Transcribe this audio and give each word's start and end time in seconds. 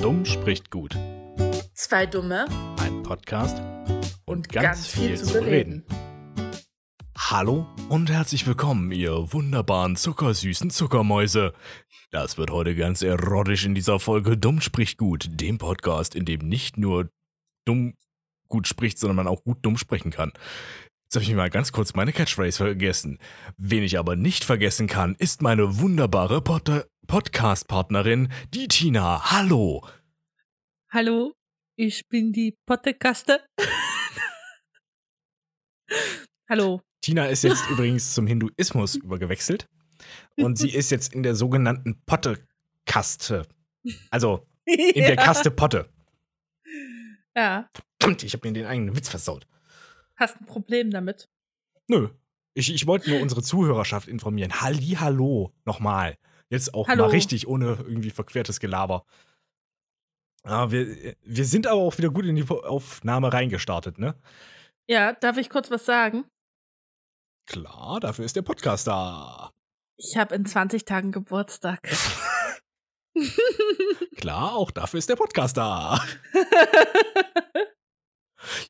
Dumm 0.00 0.24
spricht 0.24 0.70
gut. 0.70 0.96
Zwei 1.74 2.06
Dumme 2.06 2.46
Ein 2.78 3.02
Podcast 3.02 3.60
und, 4.26 4.48
ganz, 4.48 4.64
ganz 4.64 4.86
viel, 4.86 5.08
viel 5.08 5.18
zu 5.18 5.32
bereden. 5.32 5.84
bereden. 5.84 6.52
Hallo 7.18 7.66
und 7.88 8.08
herzlich 8.08 8.46
willkommen, 8.46 8.92
ihr 8.92 9.32
wunderbaren, 9.32 9.96
zuckersüßen 9.96 10.70
Zuckermäuse. 10.70 11.52
Das 12.12 12.38
wird 12.38 12.50
heute 12.50 12.76
ganz 12.76 13.02
erotisch 13.02 13.64
in 13.64 13.74
dieser 13.74 13.98
Folge 13.98 14.36
Dumm 14.38 14.60
spricht 14.60 14.98
gut, 14.98 15.28
dem 15.32 15.58
Podcast, 15.58 16.14
in 16.14 16.24
dem 16.24 16.46
nicht 16.48 16.78
nur 16.78 17.10
dumm 17.64 17.94
gut 18.46 18.68
spricht, 18.68 19.00
sondern 19.00 19.16
man 19.16 19.26
auch 19.26 19.42
gut 19.42 19.58
dumm 19.62 19.76
sprechen 19.76 20.12
kann. 20.12 20.32
Jetzt 21.06 21.16
habe 21.16 21.24
ich 21.24 21.34
mal 21.34 21.50
ganz 21.50 21.72
kurz 21.72 21.94
meine 21.94 22.12
Catchphrase 22.12 22.58
vergessen. 22.58 23.18
Wen 23.56 23.82
ich 23.82 23.98
aber 23.98 24.14
nicht 24.14 24.44
vergessen 24.44 24.86
kann, 24.86 25.16
ist 25.18 25.42
meine 25.42 25.80
wunderbare 25.80 26.40
Pod 26.40 26.86
Podcast-Partnerin, 27.08 28.30
die 28.52 28.68
Tina. 28.68 29.32
Hallo. 29.32 29.82
Hallo, 30.92 31.32
ich 31.74 32.06
bin 32.08 32.34
die 32.34 32.54
Pottekaste. 32.66 33.46
Hallo. 36.50 36.82
Tina 37.00 37.24
ist 37.26 37.44
jetzt 37.44 37.66
übrigens 37.70 38.12
zum 38.12 38.26
Hinduismus 38.26 38.94
übergewechselt 38.94 39.66
und 40.36 40.58
sie 40.58 40.68
ist 40.70 40.90
jetzt 40.90 41.14
in 41.14 41.22
der 41.22 41.34
sogenannten 41.34 42.02
Potte-Kaste. 42.04 43.48
Also 44.10 44.46
in 44.66 45.04
der 45.04 45.16
Kaste 45.16 45.50
Potte. 45.50 45.88
Ja, 47.34 47.70
Verdammt, 47.98 48.22
ich 48.22 48.34
habe 48.34 48.46
mir 48.46 48.52
den 48.52 48.66
eigenen 48.66 48.94
Witz 48.94 49.08
versaut. 49.08 49.46
hast 50.16 50.38
ein 50.42 50.46
Problem 50.46 50.90
damit. 50.90 51.26
Nö. 51.88 52.10
Ich, 52.52 52.74
ich 52.74 52.86
wollte 52.86 53.08
nur 53.08 53.22
unsere 53.22 53.42
Zuhörerschaft 53.42 54.08
informieren. 54.08 54.60
Halli, 54.60 54.96
hallo. 55.00 55.54
Nochmal. 55.64 56.18
Jetzt 56.50 56.74
auch 56.74 56.88
Hallo. 56.88 57.04
mal 57.04 57.10
richtig, 57.10 57.46
ohne 57.46 57.78
irgendwie 57.86 58.10
verquertes 58.10 58.60
Gelaber. 58.60 59.04
Ah, 60.44 60.70
wir, 60.70 61.14
wir 61.22 61.44
sind 61.44 61.66
aber 61.66 61.80
auch 61.80 61.98
wieder 61.98 62.10
gut 62.10 62.24
in 62.24 62.36
die 62.36 62.48
Aufnahme 62.48 63.32
reingestartet, 63.32 63.98
ne? 63.98 64.14
Ja, 64.86 65.12
darf 65.12 65.36
ich 65.36 65.50
kurz 65.50 65.70
was 65.70 65.84
sagen? 65.84 66.24
Klar, 67.46 68.00
dafür 68.00 68.24
ist 68.24 68.36
der 68.36 68.42
Podcast 68.42 68.86
da. 68.86 69.52
Ich 69.96 70.16
habe 70.16 70.34
in 70.34 70.46
20 70.46 70.84
Tagen 70.84 71.12
Geburtstag. 71.12 71.80
Klar, 74.16 74.54
auch 74.54 74.70
dafür 74.70 74.98
ist 74.98 75.08
der 75.08 75.16
Podcast 75.16 75.56
da. 75.56 76.00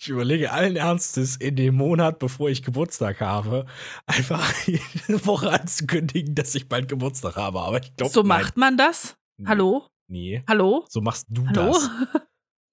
Ich 0.00 0.08
überlege 0.08 0.52
allen 0.52 0.76
Ernstes, 0.76 1.36
in 1.36 1.56
dem 1.56 1.74
Monat, 1.76 2.18
bevor 2.18 2.48
ich 2.50 2.62
Geburtstag 2.62 3.20
habe, 3.20 3.66
einfach 4.06 4.52
jede 4.66 5.24
Woche 5.26 5.50
anzukündigen, 5.50 6.34
dass 6.34 6.54
ich 6.54 6.68
bald 6.68 6.88
Geburtstag 6.88 7.36
habe. 7.36 7.60
Aber 7.60 7.82
ich 7.82 7.94
glaube, 7.96 8.12
so 8.12 8.22
macht 8.22 8.56
man 8.56 8.76
das? 8.76 9.16
Hallo? 9.46 9.86
Nee, 10.10 10.42
Hallo? 10.48 10.84
so 10.88 11.00
machst 11.00 11.26
du 11.28 11.46
Hallo? 11.48 11.72
das. 11.72 11.90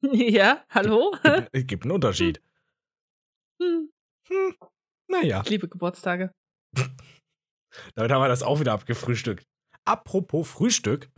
ja, 0.14 0.64
hallo? 0.70 1.12
Gibt, 1.22 1.50
es 1.52 1.68
gibt 1.68 1.84
einen 1.84 1.92
Unterschied. 1.92 2.42
Hm, 3.62 3.90
Hm, 4.28 4.56
naja, 5.08 5.42
Ich 5.44 5.50
liebe 5.50 5.68
Geburtstage. 5.68 6.32
damit 7.96 8.12
haben 8.12 8.22
wir 8.22 8.28
das 8.28 8.42
auch 8.44 8.60
wieder 8.60 8.74
abgefrühstückt. 8.74 9.46
Apropos 9.86 10.48
Frühstück. 10.50 11.10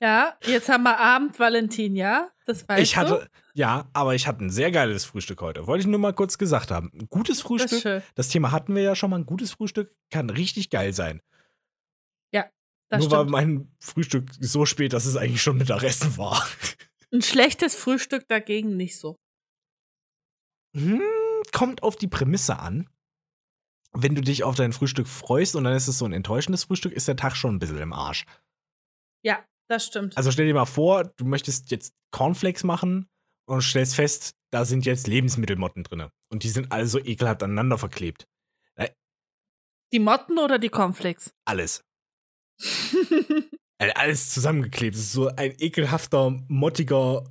Ja, 0.00 0.38
jetzt 0.44 0.68
haben 0.68 0.84
wir 0.84 0.98
Abend 0.98 1.38
Valentin, 1.38 1.94
ja? 1.94 2.30
Das 2.46 2.66
weißt 2.68 2.82
ich 2.82 2.96
hatte, 2.96 3.28
ja, 3.52 3.90
aber 3.92 4.14
ich 4.14 4.26
hatte 4.26 4.44
ein 4.44 4.50
sehr 4.50 4.70
geiles 4.70 5.04
Frühstück 5.04 5.42
heute. 5.42 5.66
Wollte 5.66 5.82
ich 5.82 5.86
nur 5.86 5.98
mal 5.98 6.14
kurz 6.14 6.38
gesagt 6.38 6.70
haben. 6.70 6.90
Ein 6.94 7.08
gutes 7.08 7.38
du? 7.38 7.42
Das 7.42 7.46
Frühstück. 7.46 7.82
schön. 7.82 8.02
Das 8.14 8.28
Thema 8.28 8.50
hatten 8.50 8.74
wir 8.74 8.82
ja 8.82 8.96
schon 8.96 9.10
mal. 9.10 9.16
Ein 9.16 9.26
gutes 9.26 9.52
Frühstück 9.52 9.92
kann 10.10 10.30
richtig 10.30 10.70
geil 10.70 10.92
sein. 10.94 11.20
Das 12.90 13.02
Nur 13.02 13.10
war 13.12 13.20
stimmt. 13.20 13.30
mein 13.30 13.76
Frühstück 13.78 14.30
so 14.40 14.66
spät, 14.66 14.92
dass 14.92 15.06
es 15.06 15.16
eigentlich 15.16 15.42
schon 15.42 15.56
Mittagessen 15.56 16.18
war. 16.18 16.44
Ein 17.12 17.22
schlechtes 17.22 17.76
Frühstück 17.76 18.26
dagegen 18.28 18.76
nicht 18.76 18.98
so. 18.98 19.16
Hm, 20.76 21.00
kommt 21.52 21.82
auf 21.84 21.96
die 21.96 22.08
Prämisse 22.08 22.58
an. 22.58 22.88
Wenn 23.92 24.14
du 24.14 24.20
dich 24.20 24.42
auf 24.42 24.56
dein 24.56 24.72
Frühstück 24.72 25.08
freust 25.08 25.56
und 25.56 25.64
dann 25.64 25.74
ist 25.74 25.88
es 25.88 25.98
so 25.98 26.04
ein 26.04 26.12
enttäuschendes 26.12 26.64
Frühstück, 26.64 26.92
ist 26.92 27.08
der 27.08 27.16
Tag 27.16 27.36
schon 27.36 27.56
ein 27.56 27.58
bisschen 27.60 27.78
im 27.78 27.92
Arsch. 27.92 28.24
Ja, 29.24 29.44
das 29.70 29.86
stimmt. 29.86 30.16
Also 30.16 30.30
stell 30.30 30.46
dir 30.46 30.54
mal 30.54 30.66
vor, 30.66 31.04
du 31.04 31.24
möchtest 31.24 31.70
jetzt 31.70 31.94
Cornflakes 32.10 32.64
machen 32.64 33.08
und 33.48 33.62
stellst 33.62 33.94
fest, 33.94 34.34
da 34.50 34.64
sind 34.64 34.84
jetzt 34.84 35.06
Lebensmittelmotten 35.06 35.84
drin. 35.84 36.08
Und 36.28 36.42
die 36.42 36.48
sind 36.48 36.72
alle 36.72 36.86
so 36.86 36.98
ekelhaft 36.98 37.42
aneinander 37.42 37.78
verklebt. 37.78 38.26
die 39.92 39.98
Motten 39.98 40.38
oder 40.38 40.58
die 40.58 40.68
Cornflakes? 40.68 41.32
Alles. 41.44 41.84
Äh, 43.82 43.92
Alles 43.94 44.28
zusammengeklebt. 44.34 44.94
Es 44.94 45.00
ist 45.00 45.12
so 45.12 45.28
ein 45.28 45.54
ekelhafter, 45.58 46.38
mottiger 46.48 47.24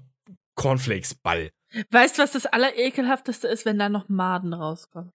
Cornflakes-Ball. 0.56 1.52
weißt 1.92 2.18
du, 2.18 2.24
was 2.24 2.32
das 2.32 2.48
Allerekelhafteste 2.48 3.48
ist, 3.48 3.66
wenn 3.66 3.78
da 3.78 3.88
noch 3.88 4.10
Maden 4.10 4.56
rauskommen? 4.56 5.12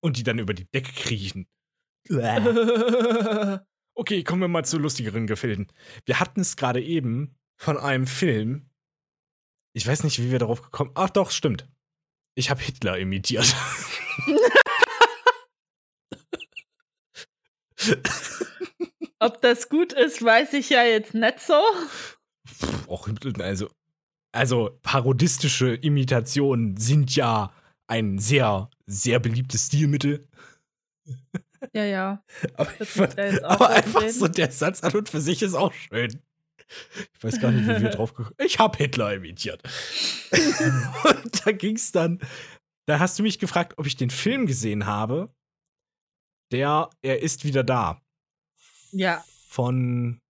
Und 0.00 0.16
die 0.16 0.22
dann 0.22 0.38
über 0.38 0.54
die 0.54 0.66
Decke 0.66 0.92
kriechen. 0.92 1.48
Okay, 4.00 4.22
kommen 4.22 4.42
wir 4.42 4.48
mal 4.48 4.64
zu 4.64 4.78
lustigeren 4.78 5.26
Gefilden. 5.26 5.66
Wir 6.04 6.20
hatten 6.20 6.42
es 6.42 6.54
gerade 6.56 6.80
eben 6.80 7.34
von 7.56 7.76
einem 7.76 8.06
Film. 8.06 8.70
Ich 9.72 9.84
weiß 9.84 10.04
nicht, 10.04 10.22
wie 10.22 10.30
wir 10.30 10.38
darauf 10.38 10.62
gekommen 10.62 10.92
Ach 10.94 11.10
doch, 11.10 11.32
stimmt. 11.32 11.68
Ich 12.36 12.48
habe 12.48 12.62
Hitler 12.62 12.96
imitiert. 12.96 13.56
Ob 19.18 19.40
das 19.40 19.68
gut 19.68 19.92
ist, 19.94 20.22
weiß 20.22 20.52
ich 20.52 20.70
ja 20.70 20.84
jetzt 20.84 21.14
nicht 21.14 21.40
so. 21.40 21.60
Pff, 22.46 22.88
auch, 22.88 23.08
also, 23.40 23.68
also 24.30 24.78
parodistische 24.82 25.74
Imitationen 25.74 26.76
sind 26.76 27.16
ja 27.16 27.52
ein 27.88 28.20
sehr, 28.20 28.70
sehr 28.86 29.18
beliebtes 29.18 29.66
Stilmittel. 29.66 30.28
Ja, 31.72 31.84
ja. 31.84 32.24
Aber, 32.54 32.70
fand, 32.70 33.18
aber 33.44 33.70
einfach 33.70 34.08
so 34.08 34.28
der 34.28 34.50
Satz 34.50 34.82
an 34.82 34.94
und 34.94 35.08
für 35.08 35.20
sich 35.20 35.42
ist 35.42 35.54
auch 35.54 35.72
schön. 35.72 36.22
Ich 37.14 37.24
weiß 37.24 37.40
gar 37.40 37.50
nicht, 37.50 37.66
wie 37.66 37.82
wir 37.82 37.90
drauf 37.90 38.12
gekommen 38.14 38.36
Ich 38.44 38.58
habe 38.58 38.76
Hitler 38.76 39.14
imitiert. 39.14 39.62
und 40.32 41.46
da 41.46 41.52
ging's 41.52 41.92
dann. 41.92 42.20
Da 42.86 42.98
hast 42.98 43.18
du 43.18 43.22
mich 43.22 43.38
gefragt, 43.38 43.74
ob 43.76 43.86
ich 43.86 43.96
den 43.96 44.10
Film 44.10 44.46
gesehen 44.46 44.86
habe. 44.86 45.34
Der 46.52 46.90
Er 47.02 47.22
ist 47.22 47.44
wieder 47.44 47.64
da. 47.64 48.00
Ja. 48.92 49.22
Von 49.48 50.20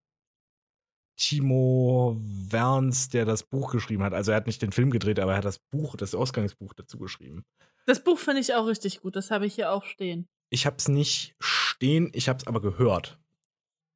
Timo 1.16 2.16
Werns, 2.20 3.08
der 3.08 3.24
das 3.24 3.42
Buch 3.42 3.72
geschrieben 3.72 4.02
hat. 4.04 4.14
Also 4.14 4.30
er 4.30 4.36
hat 4.36 4.46
nicht 4.46 4.62
den 4.62 4.72
Film 4.72 4.90
gedreht, 4.90 5.18
aber 5.18 5.32
er 5.32 5.38
hat 5.38 5.44
das 5.44 5.58
Buch, 5.58 5.96
das 5.96 6.14
Ausgangsbuch 6.14 6.74
dazu 6.74 6.98
geschrieben. 6.98 7.44
Das 7.86 8.02
Buch 8.02 8.18
finde 8.18 8.40
ich 8.40 8.54
auch 8.54 8.66
richtig 8.66 9.00
gut. 9.00 9.16
Das 9.16 9.30
habe 9.30 9.46
ich 9.46 9.54
hier 9.54 9.72
auch 9.72 9.84
stehen. 9.84 10.28
Ich 10.50 10.66
habe 10.66 10.76
es 10.76 10.88
nicht 10.88 11.36
stehen, 11.40 12.10
ich 12.14 12.28
habe 12.28 12.38
es 12.38 12.46
aber 12.46 12.60
gehört. 12.60 13.18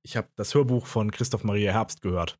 Ich 0.05 0.17
habe 0.17 0.29
das 0.37 0.55
Hörbuch 0.55 0.87
von 0.87 1.11
Christoph 1.11 1.45
Maria 1.45 1.73
Herbst 1.73 2.03
gehört. 2.03 2.39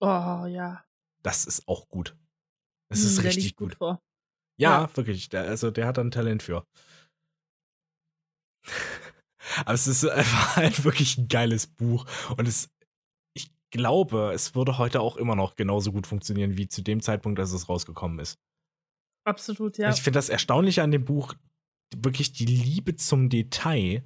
Oh, 0.00 0.46
ja. 0.46 0.84
Das 1.22 1.44
ist 1.46 1.66
auch 1.68 1.88
gut. 1.88 2.16
Das 2.90 3.00
Hm, 3.00 3.06
ist 3.06 3.22
richtig 3.24 3.44
liegt 3.44 3.56
gut. 3.56 3.74
vor. 3.76 4.00
Ja, 4.60 4.94
wirklich. 4.96 5.28
Der, 5.30 5.44
also 5.44 5.70
der 5.70 5.86
hat 5.86 5.98
ein 5.98 6.10
Talent 6.10 6.42
für. 6.42 6.64
aber 9.64 9.74
es 9.74 9.86
ist 9.86 10.04
einfach 10.08 10.56
halt 10.56 10.84
wirklich 10.84 11.18
ein 11.18 11.28
geiles 11.28 11.66
Buch. 11.66 12.06
Und 12.36 12.46
es, 12.46 12.70
ich 13.34 13.50
glaube, 13.70 14.32
es 14.34 14.54
würde 14.54 14.78
heute 14.78 15.00
auch 15.00 15.16
immer 15.16 15.34
noch 15.34 15.56
genauso 15.56 15.92
gut 15.92 16.06
funktionieren 16.06 16.56
wie 16.56 16.68
zu 16.68 16.82
dem 16.82 17.00
Zeitpunkt, 17.00 17.40
als 17.40 17.52
es 17.52 17.68
rausgekommen 17.68 18.18
ist. 18.18 18.38
Absolut, 19.24 19.78
ja. 19.78 19.90
Ich 19.90 20.02
finde 20.02 20.18
das 20.18 20.28
Erstaunliche 20.28 20.82
an 20.82 20.90
dem 20.90 21.04
Buch, 21.04 21.34
wirklich 22.04 22.32
die 22.32 22.46
Liebe 22.46 22.96
zum 22.96 23.28
Detail, 23.28 24.02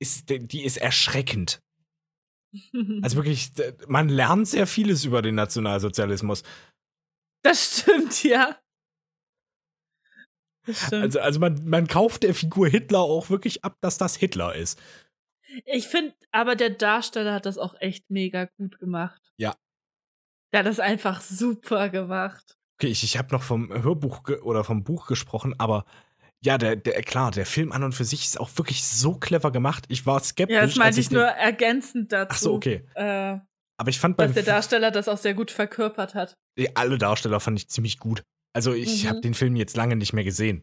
ist, 0.00 0.28
die 0.28 0.64
ist 0.64 0.76
erschreckend. 0.76 1.62
Also 3.02 3.16
wirklich, 3.16 3.52
man 3.88 4.08
lernt 4.08 4.48
sehr 4.48 4.66
vieles 4.66 5.04
über 5.04 5.20
den 5.20 5.34
Nationalsozialismus. 5.34 6.42
das 7.42 7.82
stimmt, 7.82 8.24
ja. 8.24 8.58
Das 10.64 10.86
stimmt. 10.86 11.02
Also, 11.02 11.20
also 11.20 11.40
man, 11.40 11.68
man 11.68 11.86
kauft 11.86 12.22
der 12.22 12.34
Figur 12.34 12.68
Hitler 12.68 13.00
auch 13.00 13.28
wirklich 13.28 13.64
ab, 13.64 13.76
dass 13.82 13.98
das 13.98 14.16
Hitler 14.16 14.54
ist. 14.54 14.80
Ich 15.66 15.88
finde, 15.88 16.14
aber 16.30 16.56
der 16.56 16.70
Darsteller 16.70 17.34
hat 17.34 17.46
das 17.46 17.58
auch 17.58 17.74
echt 17.80 18.10
mega 18.10 18.46
gut 18.56 18.78
gemacht. 18.78 19.20
Ja. 19.36 19.54
Der 20.52 20.60
hat 20.60 20.66
das 20.66 20.80
einfach 20.80 21.20
super 21.20 21.88
gemacht. 21.90 22.57
Okay, 22.78 22.86
ich, 22.88 23.02
ich 23.02 23.18
habe 23.18 23.32
noch 23.34 23.42
vom 23.42 23.70
Hörbuch 23.72 24.22
oder 24.42 24.62
vom 24.62 24.84
Buch 24.84 25.06
gesprochen, 25.08 25.54
aber 25.58 25.84
ja, 26.40 26.58
der, 26.58 26.76
der, 26.76 27.02
klar, 27.02 27.32
der 27.32 27.44
Film 27.46 27.72
an 27.72 27.82
und 27.82 27.92
für 27.92 28.04
sich 28.04 28.24
ist 28.24 28.38
auch 28.38 28.50
wirklich 28.56 28.84
so 28.84 29.14
clever 29.14 29.50
gemacht. 29.50 29.84
Ich 29.88 30.06
war 30.06 30.20
skeptisch. 30.22 30.54
Ja, 30.54 30.62
das 30.62 30.76
meinte 30.76 31.00
ich 31.00 31.10
nur 31.10 31.24
ergänzend 31.24 32.12
dazu. 32.12 32.28
Ach 32.30 32.38
so, 32.38 32.54
okay. 32.54 32.84
Äh, 32.94 33.38
Aber 33.76 33.88
ich 33.90 33.98
fand 33.98 34.16
beim 34.16 34.28
dass 34.28 34.34
der 34.34 34.44
Darsteller 34.44 34.92
das 34.92 35.08
auch 35.08 35.18
sehr 35.18 35.34
gut 35.34 35.50
verkörpert 35.50 36.14
hat. 36.14 36.36
Alle 36.74 36.98
Darsteller 36.98 37.40
fand 37.40 37.58
ich 37.58 37.68
ziemlich 37.68 37.98
gut. 37.98 38.22
Also 38.52 38.72
ich 38.72 39.02
Mhm. 39.04 39.08
habe 39.08 39.20
den 39.22 39.34
Film 39.34 39.56
jetzt 39.56 39.76
lange 39.76 39.96
nicht 39.96 40.12
mehr 40.12 40.22
gesehen. 40.24 40.62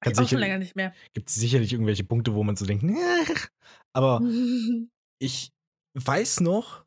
Kann 0.00 0.12
Ich 0.12 0.18
auch 0.18 0.22
schon 0.22 0.26
sicher- 0.28 0.38
länger 0.38 0.58
nicht 0.58 0.76
mehr. 0.76 0.94
Gibt 1.12 1.28
es 1.28 1.34
sicherlich 1.34 1.72
irgendwelche 1.72 2.04
Punkte, 2.04 2.34
wo 2.34 2.44
man 2.44 2.54
so 2.56 2.64
denkt, 2.64 2.84
aber 3.92 4.20
ich 5.18 5.50
weiß 5.94 6.40
noch, 6.40 6.84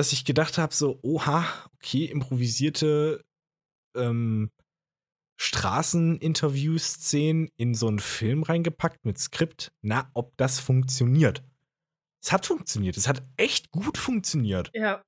dass 0.00 0.12
ich 0.12 0.24
gedacht 0.24 0.56
habe, 0.56 0.72
so, 0.72 0.98
oha, 1.02 1.44
okay, 1.74 2.06
improvisierte 2.06 3.22
ähm, 3.94 4.50
Straßeninterview-Szenen 5.36 7.50
in 7.58 7.74
so 7.74 7.88
einen 7.88 7.98
Film 7.98 8.42
reingepackt 8.42 9.04
mit 9.04 9.18
Skript. 9.18 9.72
Na, 9.82 10.10
ob 10.14 10.34
das 10.38 10.58
funktioniert. 10.58 11.42
Es 12.22 12.32
hat 12.32 12.46
funktioniert. 12.46 12.96
Es 12.96 13.08
hat 13.08 13.20
echt 13.36 13.72
gut 13.72 13.98
funktioniert. 13.98 14.70
Ja, 14.72 15.04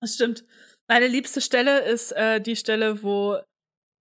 das 0.00 0.14
stimmt. 0.14 0.46
Meine 0.88 1.08
liebste 1.08 1.42
Stelle 1.42 1.80
ist 1.80 2.12
äh, 2.12 2.40
die 2.40 2.56
Stelle, 2.56 3.02
wo 3.02 3.36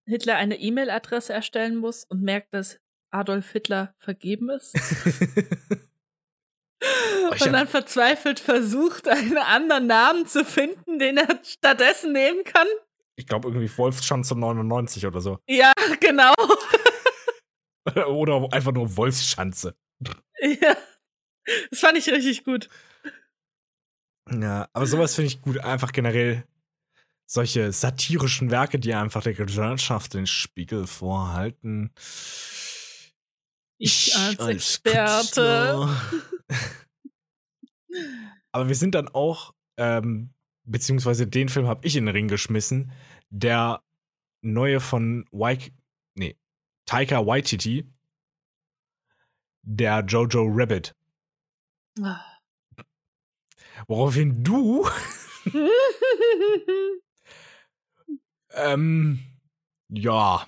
Hitler 0.06 0.38
eine 0.38 0.58
E-Mail-Adresse 0.58 1.34
erstellen 1.34 1.76
muss 1.76 2.06
und 2.06 2.22
merkt, 2.22 2.54
dass 2.54 2.80
Adolf 3.10 3.52
Hitler 3.52 3.94
vergeben 3.98 4.50
ist. 4.50 4.78
Und 7.30 7.54
dann 7.54 7.68
verzweifelt 7.68 8.40
versucht, 8.40 9.08
einen 9.08 9.38
anderen 9.38 9.88
Namen 9.88 10.26
zu 10.26 10.44
finden, 10.44 10.98
den 11.00 11.18
er 11.18 11.40
stattdessen 11.44 12.12
nehmen 12.12 12.44
kann. 12.44 12.68
Ich 13.16 13.28
glaube 13.28 13.50
irgendwie 13.50 13.70
Wolfschanze 13.78 14.36
99 14.36 15.06
oder 15.06 15.22
so. 15.22 15.38
Ja, 15.48 15.72
genau. 16.00 16.34
oder 18.08 18.48
einfach 18.52 18.72
nur 18.72 18.96
Wolfschanze. 18.98 19.76
ja. 20.42 20.76
Das 21.70 21.80
fand 21.80 21.98
ich 21.98 22.08
richtig 22.10 22.44
gut. 22.44 22.70
Ja, 24.32 24.68
aber 24.74 24.86
sowas 24.86 25.16
finde 25.16 25.28
ich 25.28 25.42
gut. 25.42 25.60
Einfach 25.60 25.92
generell 25.92 26.46
solche 27.26 27.72
satirischen 27.72 28.52
Werke, 28.52 28.80
die 28.80 28.94
einfach 28.94 29.24
der 29.24 29.34
Gesellschaft 29.34 30.14
den 30.14 30.28
Spiegel 30.28 30.88
vorhalten. 30.88 31.92
Ich 33.78 34.16
als 34.16 34.46
Experte. 34.46 35.10
Künstler. 35.22 36.02
Aber 38.52 38.68
wir 38.68 38.76
sind 38.76 38.96
dann 38.96 39.08
auch, 39.10 39.54
ähm, 39.78 40.34
beziehungsweise 40.64 41.28
den 41.28 41.50
Film 41.50 41.68
habe 41.68 41.86
ich 41.86 41.96
in 41.96 42.06
den 42.06 42.16
Ring 42.16 42.28
geschmissen, 42.28 42.92
der 43.30 43.84
neue 44.42 44.80
von 44.80 45.26
Waik, 45.32 45.74
nee, 46.16 46.38
Taika 46.86 47.26
Waititi, 47.26 47.92
der 49.64 50.04
Jojo 50.06 50.48
Rabbit. 50.48 50.96
Woraufhin 53.88 54.44
du 54.44 54.88
Ähm, 58.54 59.20
ja. 59.90 60.48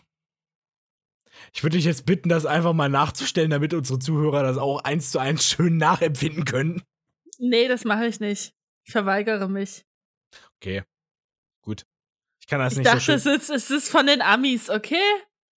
Ich 1.55 1.63
würde 1.63 1.77
dich 1.77 1.85
jetzt 1.85 2.05
bitten, 2.05 2.29
das 2.29 2.45
einfach 2.45 2.73
mal 2.73 2.89
nachzustellen, 2.89 3.51
damit 3.51 3.73
unsere 3.73 3.99
Zuhörer 3.99 4.41
das 4.43 4.57
auch 4.57 4.83
eins 4.83 5.11
zu 5.11 5.19
eins 5.19 5.45
schön 5.47 5.77
nachempfinden 5.77 6.45
können. 6.45 6.81
nee, 7.37 7.67
das 7.67 7.83
mache 7.83 8.07
ich 8.07 8.19
nicht. 8.19 8.53
Ich 8.85 8.91
verweigere 8.91 9.47
mich. 9.49 9.85
Okay. 10.57 10.83
Gut. 11.61 11.85
Ich 12.41 12.47
kann 12.47 12.59
das 12.59 12.73
Ich 12.73 12.79
nicht 12.79 12.87
dachte, 12.87 12.99
so 13.05 13.13
es 13.13 13.23
schön. 13.23 13.35
ist, 13.35 13.49
es 13.49 13.71
ist 13.71 13.89
von 13.89 14.07
den 14.07 14.21
Amis, 14.21 14.69
okay? 14.69 14.95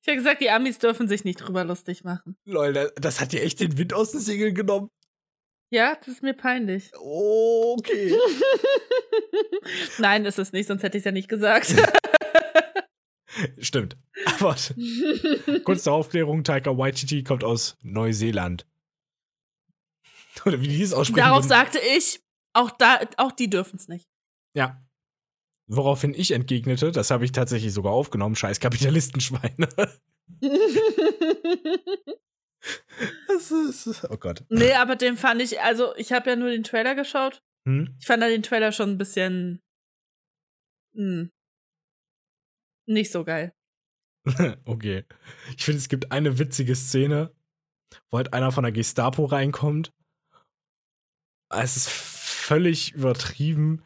Ich 0.02 0.08
habe 0.08 0.19
gesagt, 0.19 0.40
die 0.40 0.50
Amis 0.50 0.78
dürfen 0.78 1.08
sich 1.08 1.25
nicht 1.25 1.38
drüber 1.38 1.64
lustig 1.64 2.04
machen. 2.04 2.37
Lol, 2.44 2.72
das, 2.72 2.93
das 2.94 3.20
hat 3.20 3.32
dir 3.32 3.43
echt 3.43 3.58
den 3.58 3.76
Wind 3.78 3.93
aus 3.93 4.12
den 4.12 4.20
Segeln 4.20 4.54
genommen. 4.54 4.90
Ja, 5.70 5.96
das 5.96 6.06
ist 6.08 6.22
mir 6.22 6.34
peinlich. 6.34 6.93
Okay. 6.94 8.14
Nein, 9.98 10.25
ist 10.25 10.38
es 10.38 10.52
nicht, 10.52 10.69
sonst 10.69 10.82
hätte 10.84 10.96
ich 10.98 11.00
es 11.02 11.06
ja 11.06 11.10
nicht 11.12 11.28
gesagt. 11.28 11.75
Stimmt. 13.59 13.97
Aber 14.38 14.56
kurz 15.65 15.85
zur 15.85 15.93
Aufklärung: 15.93 16.44
Taika 16.44 16.77
Waititi 16.77 17.23
kommt 17.23 17.44
aus 17.44 17.77
Neuseeland. 17.83 18.67
Oder 20.44 20.61
wie 20.61 20.69
die 20.69 20.83
es 20.83 20.93
aussprechen. 20.93 21.25
Darauf 21.25 21.44
würden. 21.44 21.49
sagte 21.49 21.79
ich, 21.97 22.21
auch, 22.53 22.71
da, 22.71 23.00
auch 23.17 23.33
die 23.33 23.49
dürfen 23.49 23.77
es 23.77 23.88
nicht. 23.88 24.09
Ja. 24.55 24.83
Woraufhin 25.69 26.15
ich 26.15 26.31
entgegnete, 26.31 26.93
das 26.93 27.11
habe 27.11 27.25
ich 27.25 27.33
tatsächlich 27.33 27.73
sogar 27.73 27.93
aufgenommen, 27.93 28.37
scheiß 28.37 28.61
Kapitalistenschweine. 28.61 29.69
Das 33.29 33.53
ist, 33.53 34.05
oh 34.11 34.17
Gott. 34.17 34.44
nee, 34.49 34.73
aber 34.73 34.97
den 34.97 35.17
fand 35.17 35.41
ich, 35.41 35.61
also 35.61 35.94
ich 35.97 36.12
habe 36.12 36.31
ja 36.31 36.37
nur 36.37 36.50
den 36.50 36.65
Trailer 36.65 36.97
geschaut. 36.97 37.43
Hm? 37.69 37.94
Ich 38.00 38.06
fand 38.06 38.23
da 38.23 38.29
den 38.29 38.43
Trailer 38.43 38.73
schon 38.73 38.91
ein 38.91 38.99
bisschen 38.99 39.61
hm, 40.97 41.31
nicht 42.87 43.11
so 43.11 43.25
geil. 43.25 43.53
Okay. 44.65 45.05
Ich 45.56 45.65
finde, 45.65 45.79
es 45.79 45.88
gibt 45.88 46.11
eine 46.11 46.38
witzige 46.38 46.75
Szene, 46.75 47.33
wo 48.11 48.17
halt 48.17 48.33
einer 48.33 48.50
von 48.50 48.65
der 48.65 48.73
Gestapo 48.73 49.25
reinkommt. 49.25 49.93
Es 51.49 51.77
ist 51.77 51.88
völlig 51.88 52.93
übertrieben. 52.93 53.83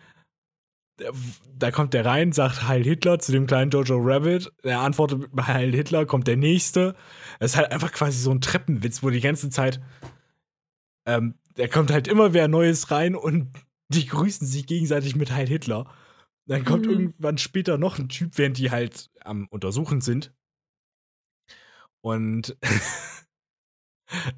Da 1.57 1.71
kommt 1.71 1.95
der 1.95 2.05
rein, 2.05 2.33
sagt 2.33 2.69
Heil 2.69 2.85
Hitler 2.85 3.19
zu 3.19 3.33
dem 3.33 3.47
kleinen 3.47 3.71
Jojo 3.71 3.99
Rabbit. 3.99 4.53
Er 4.63 4.81
antwortet 4.81 5.35
mit 5.35 5.47
Heil 5.47 5.75
Hitler, 5.75 6.07
kommt 6.07 6.27
der 6.27 6.37
nächste. 6.37 6.95
Es 7.39 7.53
ist 7.53 7.57
halt 7.57 7.73
einfach 7.73 7.93
quasi 7.93 8.19
so 8.19 8.31
ein 8.31 8.41
Treppenwitz, 8.41 9.03
wo 9.03 9.11
die 9.11 9.21
ganze 9.21 9.51
Zeit. 9.51 9.81
Ähm, 11.07 11.35
da 11.55 11.69
kommt 11.69 11.91
halt 11.91 12.09
immer 12.09 12.33
wer 12.35 12.49
Neues 12.49 12.91
rein 12.91 13.15
und 13.15 13.53
die 13.89 14.07
grüßen 14.07 14.47
sich 14.47 14.67
gegenseitig 14.67 15.17
mit 15.17 15.31
Heil 15.33 15.49
Hitler. 15.49 15.93
Dann 16.51 16.65
kommt 16.65 16.87
Mhm. 16.87 16.93
irgendwann 16.93 17.39
später 17.39 17.79
noch 17.79 17.99
ein 17.99 18.09
Typ, 18.09 18.37
während 18.37 18.59
die 18.59 18.71
halt 18.73 19.09
am 19.21 19.47
Untersuchen 19.51 20.01
sind. 20.01 20.35
Und 22.03 22.57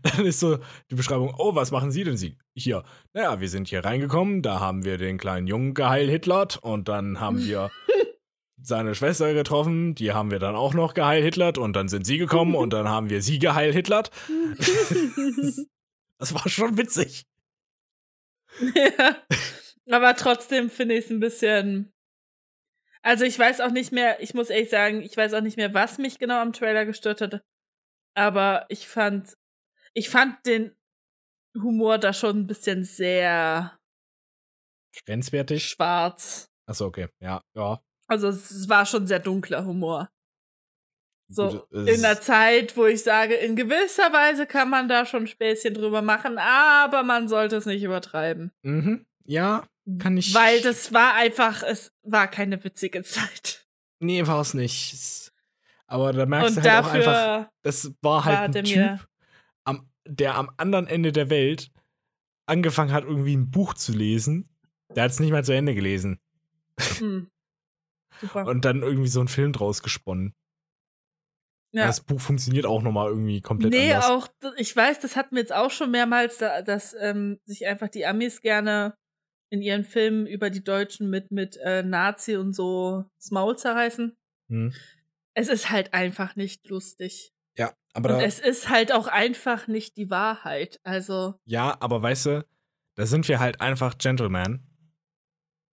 dann 0.03 0.27
ist 0.27 0.41
so 0.41 0.59
die 0.91 0.95
Beschreibung, 0.95 1.35
oh, 1.39 1.55
was 1.55 1.71
machen 1.71 1.91
Sie 1.91 2.05
denn 2.05 2.17
Sie 2.19 2.37
hier? 2.55 2.85
Naja, 3.15 3.41
wir 3.41 3.49
sind 3.49 3.69
hier 3.69 3.85
reingekommen, 3.85 4.43
da 4.43 4.61
haben 4.61 4.85
wir 4.85 4.99
den 4.99 5.17
kleinen 5.17 5.47
Jungen 5.47 5.73
geheil 5.73 6.11
Hitlert 6.11 6.59
und 6.59 6.89
dann 6.89 7.19
haben 7.21 7.39
wir 7.43 7.71
seine 8.61 8.95
Schwester 8.95 9.33
getroffen, 9.33 9.95
die 9.95 10.13
haben 10.13 10.31
wir 10.31 10.39
dann 10.39 10.55
auch 10.55 10.75
noch 10.75 10.93
geheil 10.93 11.23
Hitlert 11.23 11.57
und 11.57 11.73
dann 11.75 11.89
sind 11.89 12.05
Sie 12.07 12.19
gekommen 12.19 12.55
und 12.55 12.75
dann 12.75 12.89
haben 12.89 13.09
wir 13.09 13.23
Sie 13.23 13.39
geheil 13.39 13.73
Hitlert. 13.73 14.11
Das 16.19 16.35
war 16.35 16.49
schon 16.49 16.79
witzig. 16.79 17.25
ja. 18.61 19.17
Aber 19.91 20.15
trotzdem 20.15 20.71
finde 20.71 20.95
ich 20.97 21.07
es 21.07 21.11
ein 21.11 21.19
bisschen. 21.19 21.93
Also 23.05 23.25
ich 23.25 23.39
weiß 23.39 23.61
auch 23.61 23.71
nicht 23.71 23.93
mehr, 23.93 24.23
ich 24.23 24.33
muss 24.35 24.49
ehrlich 24.49 24.71
sagen, 24.71 25.03
ich 25.03 25.17
weiß 25.17 25.35
auch 25.35 25.41
nicht 25.41 25.57
mehr, 25.57 25.75
was 25.75 25.99
mich 25.99 26.19
genau 26.19 26.41
am 26.41 26.53
Trailer 26.53 26.87
gestört 26.87 27.21
hatte. 27.21 27.43
Aber 28.15 28.67
ich 28.69 28.87
fand, 28.87 29.37
ich 29.95 30.09
fand 30.09 30.47
den 30.47 30.77
Humor 31.57 31.99
da 31.99 32.13
schon 32.13 32.41
ein 32.41 32.47
bisschen 32.47 32.85
sehr 32.85 33.77
Grenzwertig. 35.05 35.65
schwarz. 35.65 36.51
Achso, 36.67 36.87
okay. 36.87 37.09
Ja, 37.21 37.43
ja. 37.55 37.83
Also 38.07 38.29
es 38.29 38.69
war 38.69 38.87
schon 38.87 39.07
sehr 39.07 39.19
dunkler 39.19 39.65
Humor. 39.65 40.11
So 41.29 41.49
Gut, 41.49 41.89
in 41.89 42.03
der 42.03 42.21
Zeit, 42.21 42.77
wo 42.77 42.85
ich 42.85 43.03
sage, 43.03 43.35
in 43.35 43.57
gewisser 43.57 44.13
Weise 44.13 44.47
kann 44.47 44.69
man 44.69 44.89
da 44.89 45.07
schon 45.07 45.27
Späßchen 45.27 45.73
drüber 45.73 46.03
machen, 46.03 46.37
aber 46.37 47.03
man 47.05 47.27
sollte 47.27 47.57
es 47.57 47.65
nicht 47.65 47.83
übertreiben. 47.83 48.53
Mhm. 48.63 49.07
Ja, 49.25 49.67
kann 49.99 50.17
ich. 50.17 50.35
Weil 50.35 50.61
das 50.61 50.93
war 50.93 51.15
einfach, 51.15 51.63
es 51.63 51.93
war 52.03 52.29
keine 52.29 52.63
witzige 52.65 53.03
Zeit. 53.03 53.67
Nee, 54.01 54.27
war 54.27 54.41
es 54.41 54.55
nicht. 54.55 55.33
Aber 55.87 56.13
da 56.13 56.27
merkst 56.27 56.57
Und 56.57 56.65
du 56.65 56.73
halt 56.73 56.85
auch 56.85 56.91
einfach. 56.91 57.51
Das 57.63 57.93
war 58.01 58.25
halt 58.25 58.39
ein 58.39 58.53
der 58.53 58.65
Typ, 58.65 59.09
am, 59.65 59.89
der 60.07 60.37
am 60.37 60.51
anderen 60.57 60.87
Ende 60.87 61.13
der 61.13 61.31
Welt 61.31 61.71
angefangen 62.47 62.93
hat, 62.93 63.05
irgendwie 63.05 63.37
ein 63.37 63.51
Buch 63.51 63.75
zu 63.75 63.93
lesen. 63.93 64.49
Der 64.95 65.05
hat 65.05 65.11
es 65.13 65.21
nicht 65.21 65.31
mal 65.31 65.45
zu 65.45 65.55
Ende 65.55 65.75
gelesen. 65.75 66.19
Hm. 66.99 67.29
Super. 68.21 68.47
Und 68.47 68.65
dann 68.65 68.83
irgendwie 68.83 69.09
so 69.09 69.21
einen 69.21 69.29
Film 69.29 69.53
draus 69.53 69.83
gesponnen. 69.83 70.35
ja. 71.73 71.87
Das 71.87 72.01
Buch 72.01 72.21
funktioniert 72.21 72.67
auch 72.67 72.83
nochmal 72.83 73.09
irgendwie 73.09 73.41
komplett 73.41 73.73
Nee, 73.73 73.93
anders. 73.93 74.11
auch, 74.11 74.29
ich 74.57 74.75
weiß, 74.75 75.01
das 75.01 75.17
hatten 75.17 75.35
wir 75.35 75.43
jetzt 75.43 75.53
auch 75.53 75.71
schon 75.71 75.91
mehrmals, 75.91 76.39
da, 76.39 76.63
dass 76.63 76.95
ähm, 76.99 77.39
sich 77.45 77.67
einfach 77.67 77.89
die 77.89 78.07
Amis 78.07 78.41
gerne 78.41 78.97
in 79.53 79.61
ihren 79.61 79.85
Filmen 79.85 80.27
über 80.27 80.49
die 80.49 80.65
Deutschen 80.65 81.11
mit, 81.11 81.31
mit 81.31 81.59
äh, 81.59 81.83
Nazi 81.83 82.37
und 82.37 82.55
so 82.55 83.05
das 83.19 83.31
Maul 83.31 83.59
zerreißen. 83.59 84.17
Hm. 84.49 84.73
Es 85.35 85.49
ist 85.49 85.69
halt 85.69 85.93
einfach 85.93 86.37
nicht 86.37 86.67
lustig. 86.69 87.35
Ja, 87.59 87.75
aber 87.93 88.17
Und 88.17 88.23
es 88.23 88.39
ist 88.39 88.71
halt 88.71 88.93
auch 88.93 89.09
einfach 89.09 89.69
nicht 89.69 89.99
die 89.99 90.09
Wahrheit. 90.09 90.81
Also, 90.85 91.35
ja, 91.45 91.77
aber 91.81 92.01
weißt 92.01 92.27
du, 92.27 92.47
da 92.95 93.05
sind 93.05 93.29
wir 93.29 93.41
halt 93.41 93.61
einfach 93.61 93.99
Gentlemen. 93.99 94.67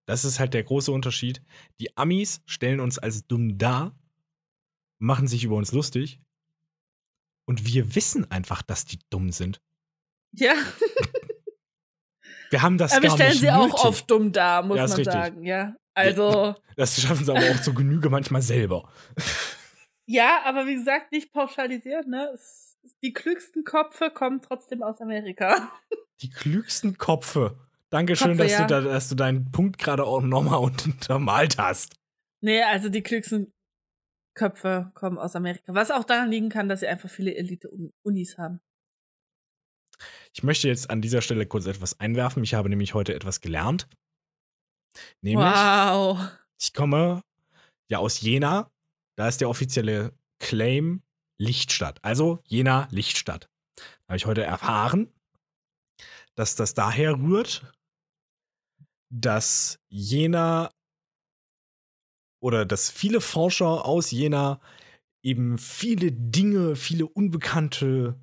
Das 0.06 0.26
ist 0.26 0.42
halt 0.42 0.54
der 0.54 0.64
große 0.64 0.92
Unterschied. 0.92 1.42
Die 1.80 1.96
Amis 1.96 2.42
stellen 2.46 2.82
uns 2.82 3.00
als 3.00 3.28
dumm 3.28 3.58
dar, 3.58 3.98
machen 4.98 5.30
sich 5.30 5.46
über 5.46 5.56
uns 5.56 5.72
lustig. 5.72 6.20
Und 7.46 7.66
wir 7.66 7.96
wissen 7.96 8.30
einfach, 8.30 8.62
dass 8.62 8.84
die 8.84 9.00
dumm 9.10 9.32
sind. 9.32 9.62
ja. 10.34 10.54
Wir 12.50 12.62
haben 12.62 12.77
das 12.77 12.94
Aber 12.94 13.03
wir 13.03 13.10
gar 13.10 13.18
stellen 13.18 13.29
nicht 13.32 13.39
sie 13.41 13.51
auch 13.51 13.68
nötig. 13.68 13.84
oft 13.86 14.10
dumm 14.12 14.32
dar, 14.32 14.63
muss 14.63 14.77
Ja, 14.77 14.84
man 14.84 14.91
richtig. 14.94 15.13
sagen, 15.13 15.46
ja. 15.46 15.75
Also, 15.94 16.56
Das 16.75 17.00
schaffen 17.01 17.25
sie 17.25 17.32
aber 17.32 17.41
auch 17.51 17.62
zur 17.62 17.75
Genüge 17.75 18.10
manchmal 18.10 18.41
selber. 18.41 18.89
ja, 20.06 20.41
aber 20.46 20.65
wie 20.65 20.75
gesagt, 20.75 21.12
nicht 21.12 21.32
pauschalisiert, 21.34 22.08
ne? 22.08 22.34
Die 23.03 23.13
klügsten 23.13 23.63
Köpfe 23.63 24.10
kommen 24.10 24.41
trotzdem 24.41 24.82
aus 24.84 25.01
Amerika. 25.01 25.72
Die 26.22 26.29
klügsten 26.29 26.98
Kopfe. 26.98 27.58
Dankeschön, 27.89 28.38
Kopfe, 28.38 28.44
dass, 28.44 28.51
ja. 28.51 28.65
du 28.65 28.68
da, 28.68 28.82
dass 28.82 29.10
du 29.10 29.15
deinen 29.15 29.51
Punkt 29.51 29.77
gerade 29.77 30.03
auch 30.06 30.22
nochmal 30.22 30.60
untermalt 30.86 31.58
hast. 31.58 31.96
Nee, 32.41 32.62
also 32.63 32.89
die 32.89 33.01
klügsten 33.03 33.51
Köpfe 34.36 34.91
kommen 34.96 35.18
aus 35.18 35.36
Amerika. 35.36 35.74
Was 35.74 35.91
auch 35.91 36.03
daran 36.03 36.29
liegen 36.32 36.50
kann, 36.50 36.70
dass 36.70 36.82
sie 36.82 36.88
einfach 36.88 37.10
viele 37.10 37.36
Elite-Unis 37.36 38.38
haben. 38.38 38.62
Ich 40.34 40.44
möchte 40.44 40.68
jetzt 40.68 40.89
an 40.89 41.01
dieser 41.01 41.22
Stelle 41.22 41.46
kurz 41.46 41.65
etwas 41.65 42.00
einwerfen. 42.00 42.44
Ich 42.44 42.53
habe 42.53 42.70
nämlich 42.70 42.94
heute 42.94 43.13
etwas 43.13 43.41
gelernt. 43.41 43.88
Nämlich, 45.22 45.46
Wow. 45.46 46.20
ich 46.60 46.74
komme 46.74 47.22
ja 47.89 48.00
aus 48.00 48.22
Jena. 48.22 48.72
Da 49.18 49.27
ist 49.27 49.41
der 49.41 49.50
offizielle 49.50 50.13
Claim 50.39 51.03
Lichtstadt. 51.38 52.03
Also 52.03 52.41
Jena 52.46 52.88
Lichtstadt. 52.91 53.50
Da 53.75 53.84
habe 54.10 54.18
ich 54.18 54.25
heute 54.25 54.44
erfahren, 54.44 55.13
dass 56.36 56.56
das 56.56 56.74
daher 56.74 57.13
rührt, 57.20 57.72
dass 59.12 59.79
Jena 59.89 60.72
oder 62.41 62.65
dass 62.65 62.89
viele 62.89 63.22
Forscher 63.22 63.86
aus 63.86 64.12
Jena 64.12 64.62
eben 65.24 65.58
viele 65.58 66.12
Dinge, 66.12 66.75
viele 66.75 67.06
unbekannte 67.08 68.18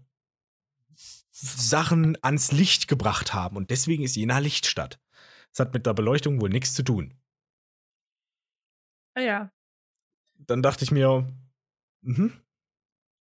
Sachen 1.38 2.16
ans 2.22 2.50
Licht 2.50 2.88
gebracht 2.88 3.34
haben. 3.34 3.56
Und 3.56 3.70
deswegen 3.70 4.02
ist 4.02 4.16
Jena 4.16 4.38
Lichtstadt. 4.38 4.98
Das 5.50 5.66
hat 5.66 5.74
mit 5.74 5.84
der 5.84 5.92
Beleuchtung 5.92 6.40
wohl 6.40 6.48
nichts 6.48 6.74
zu 6.74 6.82
tun. 6.82 7.14
Ah 9.14 9.20
ja. 9.20 9.52
Dann 10.38 10.62
dachte 10.62 10.84
ich 10.84 10.90
mir, 10.90 11.30
mhm, 12.02 12.32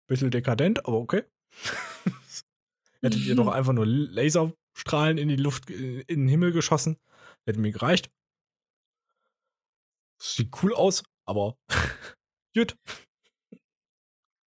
bisschen 0.07 0.31
dekadent, 0.31 0.85
aber 0.85 0.97
okay. 0.97 1.23
Hättet 3.01 3.21
ihr 3.21 3.35
doch 3.35 3.47
einfach 3.47 3.73
nur 3.73 3.85
Laserstrahlen 3.85 5.17
in 5.17 5.27
die 5.29 5.35
Luft, 5.35 5.69
äh, 5.69 6.01
in 6.01 6.21
den 6.21 6.27
Himmel 6.27 6.51
geschossen. 6.51 6.99
Hätte 7.45 7.59
mir 7.59 7.71
gereicht. 7.71 8.11
Sieht 10.21 10.51
cool 10.61 10.73
aus, 10.73 11.03
aber 11.25 11.57
gut. 12.55 12.77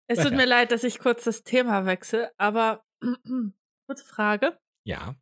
Es 0.07 0.19
tut 0.19 0.33
mir 0.33 0.45
leid, 0.45 0.71
dass 0.71 0.83
ich 0.83 0.99
kurz 0.99 1.23
das 1.23 1.43
Thema 1.43 1.85
wechsle, 1.87 2.31
aber 2.37 2.84
kurze 3.87 4.05
Frage. 4.05 4.57
Ja, 4.85 5.15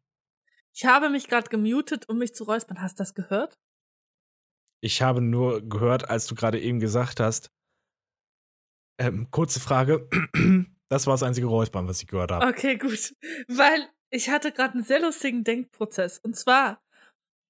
Ich 0.76 0.86
habe 0.86 1.10
mich 1.10 1.28
gerade 1.28 1.50
gemutet, 1.50 2.10
um 2.10 2.18
mich 2.18 2.34
zu 2.34 2.44
räuspern. 2.46 2.82
Hast 2.82 3.00
du 3.00 3.04
das 3.04 3.14
gehört? 3.14 3.58
ich 4.86 5.02
habe 5.02 5.22
nur 5.22 5.62
gehört, 5.62 6.10
als 6.10 6.28
du 6.28 6.36
gerade 6.36 6.60
eben 6.60 6.82
gesagt 6.82 7.22
hast, 7.22 7.50
ähm, 9.00 9.32
kurze 9.32 9.62
Frage, 9.62 10.10
das 10.90 11.08
war 11.08 11.14
das 11.14 11.24
einzige 11.24 11.48
Räuspern, 11.48 11.88
was 11.88 12.02
ich 12.02 12.08
gehört 12.08 12.32
habe. 12.32 12.46
Okay, 12.48 12.78
gut. 12.78 13.16
Weil 13.48 13.88
ich 14.10 14.30
hatte 14.30 14.52
gerade 14.52 14.74
einen 14.74 14.84
sehr 14.84 15.00
lustigen 15.00 15.46
Denkprozess. 15.46 16.20
Und 16.20 16.36
zwar 16.36 16.82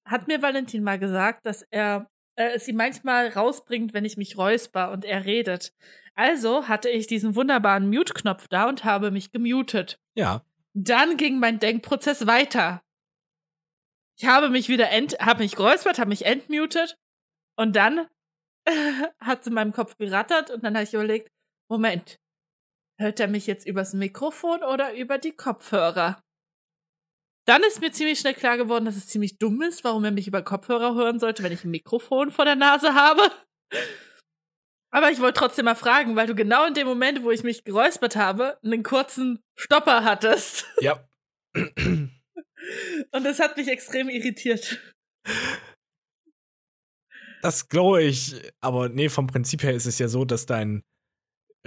hat 0.07 0.27
mir 0.27 0.43
Valentin 0.43 0.83
mal 0.83 0.99
gesagt, 0.99 1.45
dass 1.47 1.63
er 1.71 2.07
äh, 2.35 2.59
ihm 2.67 2.75
manchmal 2.75 3.27
rausbringt, 3.29 3.93
wenn 3.93 4.05
ich 4.05 4.17
mich 4.17 4.37
räusper 4.37 4.91
und 4.91 5.05
er 5.05 5.25
redet. 5.25 5.73
Also 6.15 6.67
hatte 6.67 6.89
ich 6.89 7.07
diesen 7.07 7.35
wunderbaren 7.35 7.89
Mute-Knopf 7.89 8.47
da 8.47 8.67
und 8.69 8.83
habe 8.83 9.11
mich 9.11 9.31
gemutet. 9.31 9.99
Ja, 10.15 10.43
Dann 10.73 11.17
ging 11.17 11.39
mein 11.39 11.59
Denkprozess 11.59 12.27
weiter. 12.27 12.83
Ich 14.17 14.25
habe 14.25 14.49
mich 14.49 14.69
wieder 14.69 14.89
ent 14.91 15.17
habe 15.19 15.43
mich 15.43 15.55
geräuspert, 15.55 15.99
habe 15.99 16.09
mich 16.09 16.25
entmutet 16.25 16.97
und 17.55 17.75
dann 17.75 18.07
hat 19.19 19.41
es 19.41 19.47
in 19.47 19.53
meinem 19.53 19.73
Kopf 19.73 19.97
gerattert 19.97 20.51
und 20.51 20.63
dann 20.63 20.75
habe 20.75 20.83
ich 20.83 20.93
überlegt, 20.93 21.31
Moment, 21.67 22.19
hört 22.99 23.19
er 23.19 23.27
mich 23.27 23.47
jetzt 23.47 23.65
übers 23.67 23.93
Mikrofon 23.93 24.63
oder 24.63 24.93
über 24.93 25.17
die 25.17 25.31
Kopfhörer? 25.31 26.22
Dann 27.45 27.61
ist 27.63 27.81
mir 27.81 27.91
ziemlich 27.91 28.19
schnell 28.19 28.33
klar 28.33 28.57
geworden, 28.57 28.85
dass 28.85 28.95
es 28.95 29.07
ziemlich 29.07 29.37
dumm 29.37 29.61
ist, 29.61 29.83
warum 29.83 30.05
er 30.05 30.11
mich 30.11 30.27
über 30.27 30.41
Kopfhörer 30.41 30.95
hören 30.95 31.19
sollte, 31.19 31.43
wenn 31.43 31.51
ich 31.51 31.63
ein 31.63 31.71
Mikrofon 31.71 32.31
vor 32.31 32.45
der 32.45 32.55
Nase 32.55 32.93
habe. 32.93 33.21
Aber 34.91 35.11
ich 35.11 35.19
wollte 35.19 35.39
trotzdem 35.39 35.65
mal 35.65 35.75
fragen, 35.75 36.15
weil 36.15 36.27
du 36.27 36.35
genau 36.35 36.65
in 36.65 36.75
dem 36.75 36.87
Moment, 36.87 37.23
wo 37.23 37.31
ich 37.31 37.43
mich 37.43 37.63
geräuspert 37.63 38.15
habe, 38.15 38.59
einen 38.63 38.83
kurzen 38.83 39.43
Stopper 39.57 40.03
hattest. 40.03 40.67
ja. 40.79 41.03
Und 43.11 43.23
das 43.23 43.39
hat 43.39 43.57
mich 43.57 43.67
extrem 43.67 44.07
irritiert. 44.09 44.79
Das 47.41 47.67
glaube 47.67 48.03
ich, 48.03 48.35
aber 48.61 48.87
nee, 48.87 49.09
vom 49.09 49.27
Prinzip 49.27 49.63
her 49.63 49.73
ist 49.73 49.85
es 49.85 49.99
ja 49.99 50.07
so, 50.07 50.23
dass 50.23 50.45
dein 50.45 50.83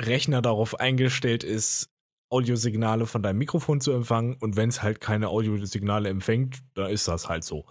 Rechner 0.00 0.40
darauf 0.40 0.80
eingestellt 0.80 1.44
ist, 1.44 1.90
Audiosignale 2.28 3.06
von 3.06 3.22
deinem 3.22 3.38
Mikrofon 3.38 3.80
zu 3.80 3.92
empfangen 3.92 4.36
und 4.40 4.56
wenn 4.56 4.68
es 4.68 4.82
halt 4.82 5.00
keine 5.00 5.28
Audiosignale 5.28 6.08
empfängt, 6.08 6.58
dann 6.74 6.90
ist 6.90 7.08
das 7.08 7.28
halt 7.28 7.44
so. 7.44 7.66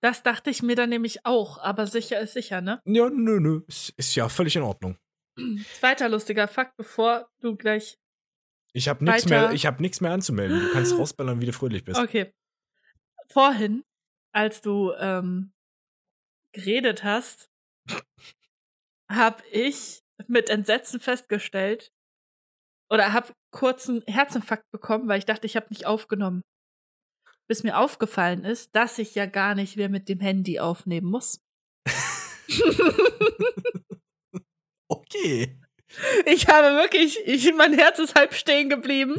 Das 0.00 0.22
dachte 0.22 0.50
ich 0.50 0.62
mir 0.62 0.74
dann 0.74 0.90
nämlich 0.90 1.24
auch, 1.24 1.58
aber 1.58 1.86
sicher 1.86 2.18
ist 2.20 2.32
sicher, 2.32 2.60
ne? 2.60 2.80
Ja, 2.84 3.08
nö, 3.08 3.38
nö, 3.38 3.62
ist, 3.68 3.90
ist 3.96 4.14
ja 4.14 4.28
völlig 4.28 4.56
in 4.56 4.62
Ordnung. 4.62 4.96
Zweiter 5.78 6.08
lustiger 6.08 6.48
Fakt, 6.48 6.76
bevor 6.76 7.30
du 7.40 7.56
gleich. 7.56 7.98
Ich 8.72 8.88
habe 8.88 9.04
nichts 9.04 9.28
mehr, 9.28 9.52
ich 9.52 9.70
nichts 9.78 10.00
mehr 10.00 10.12
anzumelden. 10.12 10.58
Du 10.58 10.72
kannst 10.72 10.92
rausballern, 10.98 11.40
wie 11.40 11.46
du 11.46 11.52
fröhlich 11.52 11.84
bist. 11.84 12.00
Okay. 12.00 12.32
Vorhin, 13.28 13.84
als 14.34 14.60
du 14.60 14.92
ähm, 14.98 15.52
geredet 16.52 17.04
hast, 17.04 17.50
habe 19.10 19.42
ich 19.50 20.02
mit 20.26 20.50
Entsetzen 20.50 21.00
festgestellt 21.00 21.92
oder 22.92 23.14
habe 23.14 23.32
kurz 23.52 23.88
einen 23.88 24.02
Herzinfarkt 24.06 24.70
bekommen, 24.70 25.08
weil 25.08 25.18
ich 25.18 25.24
dachte, 25.24 25.46
ich 25.46 25.56
habe 25.56 25.68
nicht 25.70 25.86
aufgenommen. 25.86 26.42
Bis 27.48 27.62
mir 27.62 27.78
aufgefallen 27.78 28.44
ist, 28.44 28.76
dass 28.76 28.98
ich 28.98 29.14
ja 29.14 29.24
gar 29.26 29.54
nicht 29.54 29.76
mehr 29.76 29.88
mit 29.88 30.08
dem 30.10 30.20
Handy 30.20 30.60
aufnehmen 30.60 31.10
muss. 31.10 31.40
Okay. 34.88 35.58
Ich 36.26 36.48
habe 36.48 36.76
wirklich, 36.76 37.18
ich, 37.24 37.52
mein 37.54 37.72
Herz 37.72 37.98
ist 37.98 38.14
halb 38.14 38.34
stehen 38.34 38.68
geblieben. 38.68 39.16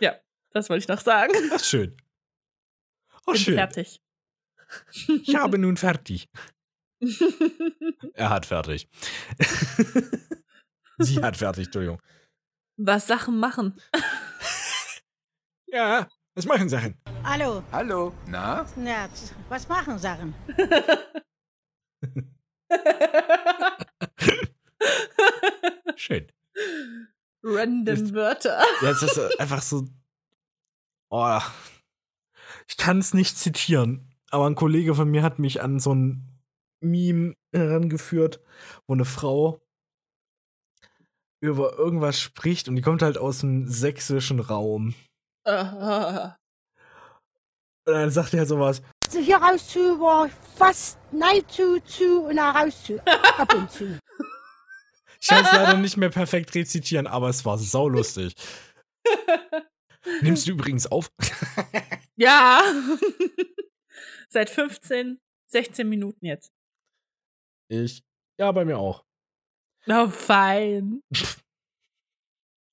Ja, 0.00 0.20
das 0.50 0.68
wollte 0.68 0.82
ich 0.82 0.88
noch 0.88 1.00
sagen. 1.00 1.32
Das 1.48 1.62
ist 1.62 1.68
schön. 1.68 1.96
Oh, 3.26 3.32
Bin 3.32 3.40
schön. 3.40 3.54
fertig. 3.54 4.02
Ich 5.22 5.34
habe 5.34 5.58
nun 5.58 5.78
fertig. 5.78 6.28
Er 8.12 8.30
hat 8.30 8.46
fertig. 8.46 8.88
Sie 10.98 11.22
hat 11.22 11.36
fertig, 11.36 11.66
Entschuldigung. 11.66 12.00
Was 12.78 13.06
Sachen 13.06 13.38
machen. 13.38 13.78
Ja, 15.66 16.08
was 16.34 16.46
machen 16.46 16.68
Sachen? 16.68 17.00
Hallo, 17.24 17.62
Hallo, 17.72 18.12
na? 18.26 18.66
na, 18.76 19.08
was 19.48 19.68
machen 19.68 19.98
Sachen? 19.98 20.34
Schön. 25.96 26.26
Random 27.42 27.94
Ist- 27.94 28.14
Wörter. 28.14 28.62
Ja, 28.82 28.90
es 28.90 29.02
ist 29.02 29.40
einfach 29.40 29.62
so. 29.62 29.86
Oh, 31.10 31.38
ich 32.68 32.76
kann 32.76 32.98
es 32.98 33.14
nicht 33.14 33.38
zitieren, 33.38 34.14
aber 34.30 34.46
ein 34.46 34.54
Kollege 34.56 34.94
von 34.94 35.08
mir 35.10 35.22
hat 35.22 35.38
mich 35.38 35.62
an 35.62 35.78
so 35.78 35.94
ein 35.94 36.40
Meme 36.80 37.34
herangeführt, 37.52 38.40
wo 38.86 38.94
eine 38.94 39.04
Frau 39.04 39.62
über 41.40 41.78
irgendwas 41.78 42.20
spricht 42.20 42.68
und 42.68 42.76
die 42.76 42.82
kommt 42.82 43.02
halt 43.02 43.18
aus 43.18 43.40
dem 43.40 43.68
sächsischen 43.68 44.40
Raum. 44.40 44.94
Ah. 45.44 46.36
Und 47.86 47.92
dann 47.92 48.10
sagt 48.10 48.34
er 48.34 48.46
sowas. 48.46 48.82
Also 49.06 49.20
hier 49.20 49.36
raus 49.36 49.68
zu 49.68 49.78
war 50.00 50.28
fast 50.56 50.98
nein 51.12 51.42
zu, 51.46 51.80
zu 51.84 52.24
und 52.24 52.34
da 52.34 52.50
raus 52.50 52.82
zu. 52.82 52.98
Ab 53.06 53.54
und 53.54 53.70
zu. 53.70 53.98
Ich 55.18 55.28
kann 55.28 55.44
es 55.44 55.52
leider 55.52 55.76
nicht 55.78 55.96
mehr 55.96 56.10
perfekt 56.10 56.54
rezitieren, 56.54 57.06
aber 57.08 57.30
es 57.30 57.44
war 57.44 57.58
saulustig. 57.58 58.34
Nimmst 60.20 60.46
du 60.46 60.52
übrigens 60.52 60.86
auf? 60.86 61.08
Ja. 62.16 62.62
Seit 64.28 64.50
15, 64.50 65.18
16 65.48 65.88
Minuten 65.88 66.26
jetzt. 66.26 66.52
Ich. 67.68 68.04
Ja, 68.38 68.52
bei 68.52 68.64
mir 68.64 68.78
auch. 68.78 69.04
Oh, 69.88 70.08
fein. 70.08 71.00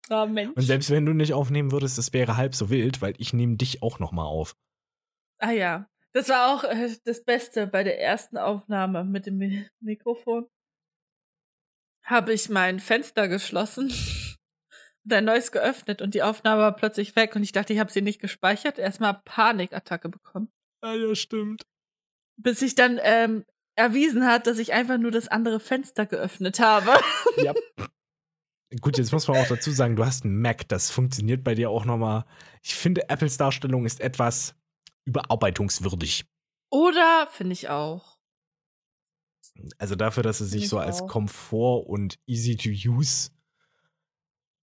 Oh, 0.10 0.26
Mensch. 0.26 0.56
Und 0.56 0.64
selbst 0.64 0.90
wenn 0.90 1.06
du 1.06 1.14
nicht 1.14 1.34
aufnehmen 1.34 1.72
würdest, 1.72 1.98
das 1.98 2.12
wäre 2.14 2.38
halb 2.38 2.56
so 2.56 2.70
wild, 2.70 3.02
weil 3.02 3.14
ich 3.18 3.34
nehme 3.34 3.56
dich 3.56 3.82
auch 3.82 4.00
noch 4.00 4.12
mal 4.12 4.26
auf. 4.26 4.56
Ah 5.40 5.52
ja. 5.52 5.90
Das 6.14 6.30
war 6.30 6.54
auch 6.54 6.64
äh, 6.64 6.96
das 7.06 7.24
Beste 7.24 7.68
bei 7.68 7.84
der 7.84 8.00
ersten 8.00 8.38
Aufnahme 8.38 9.04
mit 9.04 9.26
dem 9.26 9.38
Mi 9.38 9.68
Mikrofon. 9.80 10.48
Habe 12.04 12.34
ich 12.34 12.50
mein 12.50 12.80
Fenster 12.80 13.28
geschlossen 13.28 13.92
und 15.04 15.14
ein 15.14 15.26
neues 15.26 15.52
geöffnet 15.52 16.02
und 16.02 16.14
die 16.14 16.22
Aufnahme 16.22 16.62
war 16.62 16.76
plötzlich 16.76 17.16
weg 17.16 17.36
und 17.36 17.44
ich 17.44 17.52
dachte, 17.52 17.74
ich 17.74 17.80
habe 17.80 17.92
sie 17.92 18.02
nicht 18.02 18.20
gespeichert. 18.20 18.78
Erstmal 18.78 19.22
Panikattacke 19.26 20.10
bekommen. 20.10 20.52
Ja, 20.84 20.94
ja, 20.94 21.16
stimmt. 21.16 21.64
Bis 22.38 22.60
sich 22.60 22.76
dann 22.76 23.00
ähm, 23.02 23.46
erwiesen 23.76 24.26
hat, 24.26 24.48
dass 24.48 24.58
ich 24.58 24.74
einfach 24.74 24.98
nur 24.98 25.12
das 25.12 25.28
andere 25.28 25.60
Fenster 25.60 26.06
geöffnet 26.06 26.60
habe. 26.60 26.94
Ja. 27.38 27.54
Gut, 28.82 28.98
jetzt 28.98 29.12
muss 29.12 29.28
man 29.28 29.38
auch 29.38 29.48
dazu 29.48 29.72
sagen, 29.72 29.96
du 29.96 30.06
hast 30.06 30.24
einen 30.24 30.40
Mac, 30.40 30.68
das 30.68 30.90
funktioniert 30.90 31.44
bei 31.44 31.54
dir 31.56 31.70
auch 31.70 31.86
noch 31.86 31.98
mal. 31.98 32.26
Ich 32.62 32.76
finde, 32.76 33.10
Apples 33.10 33.38
Darstellung 33.38 33.86
ist 33.86 34.02
etwas 34.02 34.56
überarbeitungswürdig. 35.06 36.26
Oder 36.72 37.28
finde 37.32 37.54
ich 37.54 37.70
auch. 37.70 38.18
Also 39.78 39.96
dafür, 39.96 40.24
dass 40.24 40.40
sie 40.40 40.46
sich 40.46 40.70
so 40.70 40.80
ich 40.80 40.86
als 40.86 41.02
auch. 41.04 41.08
Komfort 41.08 41.88
und 41.88 42.20
easy 42.26 42.56
to 42.56 42.70
use 42.70 43.30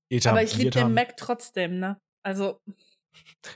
etabliert 0.09 0.27
Aber 0.27 0.43
ich 0.43 0.57
liebe 0.57 0.71
den. 0.71 0.95
Mac 0.95 1.17
trotzdem, 1.17 1.79
ne? 1.79 2.01
Also, 2.23 2.61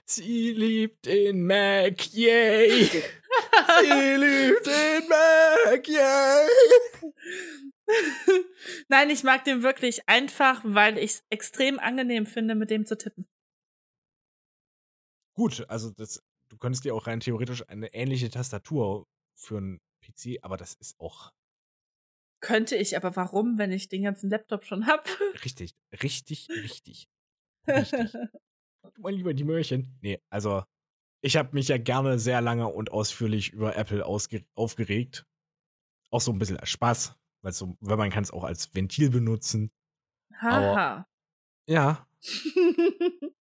Sie 0.07 0.53
liebt 0.53 1.07
den 1.07 1.47
Mac, 1.47 2.13
yay! 2.13 2.91
Sie 3.81 4.17
liebt 4.17 4.67
den 4.67 5.09
Mac, 5.09 5.89
yay! 5.89 6.49
Nein, 8.89 9.11
ich 9.11 9.25
mag 9.25 9.45
den 9.45 9.63
wirklich 9.63 10.09
einfach, 10.09 10.61
weil 10.65 10.99
ich 10.99 11.13
es 11.13 11.25
extrem 11.31 11.79
angenehm 11.79 12.27
finde, 12.27 12.55
mit 12.55 12.71
dem 12.71 12.87
zu 12.87 12.97
tippen. 12.97 13.27
Gut, 15.35 15.65
also 15.69 15.91
das, 15.91 16.23
du 16.49 16.57
könntest 16.57 16.85
dir 16.85 16.95
auch 16.95 17.07
rein 17.07 17.21
theoretisch 17.21 17.69
eine 17.69 17.93
ähnliche 17.93 18.31
Tastatur 18.31 19.07
für 19.35 19.59
einen 19.59 19.81
PC, 20.01 20.39
aber 20.43 20.57
das 20.57 20.75
ist 20.75 20.99
auch 21.01 21.33
Könnte 22.41 22.77
ich, 22.77 22.95
aber 22.95 23.17
warum, 23.17 23.57
wenn 23.57 23.73
ich 23.73 23.89
den 23.89 24.03
ganzen 24.03 24.29
Laptop 24.29 24.67
schon 24.67 24.87
hab? 24.87 25.09
richtig, 25.45 25.75
richtig, 26.03 26.49
richtig. 26.51 27.09
Richtig. 27.67 28.13
mein 28.99 29.15
lieber 29.15 29.33
die 29.33 29.45
Möhrchen. 29.45 29.99
Nee, 30.03 30.21
also 30.29 30.63
ich 31.25 31.37
habe 31.39 31.55
mich 31.55 31.69
ja 31.69 31.79
gerne 31.79 32.19
sehr 32.19 32.43
lange 32.43 32.69
und 32.69 32.93
ausführlich 32.93 33.51
über 33.53 33.77
Apple 33.77 34.05
aufgeregt. 34.05 35.27
Auch 36.11 36.21
so 36.21 36.31
ein 36.31 36.39
bisschen 36.39 36.59
als 36.59 36.69
Spaß, 36.69 37.17
weil 37.41 37.53
so, 37.53 37.79
weil 37.81 37.97
man 37.97 38.11
kann 38.11 38.23
es 38.23 38.31
auch 38.31 38.45
als 38.45 38.75
Ventil 38.75 39.09
benutzen. 39.09 39.73
Haha. 40.39 41.09
Ja, 41.67 42.07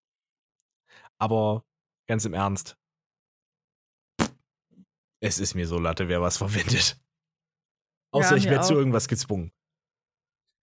aber 1.19 1.65
ganz 2.07 2.25
im 2.25 2.35
Ernst. 2.35 2.77
Es 5.21 5.41
ist 5.41 5.55
mir 5.55 5.67
so 5.67 5.79
Latte, 5.81 6.09
wer 6.09 6.23
was 6.23 6.37
verwendet. 6.37 7.01
Außer 8.13 8.33
Ja, 8.33 8.37
ich 8.37 8.45
werde 8.45 8.65
zu 8.65 8.75
irgendwas 8.75 9.09
gezwungen. 9.09 9.53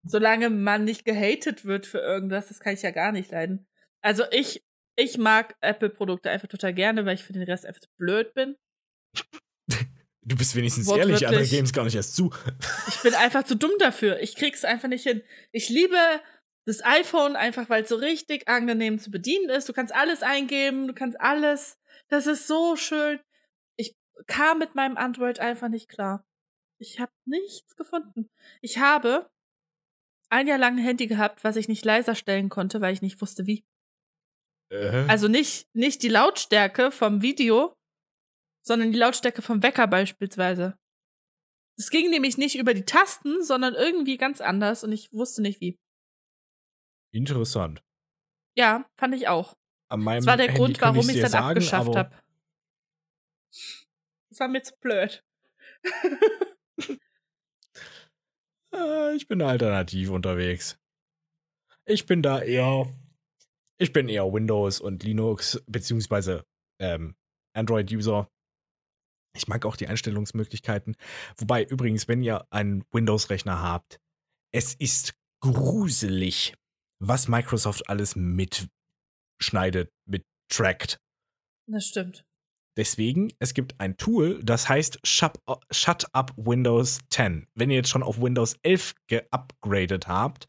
Solange 0.03 0.51
man 0.51 0.83
nicht 0.83 1.03
gehatet 1.03 1.65
wird 1.65 1.87
für 1.87 1.99
irgendwas, 1.99 2.47
das 2.49 2.59
kann 2.59 2.73
ich 2.73 2.83
ja 2.83 2.91
gar 2.91 3.11
nicht 3.11 3.31
leiden. 3.31 3.67
Also 4.01 4.23
ich, 4.31 4.66
ich 4.97 5.17
mag 5.17 5.55
Apple-Produkte 5.61 6.29
einfach 6.29 6.47
total 6.47 6.73
gerne, 6.73 7.05
weil 7.05 7.15
ich 7.15 7.23
für 7.23 7.33
den 7.33 7.43
Rest 7.43 7.65
einfach 7.65 7.79
zu 7.79 7.89
blöd 7.97 8.33
bin. 8.33 8.57
Du 10.23 10.35
bist 10.35 10.55
wenigstens 10.55 10.91
ehrlich, 10.91 11.25
andere 11.25 11.45
geben 11.45 11.65
es 11.65 11.71
gar 11.71 11.85
nicht 11.85 11.95
erst 11.95 12.15
zu. 12.15 12.33
Ich 12.89 13.01
bin 13.01 13.13
einfach 13.13 13.43
zu 13.43 13.55
dumm 13.55 13.71
dafür. 13.79 14.19
Ich 14.19 14.35
krieg's 14.35 14.65
einfach 14.65 14.89
nicht 14.89 15.03
hin. 15.03 15.21
Ich 15.53 15.69
liebe 15.69 15.97
das 16.65 16.83
iPhone 16.83 17.37
einfach, 17.37 17.69
weil 17.69 17.83
es 17.83 17.89
so 17.89 17.95
richtig 17.95 18.49
angenehm 18.49 18.99
zu 18.99 19.09
bedienen 19.09 19.49
ist. 19.49 19.69
Du 19.69 19.73
kannst 19.73 19.95
alles 19.95 20.23
eingeben, 20.23 20.87
du 20.87 20.93
kannst 20.93 21.21
alles. 21.21 21.77
Das 22.09 22.27
ist 22.27 22.47
so 22.47 22.75
schön. 22.75 23.19
Ich 23.77 23.95
kam 24.25 24.57
mit 24.57 24.75
meinem 24.75 24.97
Android 24.97 25.39
einfach 25.39 25.69
nicht 25.69 25.87
klar. 25.87 26.25
Ich 26.79 26.99
habe 26.99 27.11
nichts 27.25 27.75
gefunden. 27.77 28.29
Ich 28.61 28.79
habe 28.79 29.29
ein 30.29 30.47
Jahr 30.47 30.57
lang 30.57 30.75
ein 30.75 30.83
Handy 30.83 31.07
gehabt, 31.07 31.43
was 31.43 31.55
ich 31.55 31.69
nicht 31.69 31.85
leiser 31.85 32.15
stellen 32.15 32.49
konnte, 32.49 32.81
weil 32.81 32.93
ich 32.93 33.01
nicht 33.01 33.21
wusste 33.21 33.45
wie. 33.45 33.63
Äh, 34.69 35.05
Also 35.07 35.27
nicht, 35.27 35.67
nicht 35.73 36.03
die 36.03 36.09
Lautstärke 36.09 36.91
vom 36.91 37.21
Video, 37.21 37.73
sondern 38.65 38.91
die 38.91 38.97
Lautstärke 38.97 39.41
vom 39.41 39.63
Wecker 39.63 39.87
beispielsweise. 39.87 40.77
Es 41.79 41.89
ging 41.89 42.09
nämlich 42.09 42.37
nicht 42.37 42.57
über 42.57 42.73
die 42.73 42.85
Tasten, 42.85 43.43
sondern 43.43 43.75
irgendwie 43.75 44.17
ganz 44.17 44.41
anders 44.41 44.83
und 44.83 44.91
ich 44.91 45.13
wusste 45.13 45.41
nicht 45.41 45.61
wie. 45.61 45.77
interessant. 47.11 47.81
Ja, 48.55 48.89
fand 48.97 49.13
ich 49.13 49.27
auch. 49.27 49.55
An 49.89 50.01
meinem 50.01 50.17
Das 50.17 50.25
war 50.25 50.37
der 50.37 50.47
Handy 50.47 50.59
Grund, 50.59 50.81
warum 50.81 51.07
ich 51.09 51.15
es 51.17 51.21
dann 51.21 51.31
sagen, 51.31 51.47
abgeschafft 51.47 51.95
habe. 51.95 52.11
Das 54.29 54.39
war 54.39 54.47
mir 54.47 54.63
zu 54.63 54.75
blöd. 54.79 55.23
Äh, 58.73 59.15
ich 59.15 59.27
bin 59.27 59.41
alternativ 59.41 60.09
unterwegs. 60.09 60.77
Ich 61.85 62.05
bin 62.05 62.21
da 62.21 62.41
eher. 62.41 62.87
Ich 63.79 63.93
bin 63.93 64.09
eher 64.09 64.31
Windows 64.31 64.79
und 64.79 65.03
Linux, 65.03 65.61
beziehungsweise 65.67 66.45
ähm, 66.79 67.15
Android-User. 67.53 68.29
Ich 69.35 69.47
mag 69.47 69.65
auch 69.65 69.75
die 69.75 69.87
Einstellungsmöglichkeiten. 69.87 70.95
Wobei 71.37 71.63
übrigens, 71.63 72.07
wenn 72.07 72.21
ihr 72.21 72.47
einen 72.51 72.83
Windows-Rechner 72.91 73.61
habt, 73.61 73.99
es 74.51 74.73
ist 74.73 75.13
gruselig, 75.41 76.55
was 76.99 77.27
Microsoft 77.27 77.87
alles 77.87 78.15
mitschneidet, 78.15 79.91
mittrackt. 80.05 80.99
Das 81.69 81.85
stimmt. 81.85 82.25
Deswegen, 82.77 83.33
es 83.39 83.53
gibt 83.53 83.79
ein 83.79 83.97
Tool, 83.97 84.39
das 84.43 84.69
heißt 84.69 84.99
Shut, 85.03 85.39
Shut 85.71 86.05
Up 86.13 86.31
Windows 86.37 86.99
10. 87.09 87.47
Wenn 87.55 87.69
ihr 87.69 87.77
jetzt 87.77 87.89
schon 87.89 88.03
auf 88.03 88.21
Windows 88.21 88.55
11 88.63 88.93
geupgradet 89.07 90.07
habt, 90.07 90.47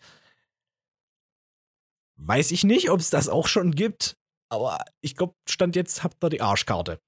weiß 2.19 2.51
ich 2.51 2.65
nicht, 2.65 2.91
ob 2.91 3.01
es 3.01 3.11
das 3.11 3.29
auch 3.29 3.47
schon 3.47 3.73
gibt, 3.73 4.17
aber 4.51 4.85
ich 5.01 5.17
glaube, 5.17 5.35
Stand 5.49 5.77
jetzt 5.77 6.03
habt 6.03 6.23
ihr 6.23 6.31
die 6.31 6.41
Arschkarte. 6.41 7.01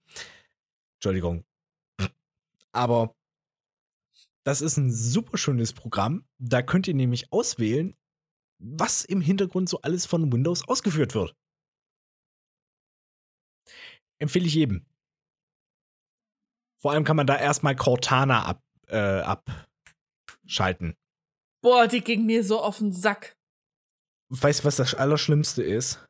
Entschuldigung. 0.99 1.45
Aber 2.73 3.15
das 4.45 4.61
ist 4.61 4.77
ein 4.77 4.93
super 4.93 5.37
schönes 5.37 5.73
Programm. 5.73 6.25
Da 6.39 6.63
könnt 6.63 6.89
ihr 6.89 6.95
nämlich 6.95 7.33
auswählen, 7.33 7.97
was 8.59 9.05
im 9.05 9.21
Hintergrund 9.21 9.69
so 9.69 9.81
alles 9.81 10.07
von 10.07 10.33
Windows 10.33 10.67
ausgeführt 10.69 11.15
wird. 11.15 11.35
Empfehle 14.19 14.47
ich 14.47 14.55
jedem. 14.55 14.87
Vor 16.81 16.93
allem 16.93 17.05
kann 17.05 17.17
man 17.17 17.27
da 17.27 17.39
erstmal 17.39 17.77
Cortana 17.77 18.45
ab, 18.45 18.63
äh, 18.87 19.23
abschalten. 20.47 20.97
Boah, 21.63 21.87
die 21.87 22.03
ging 22.03 22.27
mir 22.27 22.45
so 22.45 22.61
auf 22.61 22.79
den 22.79 22.93
Sack. 22.93 23.37
Weißt 24.31 24.61
du, 24.61 24.65
was 24.65 24.77
das 24.77 24.95
Allerschlimmste 24.95 25.63
ist? 25.63 26.07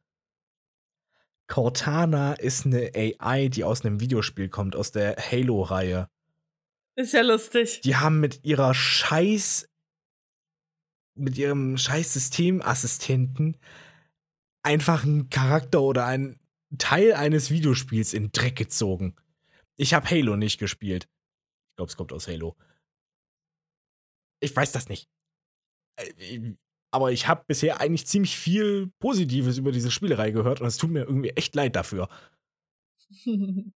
Cortana 1.49 2.35
ist 2.35 2.67
eine 2.67 2.93
AI, 2.95 3.49
die 3.49 3.65
aus 3.65 3.85
einem 3.85 3.99
Videospiel 3.99 4.49
kommt, 4.49 4.77
aus 4.77 4.93
der 4.93 5.17
Halo-Reihe. 5.17 6.09
Ist 6.97 7.15
ja 7.15 7.23
lustig. 7.23 7.81
Die 7.81 7.97
haben 7.97 8.21
mit 8.21 8.45
ihrer 8.45 8.75
Scheiß, 8.75 9.69
mit 11.15 11.39
ihrem 11.39 11.79
scheiß 11.79 12.13
Systemassistenten 12.13 13.57
einfach 14.63 15.03
einen 15.03 15.31
Charakter 15.31 15.81
oder 15.81 16.05
einen 16.05 16.39
Teil 16.79 17.15
eines 17.15 17.51
Videospiels 17.51 18.13
in 18.13 18.31
Dreck 18.33 18.57
gezogen. 18.57 19.17
Ich 19.77 19.95
habe 19.95 20.09
Halo 20.09 20.37
nicht 20.37 20.59
gespielt. 20.59 21.09
Ich 21.71 21.77
glaube, 21.77 21.91
es 21.91 21.97
kommt 21.97 22.13
aus 22.13 22.29
Halo. 22.29 22.55
Ich 24.41 24.55
weiß 24.55 24.73
das 24.73 24.89
nicht. 24.89 25.09
Aber 26.93 27.13
ich 27.13 27.29
habe 27.29 27.45
bisher 27.47 27.81
eigentlich 27.81 28.07
ziemlich 28.07 28.37
viel 28.37 28.89
Positives 28.99 29.59
über 29.59 29.71
diese 29.73 29.91
Spielerei 29.91 30.31
gehört 30.33 30.61
und 30.61 30.67
es 30.67 30.77
tut 30.77 30.91
mir 30.91 31.05
irgendwie 31.05 31.31
echt 31.31 31.55
leid 31.55 31.77
dafür. 31.77 32.09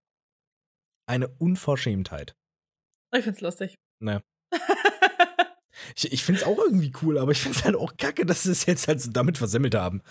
Eine 1.07 1.29
Unverschämtheit. 1.39 2.35
ich 3.15 3.25
find's 3.25 3.41
lustig. 3.41 3.77
Ne. 4.01 4.23
Ich, 5.97 6.13
ich 6.13 6.25
finde 6.25 6.41
es 6.41 6.47
auch 6.47 6.57
irgendwie 6.59 6.93
cool, 7.03 7.19
aber 7.19 7.33
ich 7.33 7.41
finde 7.41 7.59
es 7.59 7.65
halt 7.65 7.77
auch 7.77 7.97
kacke, 7.99 8.25
dass 8.25 8.45
sie 8.45 8.53
es 8.53 8.65
jetzt 8.65 8.89
halt 8.89 9.01
so 9.03 9.11
damit 9.11 9.37
versemmelt 9.37 9.75
haben. 9.75 10.03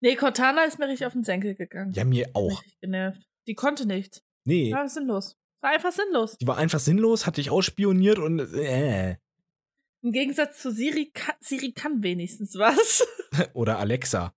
Nee, 0.00 0.16
Cortana 0.16 0.64
ist 0.64 0.78
mir 0.78 0.88
richtig 0.88 1.06
auf 1.06 1.12
den 1.12 1.24
Senkel 1.24 1.54
gegangen. 1.54 1.92
Ja, 1.92 2.04
mir 2.04 2.30
auch. 2.32 2.62
Genervt. 2.80 3.20
Die 3.46 3.54
konnte 3.54 3.86
nichts. 3.86 4.22
Nee, 4.44 4.72
War 4.72 4.88
sinnlos. 4.88 5.36
War 5.60 5.70
einfach 5.72 5.92
sinnlos. 5.92 6.38
die 6.38 6.46
war 6.46 6.56
einfach 6.56 6.80
sinnlos, 6.80 7.26
hat 7.26 7.36
dich 7.36 7.50
ausspioniert 7.50 8.18
und 8.18 8.40
äh. 8.54 9.16
Im 10.02 10.12
Gegensatz 10.12 10.60
zu 10.60 10.70
Siri, 10.72 11.10
kann, 11.12 11.36
Siri 11.40 11.72
kann 11.72 12.02
wenigstens 12.02 12.56
was. 12.58 13.06
Oder 13.54 13.78
Alexa. 13.78 14.34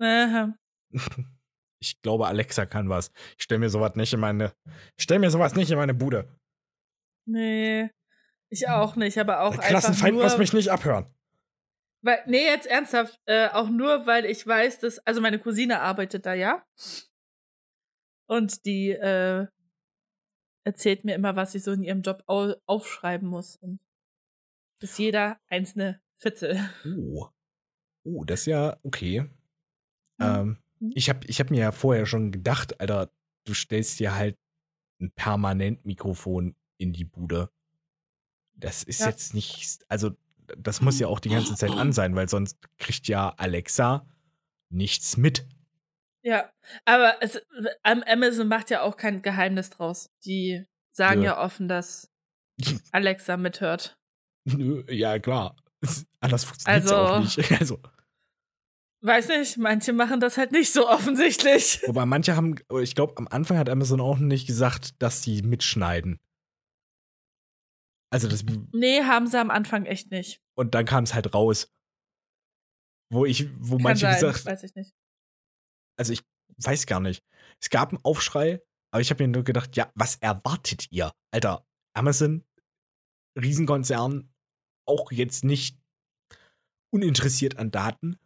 Aha. 0.00 0.54
Ich 1.78 2.00
glaube, 2.00 2.26
Alexa 2.26 2.64
kann 2.64 2.88
was. 2.88 3.12
Ich 3.36 3.44
stell 3.44 3.58
mir 3.58 3.68
sowas 3.68 3.94
nicht 3.96 4.10
in 4.12 4.18
meine. 4.18 4.54
Ich 4.96 5.04
stell 5.04 5.18
mir 5.18 5.30
sowas 5.30 5.54
nicht 5.54 5.70
in 5.70 5.76
meine 5.76 5.92
Bude. 5.92 6.26
nee, 7.26 7.90
ich 8.48 8.66
auch 8.68 8.96
nicht, 8.96 9.18
aber 9.18 9.40
auch 9.42 9.50
Der 9.50 9.58
einfach 9.58 9.68
Klassenfeind 9.68 10.14
nur, 10.14 10.24
muss 10.24 10.38
mich 10.38 10.54
nicht 10.54 10.70
abhören. 10.70 11.14
weil, 12.02 12.22
nee, 12.26 12.44
jetzt 12.46 12.66
ernsthaft, 12.66 13.20
äh, 13.26 13.48
auch 13.50 13.68
nur, 13.68 14.06
weil 14.06 14.24
ich 14.24 14.44
weiß, 14.46 14.80
dass, 14.80 14.98
also 15.00 15.20
meine 15.20 15.38
Cousine 15.38 15.80
arbeitet 15.82 16.24
da, 16.24 16.32
ja. 16.32 16.64
Und 18.26 18.64
die, 18.64 18.90
äh, 18.92 19.46
erzählt 20.64 21.04
mir 21.04 21.14
immer, 21.14 21.36
was 21.36 21.52
sie 21.52 21.58
so 21.58 21.72
in 21.72 21.82
ihrem 21.82 22.00
Job 22.02 22.22
au 22.26 22.54
aufschreiben 22.66 23.28
muss. 23.28 23.56
Und 23.56 23.80
bis 24.78 24.98
jeder 24.98 25.38
einzelne 25.48 26.00
Fitzel. 26.16 26.58
Oh. 26.84 27.28
Oh, 28.04 28.24
das 28.24 28.40
ist 28.40 28.46
ja 28.46 28.76
okay. 28.82 29.22
Mhm. 30.18 30.24
Ähm, 30.24 30.58
ich 30.94 31.08
habe 31.08 31.26
ich 31.26 31.40
hab 31.40 31.50
mir 31.50 31.60
ja 31.60 31.72
vorher 31.72 32.06
schon 32.06 32.30
gedacht, 32.32 32.80
Alter, 32.80 33.10
du 33.44 33.54
stellst 33.54 33.98
dir 34.00 34.14
halt 34.14 34.36
ein 35.00 35.10
Permanentmikrofon 35.12 36.54
in 36.78 36.92
die 36.92 37.04
Bude. 37.04 37.50
Das 38.54 38.82
ist 38.82 39.00
Ja. 39.00 39.08
jetzt 39.08 39.34
nicht, 39.34 39.84
also 39.88 40.12
das 40.58 40.80
muss 40.80 40.98
ja 41.00 41.08
auch 41.08 41.20
die 41.20 41.28
ganze 41.30 41.54
Zeit 41.56 41.70
an 41.72 41.92
sein, 41.92 42.14
weil 42.14 42.28
sonst 42.28 42.56
kriegt 42.78 43.08
ja 43.08 43.30
Alexa 43.30 44.06
nichts 44.70 45.16
mit. 45.16 45.46
Ja, 46.22 46.50
aber 46.84 47.16
es, 47.20 47.40
Am- 47.82 48.02
Amazon 48.02 48.48
macht 48.48 48.70
ja 48.70 48.82
auch 48.82 48.96
kein 48.96 49.22
Geheimnis 49.22 49.70
draus. 49.70 50.10
Die 50.24 50.64
sagen 50.92 51.22
Ja. 51.22 51.32
ja 51.34 51.44
offen, 51.44 51.68
dass 51.68 52.10
Alexa 52.92 53.36
mithört. 53.36 53.98
Nö, 54.46 54.84
Ja, 54.88 55.18
klar. 55.18 55.56
Anders 56.20 56.44
funktioniert 56.44 56.84
es 56.84 56.90
Also- 56.92 57.06
auch 57.14 57.20
nicht. 57.20 57.50
Also, 57.60 57.80
Weiß 59.02 59.28
nicht, 59.28 59.58
manche 59.58 59.92
machen 59.92 60.20
das 60.20 60.36
halt 60.38 60.50
nicht 60.52 60.72
so 60.72 60.88
offensichtlich. 60.88 61.80
wobei 61.86 62.06
manche 62.06 62.34
haben, 62.34 62.56
ich 62.80 62.94
glaube, 62.94 63.16
am 63.18 63.28
Anfang 63.28 63.58
hat 63.58 63.68
Amazon 63.68 64.00
auch 64.00 64.18
nicht 64.18 64.46
gesagt, 64.46 65.00
dass 65.00 65.22
sie 65.22 65.42
mitschneiden. 65.42 66.18
Also 68.10 68.26
das, 68.28 68.44
Nee, 68.72 69.02
haben 69.02 69.26
sie 69.26 69.38
am 69.38 69.50
Anfang 69.50 69.84
echt 69.84 70.10
nicht. 70.10 70.40
und 70.56 70.74
dann 70.74 70.86
kam 70.86 71.04
es 71.04 71.12
halt 71.14 71.34
raus. 71.34 71.70
Wo 73.12 73.24
ich, 73.26 73.48
wo 73.60 73.76
Kann 73.76 73.82
manche 73.82 74.00
sein, 74.06 74.14
gesagt, 74.14 74.44
weiß 74.46 74.62
ich 74.64 74.74
nicht. 74.74 74.94
also 75.98 76.12
ich 76.12 76.22
weiß 76.64 76.86
gar 76.86 76.98
nicht. 77.00 77.22
Es 77.60 77.70
gab 77.70 77.90
einen 77.90 78.02
Aufschrei, 78.04 78.60
aber 78.92 79.00
ich 79.00 79.10
habe 79.10 79.22
mir 79.24 79.28
nur 79.32 79.44
gedacht, 79.44 79.76
ja, 79.76 79.92
was 79.94 80.16
erwartet 80.16 80.90
ihr? 80.90 81.12
Alter, 81.32 81.64
Amazon, 81.94 82.44
Riesenkonzern, 83.38 84.32
auch 84.86 85.10
jetzt 85.12 85.44
nicht 85.44 85.78
uninteressiert 86.92 87.58
an 87.58 87.70
Daten. 87.70 88.18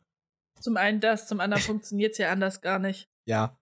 Zum 0.61 0.77
einen 0.77 1.01
das, 1.01 1.27
zum 1.27 1.41
anderen 1.41 1.63
funktioniert 1.63 2.13
es 2.13 2.19
ja 2.19 2.31
anders 2.31 2.61
gar 2.61 2.79
nicht. 2.79 3.09
Ja, 3.27 3.59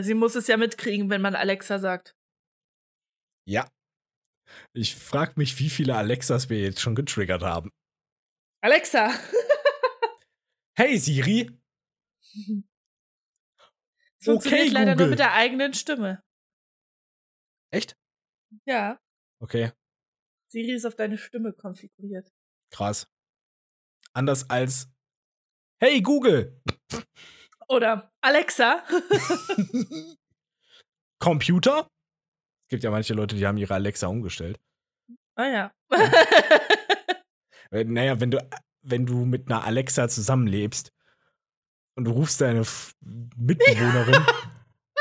sie 0.00 0.14
muss 0.14 0.34
es 0.34 0.46
ja 0.46 0.56
mitkriegen, 0.56 1.10
wenn 1.10 1.20
man 1.22 1.34
Alexa 1.34 1.78
sagt. 1.78 2.14
ja. 3.48 3.68
Ich 4.72 4.94
frage 4.96 5.34
mich, 5.36 5.58
wie 5.58 5.68
viele 5.68 5.94
Alexas 5.94 6.48
wir 6.48 6.58
jetzt 6.60 6.80
schon 6.80 6.94
getriggert 6.94 7.42
haben. 7.42 7.70
Alexa! 8.62 9.10
Hey 10.78 10.96
Siri, 10.96 11.50
Es 14.20 14.24
funktioniert 14.24 14.66
Okay, 14.68 14.72
leider 14.72 14.86
nur 14.94 14.94
Google. 14.94 15.10
mit 15.10 15.18
der 15.18 15.32
eigenen 15.34 15.74
Stimme. 15.74 16.22
echt? 17.72 17.96
Ja, 18.64 18.98
Okay, 19.42 19.72
Siri 20.48 20.72
ist 20.72 20.86
auf 20.86 20.94
deine 20.96 21.18
Stimme 21.18 21.52
konfiguriert. 21.52 22.30
krass. 22.70 23.06
Anders 24.14 24.48
als 24.50 24.88
Hey 25.80 26.00
Google, 26.02 26.60
Oder 27.68 28.10
Alexa. 28.20 28.82
Computer? 31.20 31.88
Es 32.66 32.70
gibt 32.70 32.82
ja 32.84 32.90
manche 32.90 33.14
Leute, 33.14 33.36
die 33.36 33.46
haben 33.46 33.58
ihre 33.58 33.74
Alexa 33.74 34.06
umgestellt. 34.08 34.58
ah 35.36 35.46
ja. 35.46 35.72
Naja, 37.70 38.18
wenn 38.18 38.30
du, 38.30 38.38
wenn 38.80 39.04
du 39.04 39.26
mit 39.26 39.46
einer 39.50 39.62
Alexa 39.64 40.08
zusammenlebst 40.08 40.90
und 41.96 42.06
du 42.06 42.12
rufst 42.12 42.40
deine 42.40 42.60
F 42.60 42.94
Mitbewohnerin, 43.02 44.24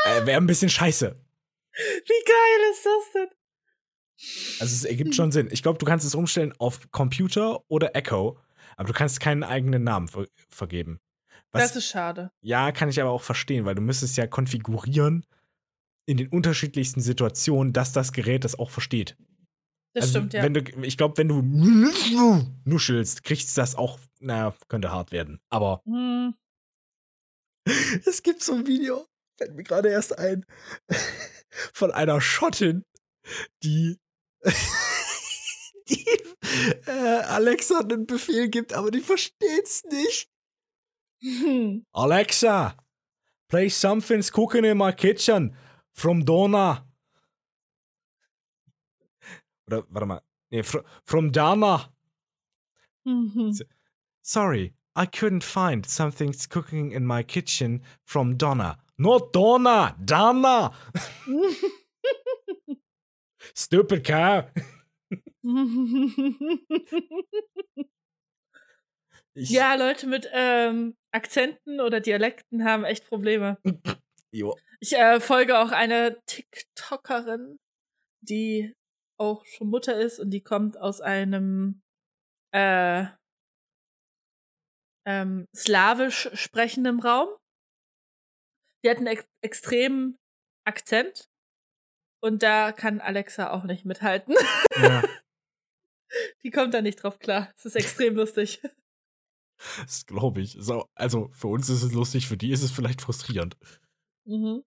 äh, 0.04 0.26
wäre 0.26 0.42
ein 0.42 0.48
bisschen 0.48 0.70
scheiße. 0.70 1.16
Wie 1.72 2.24
geil 2.26 2.72
ist 2.72 2.86
das 2.86 3.12
denn? 3.14 3.30
Also 4.60 4.74
es 4.74 4.84
ergibt 4.84 5.16
schon 5.16 5.32
Sinn. 5.32 5.50
Ich 5.52 5.62
glaube, 5.62 5.78
du 5.80 5.86
kannst 5.86 6.06
es 6.06 6.16
umstellen 6.16 6.54
auf 6.58 6.92
Computer 6.92 7.62
oder 7.70 7.96
Echo, 7.96 8.40
aber 8.76 8.88
du 8.88 8.94
kannst 8.94 9.20
keinen 9.20 9.44
eigenen 9.44 9.84
Namen 9.84 10.08
ver 10.08 10.28
vergeben. 10.50 11.00
Was, 11.52 11.64
Das 11.64 11.76
ist 11.78 11.88
schade. 11.88 12.32
ja, 12.42 12.72
kann 12.72 12.90
ich 12.90 13.00
aber 13.00 13.12
auch 13.12 13.24
verstehen, 13.24 13.66
weil 13.66 13.76
du 13.76 13.82
müsstest 13.82 14.18
ja 14.18 14.28
konfigurieren 14.28 15.26
in 16.06 16.18
den 16.18 16.30
unterschiedlichsten 16.30 17.02
Situationen, 17.02 17.74
dass 17.74 17.92
das 17.92 18.12
Gerät 18.12 18.44
das 18.44 18.58
auch 18.58 18.70
versteht. 18.70 19.16
Das 19.94 20.06
also, 20.06 20.20
stimmt, 20.20 20.34
ja. 20.34 20.44
Wenn 20.44 20.54
du, 20.54 20.62
ich 20.84 20.98
glaube, 20.98 21.18
wenn 21.18 21.28
du 21.28 21.42
nuschelst, 22.66 23.24
kriegst 23.24 23.56
du 23.56 23.62
das 23.62 23.76
auch, 23.76 24.00
naja, 24.20 24.54
könnte 24.68 24.92
hart 24.92 25.12
werden. 25.12 25.40
Aber 25.50 25.82
Hm, 25.86 26.34
es 28.06 28.24
gibt 28.24 28.44
so 28.44 28.54
ein 28.54 28.68
Video, 28.68 29.06
fällt 29.38 29.56
mir 29.56 29.64
gerade 29.64 29.90
erst 29.90 30.18
ein, 30.18 30.46
von 31.74 31.92
einer 31.92 32.22
Schottin, 32.22 32.84
die, 33.64 33.98
die 35.90 36.06
äh, 36.86 36.92
Alexa 36.92 37.80
einen 37.80 38.06
Befehl 38.06 38.50
gibt, 38.50 38.74
aber 38.74 38.92
die 38.92 39.02
versteht's 39.02 39.84
nicht. 39.86 40.30
hm. 41.22 41.86
Alexa, 41.94 42.76
play 43.48 43.70
something's 43.70 44.32
cooking 44.32 44.64
in 44.64 44.78
my 44.78 44.92
kitchen 44.94 45.56
from 45.94 46.26
Donna. 46.26 46.86
Oder, 49.68 49.84
warte 49.90 50.06
mal. 50.06 50.22
Nee, 50.50 50.64
fr 50.64 50.80
from 51.04 51.32
Dana. 51.32 51.94
Mhm. 53.06 53.58
Sorry, 54.22 54.74
I 54.96 55.06
couldn't 55.06 55.44
find 55.44 55.86
something's 55.86 56.48
cooking 56.48 56.92
in 56.92 57.06
my 57.06 57.24
kitchen 57.24 57.82
from 58.04 58.38
Donna. 58.38 58.78
Not 58.98 59.34
Donna, 59.34 59.96
Dana. 60.04 60.72
Stupid 63.58 64.04
cow. 64.06 64.46
Ich, 69.34 69.50
ja, 69.50 69.76
Leute 69.76 70.08
mit 70.08 70.28
ähm, 70.32 70.96
Akzenten 71.12 71.80
oder 71.80 72.00
Dialekten 72.00 72.64
haben 72.64 72.86
echt 72.86 73.08
Probleme. 73.08 73.58
Jo. 74.34 74.56
Ich 74.82 74.94
äh, 74.94 75.22
folge 75.22 75.58
auch 75.58 75.72
einer 75.72 76.22
TikTokerin, 76.26 77.58
die 78.22 78.74
auch 79.18 79.46
schon 79.46 79.70
Mutter 79.70 79.98
ist 79.98 80.20
und 80.20 80.32
die 80.32 80.42
kommt 80.42 80.78
aus 80.78 81.00
einem 81.00 81.82
äh, 82.54 83.06
ähm, 85.08 85.48
slawisch 85.56 86.30
sprechenden 86.34 87.00
Raum. 87.00 87.30
Die 88.84 88.90
hat 88.90 88.98
einen 88.98 89.08
ex 89.08 89.26
extremen 89.42 90.18
Akzent 90.66 91.30
und 92.22 92.44
da 92.44 92.72
kann 92.72 93.00
Alexa 93.02 93.52
auch 93.52 93.64
nicht 93.64 93.86
mithalten. 93.86 94.36
Ja, 94.80 95.02
Die 96.44 96.52
kommt 96.52 96.74
da 96.74 96.82
nicht 96.82 97.02
drauf 97.04 97.20
klar. 97.20 97.52
Es 97.58 97.66
ist 97.66 97.76
extrem 97.76 98.16
lustig. 98.16 98.62
das 99.80 100.06
glaube 100.06 100.42
ich. 100.42 100.56
So, 100.60 100.88
also 100.96 101.30
für 101.34 101.48
uns 101.48 101.68
ist 101.70 101.82
es 101.84 101.94
lustig, 101.94 102.28
für 102.28 102.38
die 102.38 102.52
ist 102.52 102.62
es 102.62 102.72
vielleicht 102.72 103.02
frustrierend. 103.02 103.58
Mhm. 104.26 104.64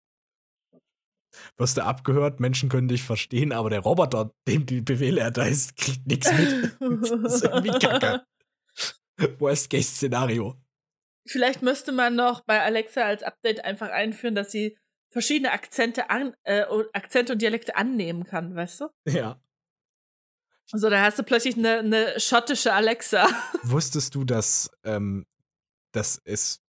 Wirst 1.57 1.77
du 1.77 1.85
abgehört, 1.85 2.41
Menschen 2.41 2.69
können 2.69 2.89
dich 2.89 3.05
verstehen, 3.05 3.53
aber 3.53 3.71
der 3.71 3.81
Roboter, 3.81 4.35
dem 4.49 4.67
die 4.67 4.81
Befehle 4.81 5.21
erteilst, 5.21 5.77
kriegt 5.77 6.07
nichts 6.07 6.33
mit. 6.33 6.77
Das 7.23 7.35
ist 7.35 7.45
irgendwie 7.45 7.79
kacke. 7.79 8.25
Worst-Case-Szenario. 9.39 10.57
Vielleicht 11.29 11.63
müsste 11.63 11.93
man 11.93 12.17
noch 12.17 12.41
bei 12.41 12.61
Alexa 12.63 13.03
als 13.03 13.23
Update 13.23 13.65
einfach 13.65 13.91
einführen, 13.91 14.35
dass 14.35 14.51
sie 14.51 14.77
verschiedene 15.11 15.53
Akzente, 15.53 16.09
an, 16.11 16.35
äh, 16.45 16.65
und- 16.67 16.87
Akzente 16.95 17.33
und 17.35 17.43
Dialekte 17.43 17.77
annehmen 17.77 18.25
kann, 18.25 18.55
weißt 18.55 18.81
du? 18.81 18.89
Ja. 19.07 19.41
So, 20.67 20.89
da 20.89 21.03
hast 21.03 21.19
du 21.19 21.25
plötzlich 21.25 21.57
eine, 21.57 21.81
eine 21.81 22.21
schottische 22.21 22.73
Alexa. 22.73 23.27
Wusstest 23.65 24.15
du, 24.15 24.25
dass, 24.25 24.71
ähm, 24.85 25.27
dass 25.93 26.21
es 26.25 26.63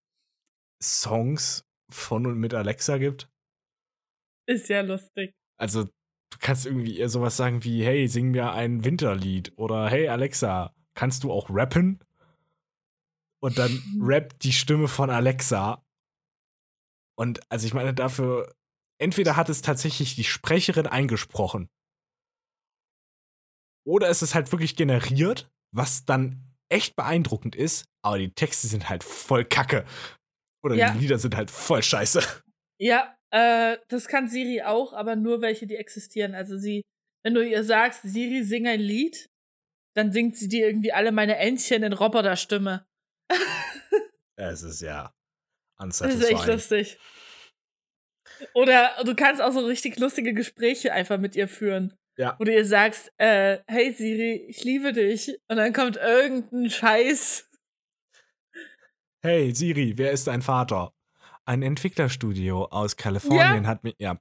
Songs 0.82 1.64
von 1.90 2.26
und 2.26 2.40
mit 2.40 2.54
Alexa 2.56 2.98
gibt? 2.98 3.30
Ist 4.48 4.70
ja 4.70 4.82
lustig. 4.82 5.36
Also, 5.58 5.84
du 5.84 6.38
kannst 6.40 6.66
irgendwie 6.66 6.98
eher 6.98 7.10
sowas 7.10 7.38
sagen 7.38 7.64
wie, 7.64 7.84
hey, 7.86 8.08
sing 8.08 8.32
mir 8.32 8.54
ein 8.54 8.84
Winterlied 8.84 9.54
oder 9.56 9.88
hey 9.90 10.08
Alexa, 10.08 10.74
kannst 10.96 11.24
du 11.24 11.32
auch 11.32 11.50
rappen? 11.52 12.00
Und 13.40 13.60
dann 13.60 13.70
rappt 14.02 14.44
die 14.44 14.54
Stimme 14.54 14.88
von 14.88 15.12
Alexa. 15.12 15.86
Und 17.22 17.40
also 17.52 17.68
ich 17.68 17.76
meine, 17.76 17.94
dafür, 17.94 18.52
entweder 19.00 19.36
hat 19.36 19.48
es 19.48 19.62
tatsächlich 19.62 20.16
die 20.16 20.24
Sprecherin 20.24 20.88
eingesprochen. 20.88 21.70
Oder 23.86 24.10
es 24.10 24.24
ist 24.24 24.34
halt 24.34 24.52
wirklich 24.52 24.76
generiert, 24.76 25.48
was 25.72 26.04
dann 26.04 26.42
echt 26.68 26.96
beeindruckend 26.96 27.56
ist, 27.56 27.86
aber 28.04 28.18
die 28.18 28.34
Texte 28.34 28.66
sind 28.66 28.90
halt 28.90 29.04
voll 29.04 29.46
kacke. 29.46 29.86
Oder 30.64 30.74
Ja. 30.74 30.94
die 30.94 30.98
Lieder 30.98 31.20
sind 31.20 31.36
halt 31.36 31.52
voll 31.52 31.84
scheiße. 31.84 32.22
Ja, 32.80 33.16
äh, 33.30 33.78
das 33.90 34.08
kann 34.08 34.28
Siri 34.28 34.64
auch, 34.64 34.94
aber 34.94 35.16
nur 35.16 35.42
welche, 35.42 35.68
die 35.68 35.76
existieren. 35.76 36.34
Also 36.34 36.58
sie, 36.58 36.82
wenn 37.24 37.36
du 37.36 37.48
ihr 37.48 37.64
sagst, 37.64 38.02
Siri, 38.02 38.44
sing 38.44 38.66
ein 38.66 38.80
Lied, 38.80 39.30
dann 39.96 40.12
singt 40.12 40.38
sie 40.38 40.48
dir 40.48 40.66
irgendwie 40.66 40.92
alle 40.92 41.12
meine 41.12 41.36
Entchen 41.38 41.84
in 41.84 41.94
Roboterstimme. 41.94 42.84
Es 44.40 44.64
ist 44.64 44.82
ja 44.82 45.14
Das 45.89 46.02
ist 46.02 46.24
echt 46.24 46.32
unsatisfying. 46.32 46.48
lustig. 46.54 47.00
Oder 48.54 48.91
du 49.04 49.15
kannst 49.15 49.41
auch 49.41 49.52
so 49.52 49.60
richtig 49.65 50.00
lustige 50.00 50.34
Gespräche 50.34 50.94
einfach 50.94 51.17
mit 51.20 51.36
ihr 51.36 51.48
führen. 51.48 51.94
Ja. 52.17 52.36
Wo 52.39 52.44
du 52.44 52.54
ihr 52.54 52.65
sagst, 52.65 53.12
äh, 53.17 53.60
hey 53.67 53.94
Siri, 53.94 54.46
ich 54.48 54.63
liebe 54.63 54.94
dich. 54.94 55.38
Und 55.48 55.58
dann 55.58 55.74
kommt 55.74 55.98
irgendein 55.98 56.70
Scheiß. 56.70 57.50
Hey 59.24 59.54
Siri, 59.54 59.94
wer 59.98 60.12
ist 60.12 60.28
dein 60.28 60.41
Vater? 60.41 60.94
Ein 61.46 61.62
Entwicklerstudio 61.62 62.65
aus 62.65 62.96
Kalifornien 62.98 63.67
hat 63.67 63.84
mich. 63.84 63.96
Ja, 64.00 64.20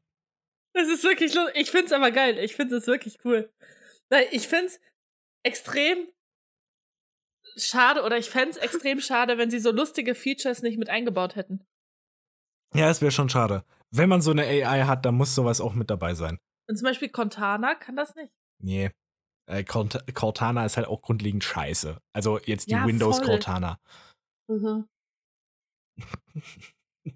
Das 0.75 0.89
ist 0.89 1.05
wirklich 1.05 1.35
lustig. 1.35 1.57
Ich 1.57 1.71
find's 1.71 1.93
aber 1.93 2.11
geil. 2.11 2.39
Ich 2.39 2.57
finde 2.57 2.77
es 2.77 2.87
wirklich 2.87 3.19
cool. 3.25 3.51
Ich 4.31 4.49
find's 4.49 4.81
extrem 5.43 6.09
schade 7.57 8.03
oder 8.03 8.19
ich 8.19 8.31
fänd's 8.31 8.57
extrem 8.57 9.01
schade, 9.01 9.39
wenn 9.39 9.51
sie 9.51 9.59
so 9.59 9.71
lustige 9.71 10.15
Features 10.15 10.63
nicht 10.63 10.79
mit 10.79 10.89
eingebaut 10.89 11.37
hätten. 11.37 11.65
Ja, 12.75 12.87
das 12.89 13.01
wäre 13.01 13.11
schon 13.11 13.29
schade. 13.29 13.65
Wenn 13.91 14.09
man 14.09 14.23
so 14.23 14.31
eine 14.31 14.43
AI 14.45 14.85
hat, 14.85 15.05
dann 15.05 15.17
muss 15.17 15.35
sowas 15.35 15.61
auch 15.61 15.75
mit 15.75 15.91
dabei 15.91 16.15
sein. 16.15 16.39
Und 16.69 16.77
zum 16.77 16.85
Beispiel 16.85 17.09
Cortana 17.09 17.75
kann 17.75 17.97
das 17.97 18.15
nicht. 18.15 18.33
Nee. 18.63 18.91
Äh, 19.47 19.65
Cort- 19.65 20.05
Cortana 20.15 20.65
ist 20.65 20.77
halt 20.77 20.87
auch 20.87 21.03
grundlegend 21.03 21.43
scheiße. 21.43 21.99
Also 22.13 22.39
jetzt 22.41 22.69
die 22.69 22.73
Ja, 22.75 22.87
Windows 22.87 23.19
voll. 23.19 23.27
Cortana. 23.27 23.81
Mhm. 24.49 24.87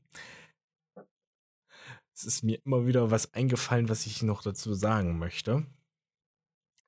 Es 2.17 2.25
ist 2.25 2.45
mir 2.45 2.61
immer 2.65 2.87
wieder 2.87 3.11
was 3.11 3.35
eingefallen, 3.35 3.89
was 3.89 4.07
ich 4.07 4.23
noch 4.23 4.43
dazu 4.43 4.73
sagen 4.75 5.19
möchte. 5.19 5.67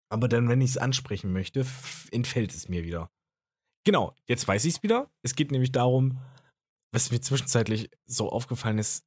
Aber 0.09 0.29
dann, 0.29 0.49
wenn 0.49 0.61
ich 0.61 0.71
es 0.71 0.79
ansprechen 0.79 1.33
möchte, 1.33 1.67
entfällt 2.13 2.55
es 2.55 2.69
mir 2.69 2.85
wieder. 2.85 3.11
Genau, 3.87 4.16
jetzt 4.27 4.49
weiß 4.49 4.64
ich 4.64 4.75
es 4.75 4.83
wieder. 4.83 5.09
Es 5.22 5.37
geht 5.37 5.53
nämlich 5.53 5.70
darum, 5.70 6.18
was 6.90 7.12
mir 7.12 7.20
zwischenzeitlich 7.20 7.88
so 8.05 8.31
aufgefallen 8.31 8.79
ist. 8.79 9.07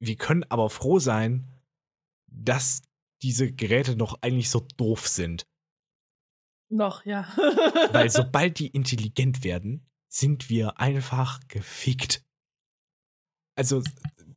Wir 0.00 0.14
können 0.16 0.44
aber 0.50 0.70
froh 0.70 1.00
sein, 1.00 1.48
dass 2.28 2.82
diese 3.22 3.52
Geräte 3.52 3.96
noch 3.96 4.22
eigentlich 4.22 4.50
so 4.50 4.60
doof 4.76 5.08
sind. 5.08 5.48
Noch, 6.68 7.04
ja. 7.04 7.26
Weil 7.92 8.08
sobald 8.08 8.60
die 8.60 8.68
intelligent 8.68 9.42
werden, 9.42 9.84
sind 10.08 10.48
wir 10.48 10.78
einfach 10.78 11.40
gefickt. 11.48 12.24
Also, 13.56 13.82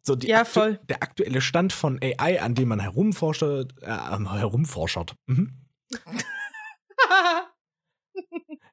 so 0.02 0.16
die 0.16 0.28
Ja, 0.28 0.42
aktu- 0.42 0.84
der 0.88 1.04
aktuelle 1.04 1.42
Stand 1.42 1.72
von 1.72 2.00
AI, 2.02 2.42
an 2.42 2.56
dem 2.56 2.70
man 2.70 2.80
herumforscht, 2.80 3.44
äh, 3.44 3.66
herumforschert, 3.84 5.16
mhm. 5.28 5.68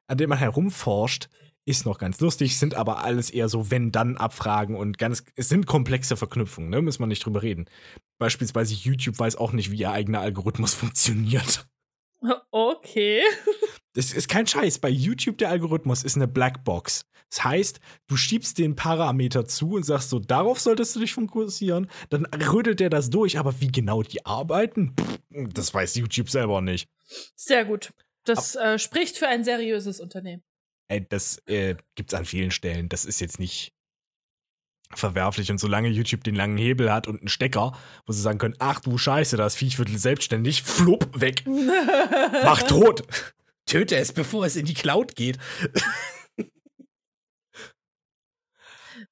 an 0.07 0.17
dem 0.17 0.29
man 0.29 0.39
herumforscht, 0.39 1.29
ist 1.65 1.85
noch 1.85 1.97
ganz 1.97 2.19
lustig, 2.21 2.57
sind 2.57 2.75
aber 2.75 3.03
alles 3.03 3.29
eher 3.29 3.49
so 3.49 3.69
Wenn-Dann-Abfragen 3.69 4.75
und 4.75 4.97
ganz, 4.97 5.23
es 5.35 5.49
sind 5.49 5.67
komplexe 5.67 6.15
Verknüpfungen, 6.15 6.69
ne, 6.69 6.81
müssen 6.81 7.01
wir 7.01 7.07
nicht 7.07 7.25
drüber 7.25 7.41
reden. 7.43 7.65
Beispielsweise 8.19 8.73
YouTube 8.73 9.19
weiß 9.19 9.35
auch 9.35 9.51
nicht, 9.51 9.69
wie 9.71 9.77
ihr 9.77 9.91
eigener 9.91 10.21
Algorithmus 10.21 10.73
funktioniert. 10.73 11.67
okay. 12.51 13.21
Das 13.93 14.13
ist 14.13 14.29
kein 14.29 14.47
Scheiß. 14.47 14.79
Bei 14.79 14.89
YouTube 14.89 15.37
der 15.39 15.49
Algorithmus 15.49 16.03
ist 16.03 16.15
eine 16.15 16.27
Blackbox. 16.27 17.03
Das 17.29 17.43
heißt, 17.43 17.79
du 18.07 18.15
schiebst 18.15 18.57
den 18.57 18.75
Parameter 18.75 19.45
zu 19.45 19.71
und 19.71 19.83
sagst 19.83 20.09
so, 20.09 20.19
darauf 20.19 20.59
solltest 20.61 20.95
du 20.95 21.01
dich 21.01 21.13
fokussieren. 21.13 21.89
Dann 22.09 22.25
rödelt 22.25 22.79
der 22.79 22.89
das 22.89 23.09
durch, 23.09 23.37
aber 23.37 23.59
wie 23.59 23.67
genau 23.67 24.03
die 24.03 24.25
arbeiten, 24.25 24.95
pff, 24.97 25.19
das 25.53 25.73
weiß 25.73 25.95
YouTube 25.95 26.29
selber 26.29 26.61
nicht. 26.61 26.87
Sehr 27.35 27.65
gut. 27.65 27.91
Das 28.27 28.55
äh, 28.55 28.79
spricht 28.79 29.17
für 29.17 29.27
ein 29.27 29.43
seriöses 29.43 29.99
Unternehmen. 29.99 30.43
Ey, 30.89 31.07
das 31.07 31.39
äh, 31.47 31.75
gibt's 31.95 32.13
an 32.13 32.25
vielen 32.25 32.51
Stellen. 32.51 32.89
Das 32.89 33.05
ist 33.05 33.19
jetzt 33.19 33.39
nicht 33.39 33.73
verwerflich. 34.93 35.51
Und 35.51 35.57
solange 35.57 35.89
YouTube 35.89 36.23
den 36.23 36.35
langen 36.35 36.57
Hebel 36.57 36.91
hat 36.91 37.07
und 37.07 37.19
einen 37.19 37.27
Stecker, 37.27 37.77
wo 38.05 38.13
sie 38.13 38.21
sagen 38.21 38.37
können, 38.37 38.55
ach 38.59 38.79
du 38.79 38.97
Scheiße, 38.97 39.35
das 39.37 39.55
Viech 39.55 39.77
wird 39.79 39.89
selbstständig, 39.89 40.63
flupp, 40.63 41.19
weg. 41.19 41.43
Mach 41.45 42.63
tot. 42.67 43.03
Töte 43.65 43.97
es, 43.97 44.13
bevor 44.13 44.45
es 44.45 44.55
in 44.55 44.65
die 44.65 44.73
Cloud 44.73 45.15
geht. 45.15 45.37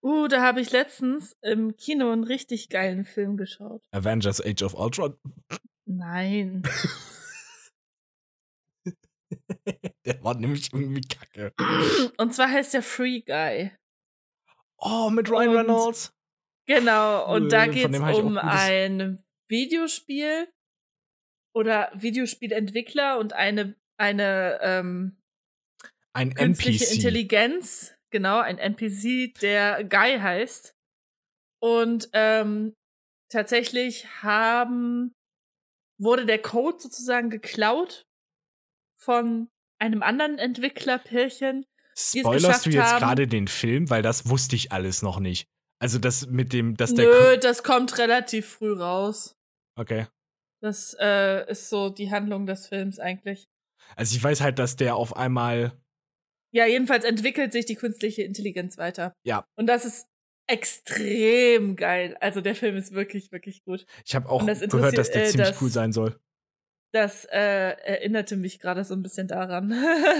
Uh, 0.01 0.27
da 0.27 0.43
habe 0.43 0.61
ich 0.61 0.71
letztens 0.71 1.35
im 1.41 1.77
Kino 1.77 2.11
einen 2.11 2.23
richtig 2.23 2.69
geilen 2.69 3.05
Film 3.05 3.37
geschaut. 3.37 3.81
Avengers 3.91 4.39
Age 4.39 4.61
of 4.61 4.75
Ultron. 4.75 5.15
Nein. 5.85 6.61
Der 10.05 10.23
war 10.23 10.35
nämlich 10.35 10.71
irgendwie 10.73 11.01
kacke. 11.01 11.53
Und 12.17 12.33
zwar 12.33 12.49
heißt 12.49 12.73
der 12.73 12.83
Free 12.83 13.21
Guy. 13.21 13.71
Oh, 14.77 15.09
mit 15.09 15.29
Ryan 15.29 15.49
Und- 15.49 15.55
Reynolds. 15.57 16.11
Genau, 16.67 17.31
und 17.31 17.51
da 17.51 17.67
geht 17.67 17.93
es 17.93 17.99
um 17.99 18.39
ein 18.39 19.23
Videospiel 19.47 20.51
oder 21.55 21.91
Videospielentwickler 21.93 23.19
und 23.19 23.33
eine, 23.33 23.75
eine 23.99 24.59
ähm, 24.63 25.15
Ein 26.13 26.33
künstliche 26.33 26.85
NPC. 26.85 26.95
Intelligenz, 26.95 27.95
genau, 28.11 28.39
ein 28.39 28.57
NPC, 28.57 29.39
der 29.41 29.83
Guy 29.83 30.17
heißt. 30.17 30.73
Und 31.61 32.09
ähm, 32.13 32.73
tatsächlich 33.31 34.07
haben, 34.23 35.13
wurde 36.01 36.25
der 36.25 36.41
Code 36.41 36.79
sozusagen 36.79 37.29
geklaut 37.29 38.07
von 38.95 39.49
einem 39.79 40.03
anderen 40.03 40.37
Entwicklerpärchen. 40.37 41.65
Spoilerst 41.97 42.65
du 42.65 42.69
jetzt 42.71 42.83
haben- 42.83 42.99
gerade 42.99 43.27
den 43.27 43.47
Film? 43.47 43.89
Weil 43.89 44.01
das 44.01 44.27
wusste 44.29 44.55
ich 44.55 44.71
alles 44.71 45.01
noch 45.01 45.19
nicht. 45.19 45.47
Also 45.79 45.99
das 45.99 46.27
mit 46.27 46.53
dem, 46.53 46.75
dass 46.77 46.93
der. 46.93 47.05
Nö, 47.05 47.37
das 47.37 47.63
kommt 47.63 47.97
relativ 47.97 48.47
früh 48.47 48.73
raus. 48.73 49.35
okay. 49.77 50.07
Das 50.61 50.95
äh, 50.99 51.47
ist 51.51 51.69
so 51.69 51.89
die 51.89 52.09
Handlung 52.09 52.47
des 52.47 52.67
Films 52.67 52.97
eigentlich. 52.97 53.45
Also 53.95 54.15
ich 54.15 54.23
weiß 54.23 54.41
halt, 54.41 54.57
dass 54.57 54.75
der 54.77 54.95
auf 54.95 55.15
einmal. 55.15 55.73
Ja, 56.51 56.65
jedenfalls 56.65 57.03
entwickelt 57.05 57.51
sich 57.51 57.65
die 57.65 57.75
künstliche 57.75 58.23
Intelligenz 58.23 58.77
weiter. 58.77 59.13
Ja. 59.25 59.45
Und 59.57 59.67
das 59.67 59.85
ist 59.85 60.07
extrem 60.47 61.75
geil. 61.75 62.17
Also 62.19 62.41
der 62.41 62.55
Film 62.55 62.75
ist 62.77 62.93
wirklich, 62.93 63.31
wirklich 63.31 63.63
gut. 63.63 63.85
Ich 64.05 64.15
habe 64.15 64.29
auch 64.29 64.45
gehört, 64.45 64.97
dass 64.97 65.11
der 65.11 65.23
äh, 65.25 65.29
ziemlich 65.29 65.49
das- 65.49 65.61
cool 65.61 65.69
sein 65.69 65.91
soll. 65.91 66.19
Das 66.95 67.25
äh, 67.25 67.75
erinnerte 67.83 68.37
mich 68.37 68.57
gerade 68.59 68.85
so 68.85 68.93
ein 68.93 69.03
bisschen 69.03 69.27
daran. 69.27 69.69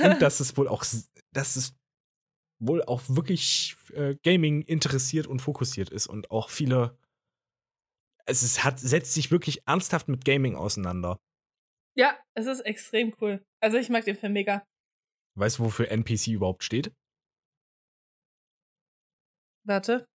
Und 0.04 0.22
dass 0.22 0.42
es 0.42 0.58
wohl 0.58 0.68
auch, 0.68 0.84
dass 1.32 1.56
es 1.56 1.74
wohl 2.60 2.84
auch 2.84 3.02
wirklich 3.08 3.78
äh, 3.94 4.16
Gaming 4.24 4.62
interessiert 4.62 5.26
und 5.26 5.40
fokussiert 5.40 5.90
ist 5.90 6.08
und 6.08 6.32
auch 6.32 6.50
viele. 6.50 6.98
Es 8.26 8.44
ist, 8.44 8.66
hat, 8.66 8.78
setzt 8.78 9.14
sich 9.14 9.32
wirklich 9.32 9.66
ernsthaft 9.66 10.10
mit 10.10 10.26
Gaming 10.26 10.58
auseinander. 10.58 11.18
ja, 11.96 12.20
es 12.34 12.46
ist 12.46 12.60
extrem 12.60 13.16
cool. 13.22 13.42
Also 13.62 13.78
ich 13.78 13.88
mag 13.88 14.04
den 14.04 14.18
Film 14.18 14.34
mega. 14.34 14.62
Weißt 15.38 15.60
du, 15.60 15.64
wofür 15.64 15.90
NPC 15.90 16.28
überhaupt 16.28 16.66
steht? 16.66 16.92
Warte. 19.66 20.06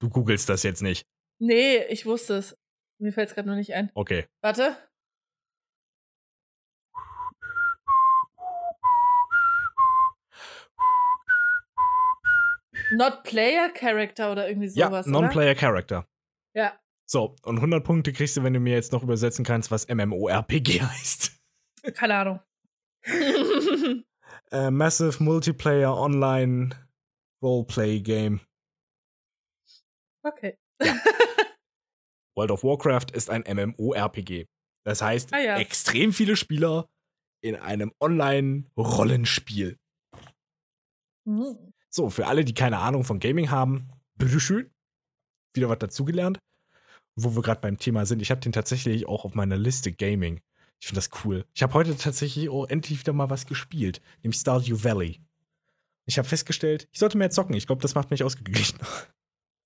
Du 0.00 0.08
googelst 0.10 0.48
das 0.48 0.62
jetzt 0.62 0.82
nicht. 0.82 1.02
Nee, 1.40 1.82
ich 1.86 2.06
wusste 2.06 2.34
es. 2.36 2.56
Mir 3.00 3.12
fällt 3.12 3.30
es 3.30 3.34
gerade 3.34 3.48
noch 3.48 3.56
nicht 3.56 3.74
ein. 3.74 3.90
Okay. 3.94 4.26
Warte. 4.42 4.76
Not 12.90 13.22
Player 13.24 13.68
Character 13.70 14.32
oder 14.32 14.48
irgendwie 14.48 14.68
Ja, 14.68 14.86
sowas. 14.88 15.06
oder? 15.06 15.20
Non-Player 15.20 15.54
Character. 15.54 16.06
Ja. 16.54 16.78
So, 17.06 17.36
und 17.42 17.56
100 17.56 17.84
Punkte 17.84 18.12
kriegst 18.12 18.36
du, 18.36 18.42
wenn 18.42 18.52
du 18.54 18.60
mir 18.60 18.74
jetzt 18.74 18.92
noch 18.92 19.02
übersetzen 19.02 19.44
kannst, 19.44 19.70
was 19.70 19.88
MMORPG 19.88 20.80
heißt. 20.82 21.32
Keine 21.94 22.14
Ahnung. 22.16 22.40
Äh, 24.50 24.70
Massive 24.70 25.22
Multiplayer 25.22 25.94
Online 25.94 26.70
Roleplay 27.42 28.00
Game. 28.00 28.40
okay. 30.22 30.56
World 32.34 32.50
of 32.52 32.62
Warcraft 32.64 33.10
ist 33.12 33.28
ein 33.28 33.42
MMORPG. 33.46 34.46
Das 34.86 35.02
heißt, 35.02 35.34
Ah, 35.34 35.38
ja. 35.40 35.58
extrem 35.58 36.14
viele 36.14 36.34
Spieler 36.36 36.88
in 37.42 37.56
einem 37.56 37.92
Online-Rollenspiel. 38.00 39.76
Mhm. 41.26 41.72
So, 41.98 42.10
für 42.10 42.28
alle, 42.28 42.44
die 42.44 42.54
keine 42.54 42.78
Ahnung 42.78 43.02
von 43.02 43.18
Gaming 43.18 43.50
haben, 43.50 43.88
bitteschön. 44.14 44.70
Wieder 45.52 45.68
was 45.68 45.80
dazugelernt. 45.80 46.38
Wo 47.16 47.34
wir 47.34 47.42
gerade 47.42 47.60
beim 47.60 47.76
Thema 47.76 48.06
sind, 48.06 48.22
ich 48.22 48.30
habe 48.30 48.40
den 48.40 48.52
tatsächlich 48.52 49.08
auch 49.08 49.24
auf 49.24 49.34
meiner 49.34 49.56
Liste 49.56 49.90
Gaming. 49.90 50.40
Ich 50.78 50.86
finde 50.86 51.00
das 51.00 51.10
cool. 51.24 51.44
Ich 51.54 51.64
habe 51.64 51.74
heute 51.74 51.96
tatsächlich 51.96 52.50
auch 52.50 52.66
endlich 52.66 53.00
wieder 53.00 53.12
mal 53.12 53.30
was 53.30 53.46
gespielt, 53.46 54.00
nämlich 54.22 54.40
Stardew 54.40 54.84
Valley. 54.84 55.20
Ich 56.06 56.18
habe 56.18 56.28
festgestellt, 56.28 56.86
ich 56.92 57.00
sollte 57.00 57.18
mehr 57.18 57.30
zocken. 57.30 57.56
Ich 57.56 57.66
glaube, 57.66 57.82
das 57.82 57.96
macht 57.96 58.12
mich 58.12 58.22
ausgeglichen. 58.22 58.78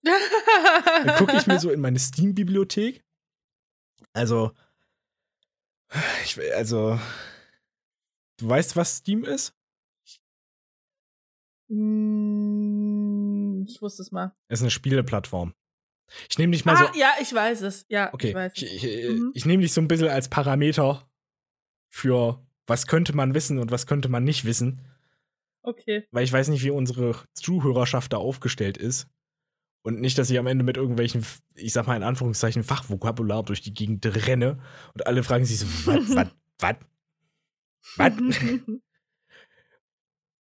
Dann 0.02 1.16
gucke 1.16 1.36
ich 1.36 1.46
mir 1.46 1.60
so 1.60 1.70
in 1.70 1.80
meine 1.80 1.98
Steam-Bibliothek. 1.98 3.04
Also, 4.14 4.52
ich, 6.24 6.40
also, 6.54 6.98
du 8.38 8.48
weißt, 8.48 8.74
was 8.74 8.96
Steam 8.96 9.22
ist? 9.24 9.52
Mm, 11.72 13.64
ich 13.68 13.80
wusste 13.80 14.02
es 14.02 14.10
mal. 14.12 14.34
Es 14.48 14.60
ist 14.60 14.64
eine 14.64 14.70
Spieleplattform. 14.70 15.54
Ich 16.28 16.38
nehme 16.38 16.52
dich 16.52 16.64
mal 16.64 16.76
so. 16.76 16.84
ah, 16.84 16.92
ja, 16.94 17.10
ich 17.20 17.32
weiß 17.32 17.62
es. 17.62 17.86
Ja, 17.88 18.08
ich 18.08 18.14
Okay, 18.14 18.34
weiß 18.34 18.52
ich, 18.56 18.62
es. 18.64 18.72
ich, 18.72 18.84
ich, 18.84 19.10
Mhm. 19.10 19.30
ich 19.34 19.46
nehme 19.46 19.62
dich 19.62 19.72
so 19.72 19.80
ein 19.80 19.88
bisschen 19.88 20.08
als 20.08 20.28
Parameter 20.28 21.08
für 21.88 22.44
was 22.66 22.86
könnte 22.86 23.14
man 23.14 23.34
wissen 23.34 23.58
und 23.58 23.70
was 23.70 23.86
könnte 23.86 24.08
man 24.08 24.24
nicht 24.24 24.44
wissen, 24.44 24.80
Okay. 25.62 26.06
weil 26.10 26.24
ich 26.24 26.32
weiß 26.32 26.48
nicht, 26.48 26.62
wie 26.64 26.70
unsere 26.70 27.16
Zuhörerschaft 27.34 28.12
da 28.12 28.18
aufgestellt 28.18 28.76
ist. 28.76 29.08
Und 29.84 30.00
nicht, 30.00 30.16
dass 30.16 30.30
ich 30.30 30.38
am 30.38 30.46
Ende 30.46 30.64
mit 30.64 30.76
irgendwelchen, 30.76 31.26
ich 31.54 31.72
sag 31.72 31.86
mal 31.88 31.96
in 31.96 32.04
Anführungszeichen, 32.04 32.62
Fachvokabular 32.62 33.42
durch 33.42 33.62
die 33.62 33.74
Gegend 33.74 34.04
renne 34.06 34.60
und 34.94 35.06
alle 35.06 35.22
fragen 35.24 35.44
sich 35.44 35.58
so, 35.58 35.66
was, 35.86 36.14
was, 36.14 36.28
was, 36.58 36.76
was? 37.96 38.12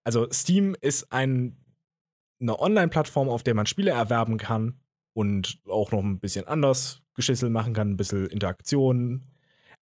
Also 0.10 0.28
Steam 0.32 0.76
ist 0.82 1.12
ein, 1.12 1.56
eine 2.42 2.60
Online-Plattform, 2.60 3.30
auf 3.30 3.44
der 3.44 3.54
man 3.54 3.68
Spiele 3.68 3.92
erwerben 3.92 4.40
kann 4.40 4.82
und 5.14 5.60
auch 5.68 5.92
noch 5.92 6.00
ein 6.00 6.20
bisschen 6.20 6.48
anders 6.48 7.04
Geschissel 7.14 7.52
machen 7.52 7.76
kann, 7.76 7.92
ein 7.92 7.96
bisschen 7.96 8.26
Interaktion. 8.26 9.30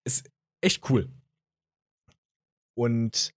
Ist 0.03 0.29
echt 0.59 0.89
cool. 0.89 1.09
Und 2.73 3.33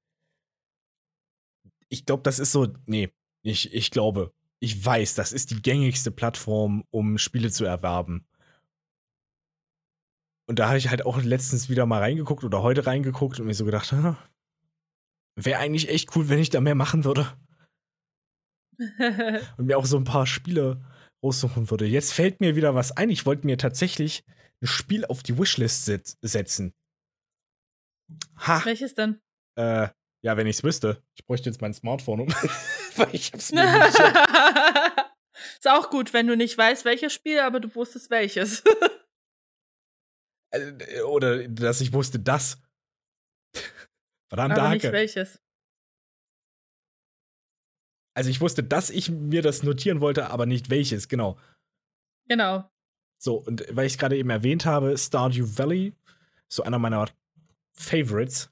ich 1.88 2.06
glaube, 2.06 2.24
das 2.24 2.40
ist 2.40 2.50
so, 2.50 2.66
nee, 2.86 3.12
ich, 3.42 3.72
ich 3.72 3.92
glaube, 3.92 4.32
ich 4.58 4.84
weiß, 4.84 5.14
das 5.14 5.30
ist 5.30 5.52
die 5.52 5.62
gängigste 5.62 6.10
Plattform, 6.10 6.82
um 6.90 7.18
Spiele 7.18 7.52
zu 7.52 7.64
erwerben. 7.64 8.26
Und 10.48 10.58
da 10.58 10.66
habe 10.66 10.78
ich 10.78 10.88
halt 10.88 11.06
auch 11.06 11.22
letztens 11.22 11.68
wieder 11.68 11.86
mal 11.86 12.00
reingeguckt 12.00 12.42
oder 12.42 12.64
heute 12.64 12.84
reingeguckt 12.84 13.38
und 13.38 13.46
mir 13.46 13.54
so 13.54 13.64
gedacht, 13.64 13.94
wäre 15.36 15.60
eigentlich 15.60 15.88
echt 15.88 16.14
cool, 16.16 16.28
wenn 16.28 16.38
ich 16.38 16.50
da 16.50 16.60
mehr 16.60 16.74
machen 16.74 17.04
würde. 17.04 17.36
und 19.58 19.66
mir 19.66 19.76
auch 19.76 19.84
so 19.84 19.96
ein 19.96 20.04
paar 20.04 20.26
Spiele 20.26 20.82
raussuchen 21.22 21.70
würde. 21.70 21.86
Jetzt 21.86 22.12
fällt 22.12 22.40
mir 22.40 22.56
wieder 22.56 22.74
was 22.74 22.96
ein. 22.96 23.10
Ich 23.10 23.26
wollte 23.26 23.46
mir 23.46 23.58
tatsächlich 23.58 24.24
ein 24.62 24.66
Spiel 24.66 25.04
auf 25.04 25.22
die 25.22 25.38
Wishlist 25.38 25.84
set 25.84 26.16
setzen. 26.22 26.72
Ha. 28.38 28.64
Welches 28.64 28.94
denn? 28.94 29.20
Äh, 29.56 29.88
ja, 30.22 30.36
wenn 30.36 30.46
ich 30.46 30.56
es 30.56 30.64
wüsste. 30.64 31.02
Ich 31.14 31.24
bräuchte 31.24 31.48
jetzt 31.48 31.60
mein 31.60 31.74
Smartphone 31.74 32.20
um. 32.20 32.28
weil 32.96 33.08
ich 33.12 33.32
hab's 33.32 33.52
mir 33.52 33.62
Ist 35.54 35.68
auch 35.68 35.88
gut, 35.90 36.12
wenn 36.12 36.26
du 36.26 36.36
nicht 36.36 36.56
weißt, 36.56 36.84
welches 36.84 37.14
Spiel, 37.14 37.40
aber 37.40 37.60
du 37.60 37.74
wusstest 37.74 38.10
welches. 38.10 38.62
Äh, 40.50 41.00
oder 41.02 41.48
dass 41.48 41.80
ich 41.80 41.92
wusste, 41.92 42.18
das. 42.18 42.60
Verdammt, 44.30 44.56
aber 44.58 44.70
nicht 44.70 44.84
welches. 44.84 45.42
Also 48.14 48.30
ich 48.30 48.40
wusste, 48.40 48.62
dass 48.62 48.88
ich 48.90 49.10
mir 49.10 49.42
das 49.42 49.62
notieren 49.64 50.00
wollte, 50.00 50.30
aber 50.30 50.46
nicht 50.46 50.70
welches, 50.70 51.08
genau. 51.08 51.36
Genau. 52.28 52.70
So, 53.18 53.36
und 53.36 53.64
weil 53.70 53.86
ich 53.86 53.94
es 53.94 53.98
gerade 53.98 54.16
eben 54.16 54.30
erwähnt 54.30 54.66
habe, 54.66 54.96
Stardew 54.96 55.58
Valley, 55.58 55.94
so 56.48 56.62
einer 56.62 56.78
meiner 56.78 57.06
Favorites. 57.72 58.50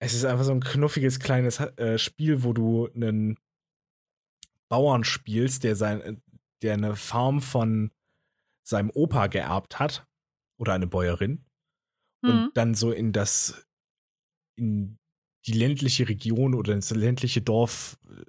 Es 0.00 0.14
ist 0.14 0.24
einfach 0.24 0.44
so 0.44 0.52
ein 0.52 0.60
knuffiges 0.60 1.18
kleines 1.18 1.58
äh, 1.58 1.98
Spiel, 1.98 2.44
wo 2.44 2.52
du 2.52 2.88
einen 2.94 3.36
Bauern 4.68 5.02
spielst, 5.02 5.64
der 5.64 5.74
sein, 5.74 6.22
der 6.62 6.74
eine 6.74 6.94
Farm 6.94 7.42
von 7.42 7.90
seinem 8.62 8.90
Opa 8.90 9.26
geerbt 9.26 9.80
hat 9.80 10.06
oder 10.56 10.72
eine 10.74 10.86
Bäuerin 10.86 11.44
mhm. 12.22 12.30
und 12.30 12.56
dann 12.56 12.74
so 12.74 12.92
in 12.92 13.12
das 13.12 13.66
in 14.56 14.98
die 15.46 15.52
ländliche 15.52 16.08
Region 16.08 16.54
oder 16.54 16.74
ins 16.74 16.90
ländliche 16.90 17.40
Dorf 17.40 17.98
äh, 18.10 18.24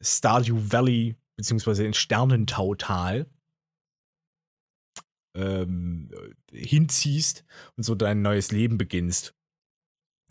Stardew 0.00 0.72
Valley 0.72 1.16
beziehungsweise 1.36 1.84
in 1.84 1.94
Sternentautal 1.94 3.26
ähm, 5.36 6.10
hinziehst 6.52 7.44
und 7.76 7.82
so 7.82 7.94
dein 7.94 8.22
neues 8.22 8.52
Leben 8.52 8.78
beginnst. 8.78 9.34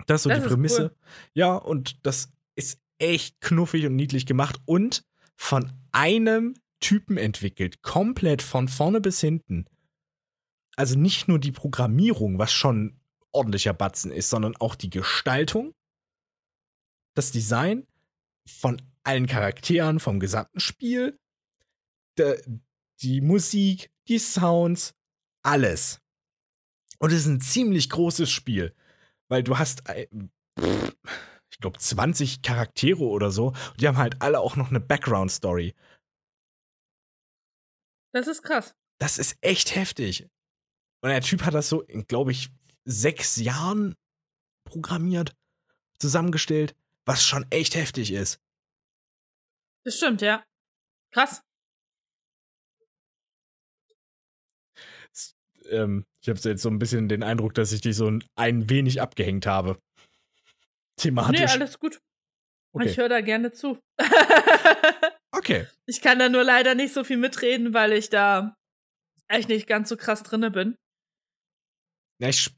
Das 0.08 0.22
ist 0.22 0.24
so 0.24 0.30
das 0.30 0.40
die 0.40 0.44
ist 0.46 0.50
Prämisse. 0.50 0.84
Cool. 0.84 0.98
Ja, 1.34 1.56
und 1.56 2.06
das 2.06 2.30
ist 2.56 2.80
echt 3.00 3.42
knuffig 3.42 3.86
und 3.86 3.96
niedlich 3.96 4.26
gemacht 4.26 4.60
und 4.66 5.04
von 5.36 5.72
einem 5.92 6.56
Typen 6.80 7.18
entwickelt, 7.18 7.82
komplett 7.82 8.42
von 8.42 8.68
vorne 8.68 9.02
bis 9.02 9.20
hinten. 9.20 9.66
Also 10.76 10.98
nicht 10.98 11.28
nur 11.28 11.40
die 11.40 11.52
Programmierung, 11.52 12.40
was 12.40 12.52
schon 12.52 13.00
ordentlicher 13.32 13.74
Batzen 13.74 14.12
ist, 14.12 14.30
sondern 14.30 14.56
auch 14.58 14.76
die 14.76 14.90
Gestaltung, 14.90 15.74
das 17.16 17.32
Design 17.32 17.88
von 18.48 18.82
allen 19.04 19.28
Charakteren, 19.28 20.00
vom 20.00 20.20
gesamten 20.20 20.60
Spiel, 20.60 21.20
de, 22.18 22.42
die 23.02 23.22
Musik, 23.22 23.92
die 24.08 24.20
Sounds, 24.20 24.96
alles. 25.44 26.00
Und 27.00 27.12
es 27.12 27.22
ist 27.22 27.28
ein 27.28 27.42
ziemlich 27.42 27.90
großes 27.90 28.32
Spiel, 28.32 28.74
weil 29.28 29.44
du 29.44 29.58
hast, 29.58 29.84
ich 29.90 31.58
glaube, 31.60 31.78
20 31.78 32.42
Charaktere 32.42 33.04
oder 33.04 33.32
so. 33.32 33.48
Und 33.48 33.82
die 33.82 33.88
haben 33.88 33.98
halt 33.98 34.22
alle 34.22 34.40
auch 34.40 34.56
noch 34.56 34.70
eine 34.70 34.80
Background-Story. 34.80 35.76
Das 38.14 38.28
ist 38.28 38.44
krass. 38.44 38.76
Das 39.00 39.18
ist 39.18 39.38
echt 39.42 39.76
heftig. 39.76 40.30
Und 41.04 41.10
der 41.10 41.22
Typ 41.22 41.44
hat 41.44 41.54
das 41.54 41.68
so 41.68 41.82
in, 41.82 42.08
glaube 42.08 42.32
ich, 42.32 42.50
sechs 42.86 43.36
Jahren 43.36 43.94
programmiert, 44.64 45.36
zusammengestellt, 46.00 46.76
was 47.06 47.26
schon 47.26 47.46
echt 47.50 47.76
heftig 47.76 48.14
ist. 48.14 48.40
Das 49.84 49.98
stimmt, 49.98 50.22
ja. 50.22 50.46
Krass. 51.12 51.42
Ähm, 55.70 56.06
ich 56.22 56.30
habe 56.30 56.40
jetzt 56.40 56.62
so 56.62 56.70
ein 56.70 56.80
bisschen 56.80 57.10
den 57.10 57.22
Eindruck, 57.22 57.54
dass 57.54 57.74
ich 57.74 57.82
dich 57.82 57.98
so 57.98 58.10
ein 58.38 58.70
wenig 58.70 59.02
abgehängt 59.02 59.46
habe. 59.46 59.78
Thematisch. 60.96 61.42
Nee, 61.42 61.48
alles 61.48 61.80
gut. 61.80 62.00
Okay. 62.72 62.88
Ich 62.88 62.98
höre 62.98 63.10
da 63.10 63.20
gerne 63.20 63.52
zu. 63.52 63.78
okay. 65.32 65.68
Ich 65.86 66.02
kann 66.02 66.18
da 66.20 66.30
nur 66.30 66.46
leider 66.46 66.76
nicht 66.76 66.94
so 66.94 67.04
viel 67.04 67.18
mitreden, 67.18 67.74
weil 67.74 67.92
ich 67.92 68.10
da 68.10 68.56
echt 69.28 69.50
nicht 69.50 69.68
ganz 69.68 69.90
so 69.90 69.98
krass 69.98 70.24
drinne 70.24 70.50
bin. 70.50 70.78
Ja, 72.24 72.30
ich, 72.30 72.56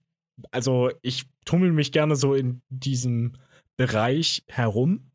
also 0.51 0.91
ich 1.01 1.25
tummel 1.43 1.71
mich 1.71 1.91
gerne 1.91 2.15
so 2.15 2.35
in 2.35 2.61
diesem 2.69 3.33
Bereich 3.77 4.43
herum. 4.47 5.09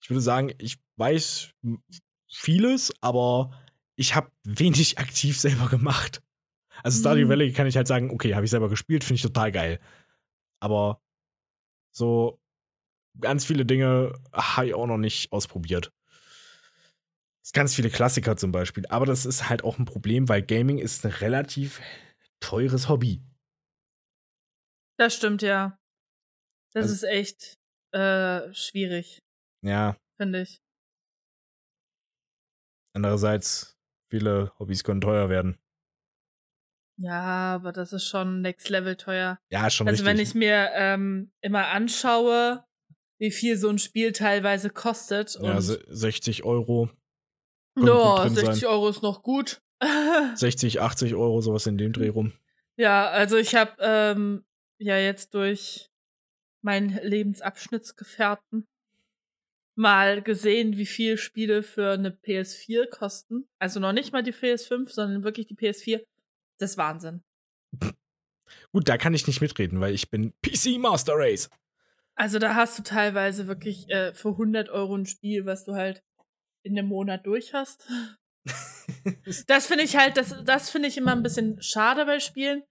Ich 0.00 0.10
würde 0.10 0.20
sagen, 0.20 0.52
ich 0.58 0.78
weiß 0.94 1.50
vieles, 2.30 2.94
aber 3.00 3.50
ich 3.96 4.14
habe 4.14 4.30
wenig 4.44 4.98
aktiv 4.98 5.40
selber 5.40 5.68
gemacht. 5.68 6.22
Also 6.84 7.00
Stardew 7.00 7.24
mhm. 7.24 7.30
Valley 7.30 7.52
kann 7.52 7.66
ich 7.66 7.76
halt 7.76 7.88
sagen, 7.88 8.12
okay, 8.12 8.36
habe 8.36 8.44
ich 8.44 8.52
selber 8.52 8.68
gespielt, 8.68 9.02
finde 9.02 9.16
ich 9.16 9.22
total 9.22 9.50
geil. 9.50 9.80
Aber 10.60 11.02
so 11.90 12.38
ganz 13.20 13.44
viele 13.44 13.66
Dinge 13.66 14.16
habe 14.32 14.68
ich 14.68 14.74
auch 14.74 14.86
noch 14.86 14.98
nicht 14.98 15.32
ausprobiert. 15.32 15.92
Ganz 17.52 17.74
viele 17.74 17.90
Klassiker 17.90 18.36
zum 18.36 18.52
Beispiel. 18.52 18.86
Aber 18.86 19.04
das 19.04 19.26
ist 19.26 19.48
halt 19.48 19.64
auch 19.64 19.80
ein 19.80 19.84
Problem, 19.84 20.28
weil 20.28 20.42
Gaming 20.42 20.78
ist 20.78 21.04
ein 21.04 21.10
relativ 21.10 21.80
teures 22.38 22.88
Hobby. 22.88 23.20
Das 24.96 25.14
stimmt, 25.14 25.42
ja. 25.42 25.78
Das 26.72 26.84
also, 26.84 26.94
ist 26.94 27.02
echt 27.04 27.58
äh, 27.92 28.52
schwierig. 28.52 29.22
Ja. 29.62 29.96
Finde 30.16 30.42
ich. 30.42 30.60
Andererseits, 32.92 33.76
viele 34.08 34.52
Hobbys 34.58 34.84
können 34.84 35.00
teuer 35.00 35.28
werden. 35.28 35.58
Ja, 36.96 37.54
aber 37.54 37.72
das 37.72 37.92
ist 37.92 38.06
schon 38.06 38.40
next 38.40 38.68
level 38.68 38.96
teuer. 38.96 39.38
Ja, 39.50 39.68
schon 39.68 39.88
also 39.88 40.04
richtig. 40.04 40.06
wenn 40.06 40.22
ich 40.22 40.34
mir 40.34 40.70
ähm, 40.74 41.32
immer 41.40 41.68
anschaue, 41.68 42.64
wie 43.18 43.32
viel 43.32 43.56
so 43.56 43.68
ein 43.68 43.78
Spiel 43.78 44.12
teilweise 44.12 44.70
kostet. 44.70 45.36
Ja, 45.40 45.60
60 45.60 46.44
Euro. 46.44 46.90
Ja, 47.76 48.28
60 48.28 48.60
sein. 48.60 48.70
Euro 48.70 48.88
ist 48.88 49.02
noch 49.02 49.22
gut. 49.22 49.60
60, 50.36 50.80
80 50.80 51.14
Euro, 51.14 51.40
sowas 51.40 51.66
in 51.66 51.78
dem 51.78 51.92
Dreh 51.92 52.08
rum. 52.08 52.32
Ja, 52.76 53.08
also 53.08 53.36
ich 53.36 53.54
habe 53.54 53.72
ähm, 53.80 54.44
ja 54.84 54.98
jetzt 54.98 55.34
durch 55.34 55.90
meinen 56.62 56.98
Lebensabschnittsgefährten 57.02 58.66
mal 59.76 60.22
gesehen, 60.22 60.76
wie 60.76 60.86
viel 60.86 61.18
Spiele 61.18 61.62
für 61.62 61.92
eine 61.92 62.10
PS4 62.10 62.88
kosten. 62.88 63.48
Also 63.58 63.80
noch 63.80 63.92
nicht 63.92 64.12
mal 64.12 64.22
die 64.22 64.32
PS5, 64.32 64.88
sondern 64.88 65.24
wirklich 65.24 65.46
die 65.46 65.56
PS4. 65.56 66.04
Das 66.58 66.72
ist 66.72 66.76
Wahnsinn. 66.78 67.22
Gut, 68.72 68.88
da 68.88 68.96
kann 68.98 69.14
ich 69.14 69.26
nicht 69.26 69.40
mitreden, 69.40 69.80
weil 69.80 69.94
ich 69.94 70.10
bin 70.10 70.32
PC 70.42 70.78
Master 70.78 71.14
Race. 71.16 71.50
Also 72.14 72.38
da 72.38 72.54
hast 72.54 72.78
du 72.78 72.82
teilweise 72.82 73.48
wirklich 73.48 73.88
äh, 73.88 74.14
für 74.14 74.30
100 74.30 74.68
Euro 74.68 74.96
ein 74.96 75.06
Spiel, 75.06 75.46
was 75.46 75.64
du 75.64 75.74
halt 75.74 76.02
in 76.62 76.78
einem 76.78 76.88
Monat 76.88 77.26
durch 77.26 77.52
hast. 77.52 77.88
das 79.48 79.66
finde 79.66 79.84
ich 79.84 79.96
halt, 79.96 80.16
das, 80.16 80.44
das 80.44 80.70
finde 80.70 80.88
ich 80.88 80.96
immer 80.96 81.12
ein 81.12 81.22
bisschen 81.22 81.60
schade 81.60 82.06
bei 82.06 82.20
Spielen. 82.20 82.62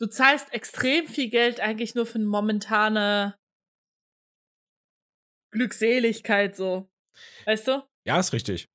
Du 0.00 0.06
zahlst 0.06 0.52
extrem 0.52 1.06
viel 1.06 1.28
Geld 1.28 1.60
eigentlich 1.60 1.94
nur 1.94 2.06
für 2.06 2.16
eine 2.16 2.26
momentane 2.26 3.38
Glückseligkeit 5.52 6.56
so. 6.56 6.90
Weißt 7.44 7.68
du? 7.68 7.86
Ja, 8.06 8.18
ist 8.18 8.32
richtig. 8.32 8.70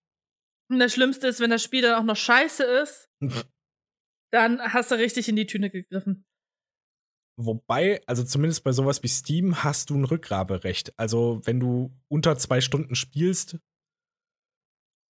Und 0.69 0.79
das 0.79 0.93
Schlimmste 0.93 1.27
ist, 1.27 1.39
wenn 1.39 1.49
das 1.49 1.63
Spiel 1.63 1.81
dann 1.81 1.95
auch 1.95 2.03
noch 2.03 2.15
scheiße 2.15 2.63
ist, 2.63 3.09
dann 4.31 4.61
hast 4.61 4.91
du 4.91 4.95
richtig 4.95 5.27
in 5.27 5.35
die 5.35 5.47
Tüne 5.47 5.69
gegriffen. 5.69 6.25
Wobei, 7.37 8.01
also 8.07 8.23
zumindest 8.23 8.63
bei 8.63 8.71
sowas 8.71 9.03
wie 9.03 9.07
Steam 9.07 9.63
hast 9.63 9.89
du 9.89 9.95
ein 9.95 10.05
Rückgaberecht. 10.05 10.97
Also, 10.97 11.41
wenn 11.43 11.59
du 11.59 11.91
unter 12.07 12.37
zwei 12.37 12.61
Stunden 12.61 12.95
spielst, 12.95 13.57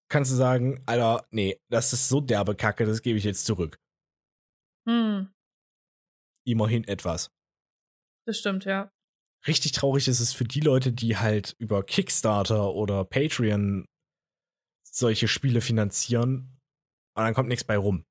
kannst 0.10 0.32
du 0.32 0.36
sagen, 0.36 0.82
Alter, 0.88 1.28
nee, 1.30 1.62
das 1.70 1.94
ist 1.94 2.10
so 2.10 2.22
derbe 2.22 2.56
Kacke, 2.56 2.86
das 2.86 3.02
gebe 3.02 3.18
ich 3.18 3.26
jetzt 3.26 3.46
zurück. 3.46 3.80
Hm. 4.88 5.35
Immerhin 6.46 6.84
etwas. 6.86 7.32
Das 8.26 8.38
stimmt, 8.40 8.66
ja. 8.66 8.92
Richtig 9.48 9.74
traurig 9.74 10.08
ist 10.08 10.20
es 10.20 10.34
für 10.34 10.46
die 10.46 10.60
Leute, 10.60 10.92
die 10.92 11.18
halt 11.18 11.56
über 11.60 11.84
Kickstarter 11.84 12.74
oder 12.74 13.06
Patreon 13.06 13.86
solche 14.84 15.28
Spiele 15.28 15.62
finanzieren 15.62 16.60
und 17.16 17.24
dann 17.24 17.34
kommt 17.34 17.50
nichts 17.50 17.64
bei 17.64 17.78
rum. 17.78 18.06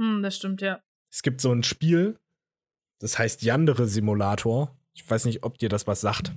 Hm, 0.00 0.22
das 0.22 0.36
stimmt, 0.36 0.60
ja. 0.62 0.80
Es 1.12 1.22
gibt 1.22 1.40
so 1.40 1.52
ein 1.52 1.62
Spiel, 1.62 2.18
das 3.00 3.18
heißt 3.18 3.42
Yandere 3.42 3.86
Simulator. 3.86 4.76
Ich 4.94 5.08
weiß 5.08 5.24
nicht, 5.26 5.44
ob 5.44 5.58
dir 5.58 5.68
das 5.68 5.86
was 5.86 6.00
sagt. 6.00 6.32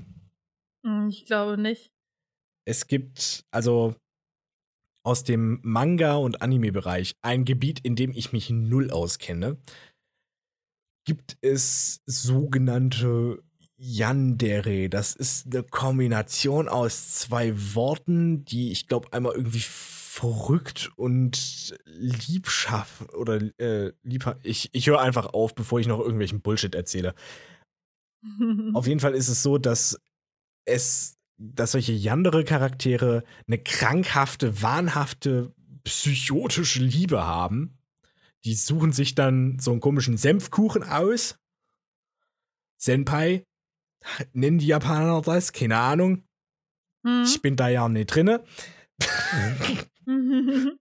Hm, 0.85 1.07
ich 1.09 1.25
glaube 1.25 1.57
nicht. 1.57 1.91
Es 2.65 2.87
gibt 2.87 3.45
also 3.51 3.95
aus 5.05 5.23
dem 5.23 5.59
Manga- 5.63 6.15
und 6.15 6.41
Anime-Bereich 6.41 7.15
ein 7.21 7.45
Gebiet, 7.45 7.79
in 7.79 7.95
dem 7.95 8.11
ich 8.11 8.33
mich 8.33 8.49
null 8.49 8.91
auskenne. 8.91 9.57
Gibt 11.07 11.37
es 11.41 12.01
sogenannte 12.05 13.41
Yandere. 13.77 14.89
Das 14.89 15.15
ist 15.15 15.45
eine 15.45 15.63
Kombination 15.63 16.67
aus 16.67 17.13
zwei 17.13 17.53
Worten, 17.75 18.43
die 18.43 18.71
ich 18.71 18.87
glaube 18.87 19.13
einmal 19.13 19.35
irgendwie 19.35 19.63
verrückt 19.63 20.91
und 20.97 21.77
liebschaff 21.85 23.05
oder 23.13 23.39
äh, 23.59 23.93
lieb. 24.03 24.35
Ich, 24.43 24.69
ich 24.73 24.87
höre 24.87 24.99
einfach 24.99 25.27
auf, 25.27 25.55
bevor 25.55 25.79
ich 25.79 25.87
noch 25.87 25.99
irgendwelchen 25.99 26.41
Bullshit 26.41 26.75
erzähle. 26.75 27.13
Auf 28.73 28.87
jeden 28.87 28.99
Fall 28.99 29.13
ist 29.13 29.29
es 29.29 29.43
so, 29.43 29.57
dass 29.57 29.99
es, 30.65 31.17
dass 31.37 31.73
solche 31.73 31.93
Yandere-Charaktere 31.93 33.23
eine 33.47 33.59
krankhafte, 33.59 34.61
wahnhafte, 34.61 35.53
psychotische 35.83 36.81
Liebe 36.81 37.25
haben. 37.25 37.76
Die 38.45 38.53
suchen 38.53 38.93
sich 38.93 39.15
dann 39.15 39.59
so 39.59 39.71
einen 39.71 39.79
komischen 39.79 40.17
Senfkuchen 40.17 40.83
aus. 40.83 41.37
Senpai, 42.77 43.45
nennen 44.33 44.59
die 44.59 44.67
Japaner 44.67 45.21
das, 45.21 45.53
keine 45.53 45.77
Ahnung. 45.77 46.23
Hm. 47.05 47.23
Ich 47.25 47.41
bin 47.41 47.55
da 47.55 47.67
ja 47.69 47.87
nicht 47.89 48.07
drinne. 48.07 48.43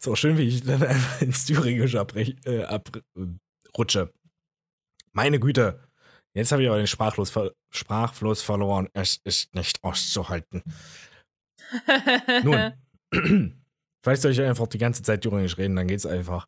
so 0.00 0.14
schön, 0.16 0.38
wie 0.38 0.48
ich 0.48 0.62
dann 0.62 0.82
einfach 0.82 1.22
ins 1.22 1.46
Thüringische 1.46 2.00
abrutsche. 2.00 2.36
Äh, 2.44 2.64
abrutsche. 2.64 4.12
Meine 5.12 5.40
Güte. 5.40 5.80
Jetzt 6.32 6.52
habe 6.52 6.62
ich 6.62 6.68
aber 6.68 6.78
den 6.78 6.86
Sprachlos, 6.86 7.30
ver 7.30 7.52
Sprachfluss 7.70 8.42
verloren. 8.42 8.88
Es 8.92 9.20
ist 9.24 9.54
nicht 9.54 9.82
auszuhalten. 9.82 10.62
Nun, 12.44 12.72
vielleicht 14.02 14.22
soll 14.22 14.32
ich 14.32 14.40
einfach 14.40 14.68
die 14.68 14.78
ganze 14.78 15.02
Zeit 15.02 15.22
Thüringisch 15.22 15.58
reden, 15.58 15.76
dann 15.76 15.88
geht's 15.88 16.06
einfach. 16.06 16.46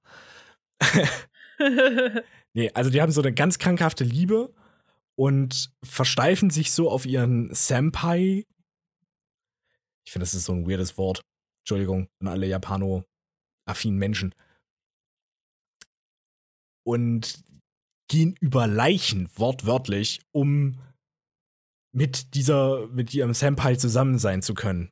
nee, 2.54 2.70
also 2.74 2.90
die 2.90 3.00
haben 3.00 3.12
so 3.12 3.22
eine 3.22 3.32
ganz 3.32 3.58
krankhafte 3.58 4.04
Liebe 4.04 4.54
und 5.16 5.72
versteifen 5.82 6.50
sich 6.50 6.72
so 6.72 6.90
auf 6.90 7.06
ihren 7.06 7.54
Senpai. 7.54 8.44
Ich 10.04 10.12
finde, 10.12 10.24
das 10.24 10.34
ist 10.34 10.44
so 10.44 10.52
ein 10.52 10.68
weirdes 10.68 10.98
Wort. 10.98 11.22
Entschuldigung 11.62 12.08
an 12.20 12.28
alle 12.28 12.46
Japano-affinen 12.46 13.98
Menschen. 13.98 14.34
Und 16.84 17.44
gehen 18.08 18.34
über 18.40 18.66
Leichen, 18.66 19.30
wortwörtlich, 19.36 20.20
um 20.32 20.80
mit 21.94 22.34
dieser, 22.34 22.88
mit 22.88 23.14
ihrem 23.14 23.34
Senpai 23.34 23.76
zusammen 23.76 24.18
sein 24.18 24.42
zu 24.42 24.54
können. 24.54 24.90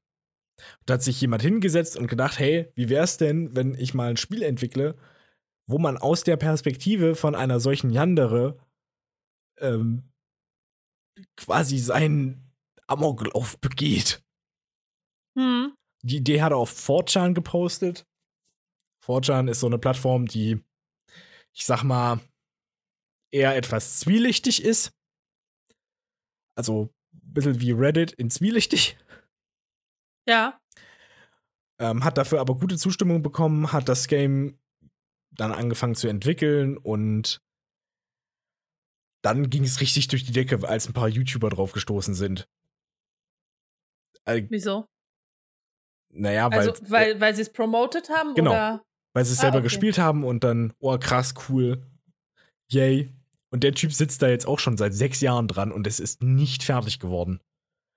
Da 0.87 0.95
hat 0.95 1.03
sich 1.03 1.21
jemand 1.21 1.43
hingesetzt 1.43 1.97
und 1.97 2.07
gedacht, 2.07 2.39
hey, 2.39 2.71
wie 2.75 2.89
wär's 2.89 3.17
denn, 3.17 3.57
wenn 3.57 3.75
ich 3.75 3.95
mal 3.95 4.11
ein 4.11 4.17
Spiel 4.17 4.43
entwickle, 4.43 4.97
wo 5.71 5.79
man 5.79 5.97
aus 5.97 6.25
der 6.25 6.37
Perspektive 6.37 7.15
von 7.15 7.35
einer 7.35 7.61
solchen 7.61 7.91
Yandere 7.91 8.59
ähm, 9.59 10.11
quasi 11.37 11.79
seinen 11.79 12.53
Amoklauf 12.87 13.59
begeht. 13.61 14.23
hm. 15.39 15.75
Die 16.03 16.17
Idee 16.17 16.41
hat 16.41 16.53
er 16.53 16.57
auf 16.57 16.73
4chan 16.73 17.35
gepostet. 17.35 18.07
4chan 19.05 19.51
ist 19.51 19.61
so 19.61 19.67
eine 19.67 19.79
Plattform, 19.79 20.27
die, 20.27 20.65
ich 21.53 21.67
sag 21.67 21.83
mal, 21.83 22.21
eher 23.33 23.55
etwas 23.55 24.01
zwielichtig 24.01 24.65
ist. 24.65 24.93
Also 26.57 26.93
ein 27.13 27.35
bisschen 27.35 27.61
wie 27.61 27.73
Reddit 27.73 28.13
in 28.13 28.31
zwielichtig. 28.31 28.99
Ja. 30.29 30.61
Ähm, 31.79 32.03
hat 32.05 32.19
dafür 32.19 32.41
aber 32.41 32.57
gute 32.57 32.77
Zustimmung 32.77 33.23
bekommen, 33.23 33.73
hat 33.73 33.89
das 33.89 34.09
Game 34.09 34.60
dann 35.33 35.53
angefangen 35.53 35.95
zu 35.95 36.09
entwickeln 36.09 36.77
und 36.77 37.39
dann 39.23 39.51
ging 39.51 39.65
es 39.65 39.81
richtig 39.81 40.09
durch 40.09 40.25
die 40.25 40.33
Decke, 40.33 40.67
als 40.67 40.89
ein 40.89 40.93
paar 40.95 41.09
YouTuber 41.09 41.51
drauf 41.51 41.73
gestoßen 41.73 42.15
sind. 42.15 42.49
Äh, 44.25 44.47
Wieso? 44.49 44.87
naja, 46.13 46.51
weil, 46.51 46.69
Also, 46.71 46.91
weil, 46.91 47.21
weil 47.21 47.35
sie 47.35 47.43
es 47.43 47.53
promoted 47.53 48.09
haben? 48.11 48.35
Genau. 48.35 48.51
Oder? 48.51 48.83
weil 49.13 49.25
sie 49.25 49.33
es 49.33 49.39
Ah, 49.41 49.43
selber 49.43 49.59
okay. 49.59 49.65
gespielt 49.65 49.99
haben 49.99 50.23
und 50.25 50.45
dann, 50.45 50.73
oh 50.79 50.97
krass, 50.99 51.35
cool. 51.49 51.85
Yay. 52.71 53.13
Und 53.53 53.65
der 53.65 53.75
Typ 53.75 53.93
sitzt 53.93 54.23
da 54.23 54.29
jetzt 54.29 54.47
auch 54.47 54.61
schon 54.61 54.77
seit 54.77 54.95
sechs 54.95 55.21
Jahren 55.21 55.49
dran 55.49 55.73
und 55.73 55.87
es 55.89 55.99
ist 55.99 56.23
nicht 56.23 56.63
fertig 56.63 57.01
geworden. 57.01 57.41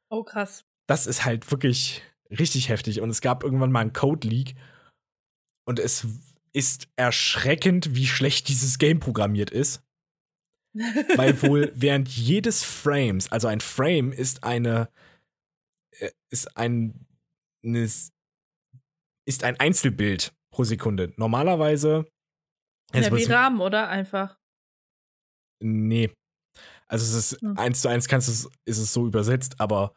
Oh, 0.10 0.24
krass. 0.24 0.66
Das 0.88 1.06
ist 1.06 1.24
halt 1.24 1.50
wirklich 1.52 2.02
richtig 2.32 2.70
heftig. 2.70 3.00
Und 3.02 3.12
es 3.12 3.22
gab 3.22 3.44
irgendwann 3.44 3.72
mal 3.72 3.82
einen 3.82 3.94
Code-Leak. 3.94 4.56
Und 5.66 5.78
es 5.80 6.08
ist 6.54 6.88
erschreckend, 6.96 7.96
wie 7.96 8.08
schlecht 8.08 8.48
dieses 8.48 8.78
Game 8.78 9.00
programmiert 9.00 9.50
ist. 9.50 9.84
Weil 11.16 11.42
wohl 11.42 11.72
während 11.76 12.10
jedes 12.10 12.64
Frames, 12.64 13.32
also 13.32 13.48
ein 13.48 13.62
Frame 13.62 14.12
ist 14.12 14.44
eine, 14.44 14.90
äh, 16.00 16.12
ist 16.30 16.58
ein, 16.58 17.06
ist 17.62 18.12
ein 19.44 19.60
Einzelbild 19.60 20.34
pro 20.52 20.64
Sekunde. 20.64 21.14
Normalerweise. 21.18 22.06
Ja, 22.94 23.16
wie 23.16 23.24
Rahmen, 23.24 23.60
oder? 23.60 23.90
Einfach. 23.90 24.38
Nee. 25.62 26.12
Also 26.88 27.18
es 27.18 27.32
ist 27.32 27.42
Hm. 27.42 27.58
eins 27.58 27.82
zu 27.82 27.88
eins 27.88 28.08
kannst 28.08 28.28
du 28.28 28.32
es, 28.34 28.50
ist 28.66 28.78
es 28.78 28.94
so 28.94 29.08
übersetzt, 29.08 29.60
aber 29.60 29.94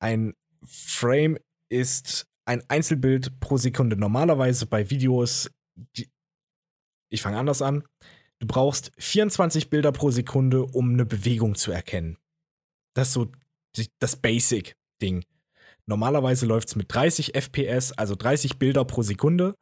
ein 0.00 0.34
Frame 0.64 1.38
ist 1.70 2.26
ein 2.46 2.62
Einzelbild 2.68 3.38
pro 3.40 3.56
Sekunde. 3.56 3.96
Normalerweise 3.96 4.66
bei 4.66 4.88
Videos, 4.88 5.50
die, 5.96 6.08
ich 7.10 7.20
fange 7.22 7.38
anders 7.38 7.60
an. 7.60 7.84
Du 8.38 8.46
brauchst 8.46 8.92
24 8.98 9.70
Bilder 9.70 9.92
pro 9.92 10.10
Sekunde, 10.10 10.64
um 10.64 10.92
eine 10.92 11.04
Bewegung 11.04 11.54
zu 11.54 11.72
erkennen. 11.72 12.18
Das 12.94 13.08
ist 13.08 13.14
so 13.14 13.32
das 13.98 14.16
Basic-Ding. 14.16 15.24
Normalerweise 15.86 16.46
läuft 16.46 16.68
es 16.68 16.76
mit 16.76 16.92
30 16.92 17.34
FPS, 17.34 17.92
also 17.92 18.14
30 18.14 18.58
Bilder 18.58 18.84
pro 18.84 19.02
Sekunde. 19.02 19.54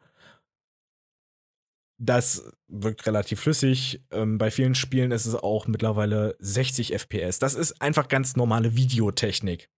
Das 2.01 2.51
wirkt 2.68 3.07
relativ 3.07 3.41
flüssig. 3.41 4.03
Ähm, 4.11 4.39
bei 4.39 4.51
vielen 4.51 4.74
Spielen 4.74 5.12
ist 5.12 5.26
es 5.26 5.35
auch 5.35 5.66
mittlerweile 5.66 6.37
60 6.39 6.93
FPS. 6.93 7.39
Das 7.39 7.55
ist 7.55 7.80
einfach 7.80 8.09
ganz 8.09 8.37
normale 8.37 8.74
Videotechnik. 8.76 9.68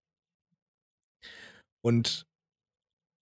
Und 1.83 2.27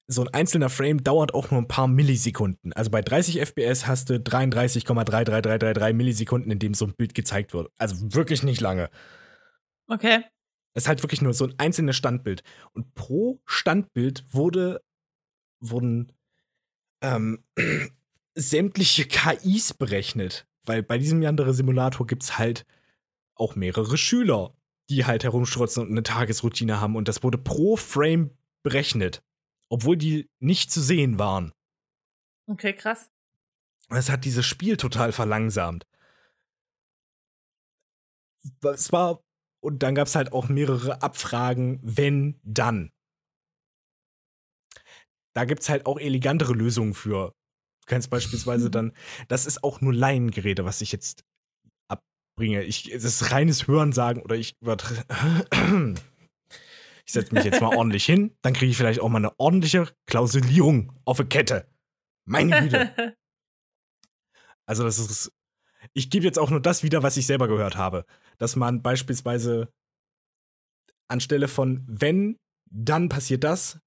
so 0.07 0.23
ein 0.23 0.29
einzelner 0.29 0.69
Frame 0.69 1.03
dauert 1.03 1.33
auch 1.33 1.51
nur 1.51 1.61
ein 1.61 1.69
paar 1.69 1.89
Millisekunden. 1.89 2.73
Also 2.75 2.91
bei 2.91 3.01
30 3.01 3.41
FPS 3.41 3.87
hast 3.87 4.11
du 4.11 4.15
33,33333 4.15 5.93
Millisekunden, 5.95 6.51
in 6.51 6.59
dem 6.59 6.75
so 6.75 6.87
ein 6.87 6.95
Bild 6.95 7.15
gezeigt 7.15 7.55
wird. 7.55 7.71
Also 7.79 8.15
wirklich 8.15 8.43
nicht 8.43 8.61
lange. 8.61 8.91
Okay. 9.87 10.25
Es 10.75 10.85
ist 10.85 10.89
halt 10.89 11.03
wirklich 11.03 11.23
nur 11.23 11.33
so 11.33 11.47
ein 11.47 11.55
einzelnes 11.59 11.97
Standbild. 11.97 12.43
Und 12.73 12.95
pro 12.95 13.41
Standbild 13.47 14.25
wurde, 14.31 14.83
wurden 15.61 16.13
ähm, 17.01 17.43
sämtliche 18.35 19.07
KIs 19.07 19.75
berechnet. 19.75 20.47
Weil 20.65 20.83
bei 20.83 20.99
diesem 20.99 21.23
Yandere-Simulator 21.23 22.07
gibt 22.07 22.25
es 22.25 22.39
halt 22.39 22.67
auch 23.37 23.55
mehrere 23.55 23.97
Schüler, 23.97 24.55
die 24.91 25.07
halt 25.07 25.25
herumstrotzen 25.25 25.83
und 25.83 25.91
eine 25.91 26.03
Tagesroutine 26.03 26.81
haben. 26.81 26.97
Und 26.97 27.09
das 27.09 27.23
wurde 27.23 27.39
pro 27.39 27.77
Frame 27.77 28.31
berechnet. 28.63 29.23
Obwohl 29.75 29.97
die 29.97 30.31
nicht 30.39 30.71
zu 30.71 30.81
sehen 30.81 31.19
waren. 31.19 31.53
Okay, 32.47 32.73
krass. 32.73 33.11
Das 33.89 34.09
hat 34.09 34.25
dieses 34.25 34.47
Spiel 34.47 34.77
total 34.77 35.11
verlangsamt. 35.11 35.85
Es 38.63 38.93
war, 38.93 39.21
und 39.61 39.83
dann 39.83 39.97
gab 39.97 40.07
es 40.07 40.15
halt 40.15 40.33
auch 40.33 40.49
mehrere 40.49 41.03
Abfragen, 41.03 41.81
wenn, 41.83 42.39
dann. 42.45 42.93
Da 45.35 45.45
gibt 45.45 45.63
es 45.63 45.69
halt 45.69 45.87
auch 45.87 45.99
elegantere 45.99 46.53
Lösungen 46.53 46.95
für. 46.95 47.31
Du 47.81 47.87
kannst 47.87 48.11
beispielsweise 48.11 48.71
dann, 48.71 48.93
das 49.27 49.45
ist 49.45 49.65
auch 49.65 49.81
nur 49.81 49.93
Laiengeräte, 49.93 50.65
was 50.65 50.83
ich 50.83 50.93
jetzt 50.93 51.25
abbringe. 51.89 52.63
Ich, 52.63 52.93
es 52.93 53.03
ist 53.03 53.33
reines 53.33 53.67
Hörensagen 53.67 54.23
oder 54.23 54.37
ich 54.37 54.55
übertreibe. 54.61 55.97
Ich 57.07 57.13
setze 57.13 57.35
mich 57.35 57.45
jetzt 57.45 57.61
mal 57.61 57.77
ordentlich 57.77 58.05
hin, 58.05 58.37
dann 58.43 58.55
kriege 58.55 58.71
ich 58.71 58.77
vielleicht 58.77 59.01
auch 59.01 59.09
mal 59.09 59.19
eine 59.19 59.39
ordentliche 59.39 59.89
Klausulierung 60.07 60.93
auf 61.05 61.21
eine 61.21 61.29
Kette. 61.29 61.69
Meine 62.25 62.61
Güte. 62.61 63.17
Also 64.67 64.83
das 64.83 64.99
ist. 64.99 65.31
Ich 65.93 66.09
gebe 66.09 66.25
jetzt 66.25 66.39
auch 66.39 66.49
nur 66.49 66.63
das 66.63 66.83
wieder, 66.83 67.03
was 67.03 67.19
ich 67.19 67.27
selber 67.27 67.49
gehört 67.49 67.77
habe. 67.77 68.07
Dass 68.39 68.57
man 68.57 68.81
beispielsweise 68.81 69.69
anstelle 71.07 71.49
von 71.49 71.85
wenn, 71.87 72.39
dann 72.71 73.11
passiert 73.11 73.45
das, 73.45 73.79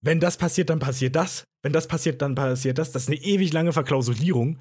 wenn 0.00 0.20
das 0.20 0.36
passiert, 0.36 0.70
dann 0.70 0.78
passiert 0.78 1.16
das. 1.16 1.44
Wenn 1.62 1.72
das 1.72 1.88
passiert, 1.88 2.22
dann 2.22 2.34
passiert 2.34 2.78
das. 2.78 2.92
Das 2.92 3.04
ist 3.04 3.08
eine 3.08 3.20
ewig 3.20 3.52
lange 3.52 3.72
Verklausulierung. 3.72 4.60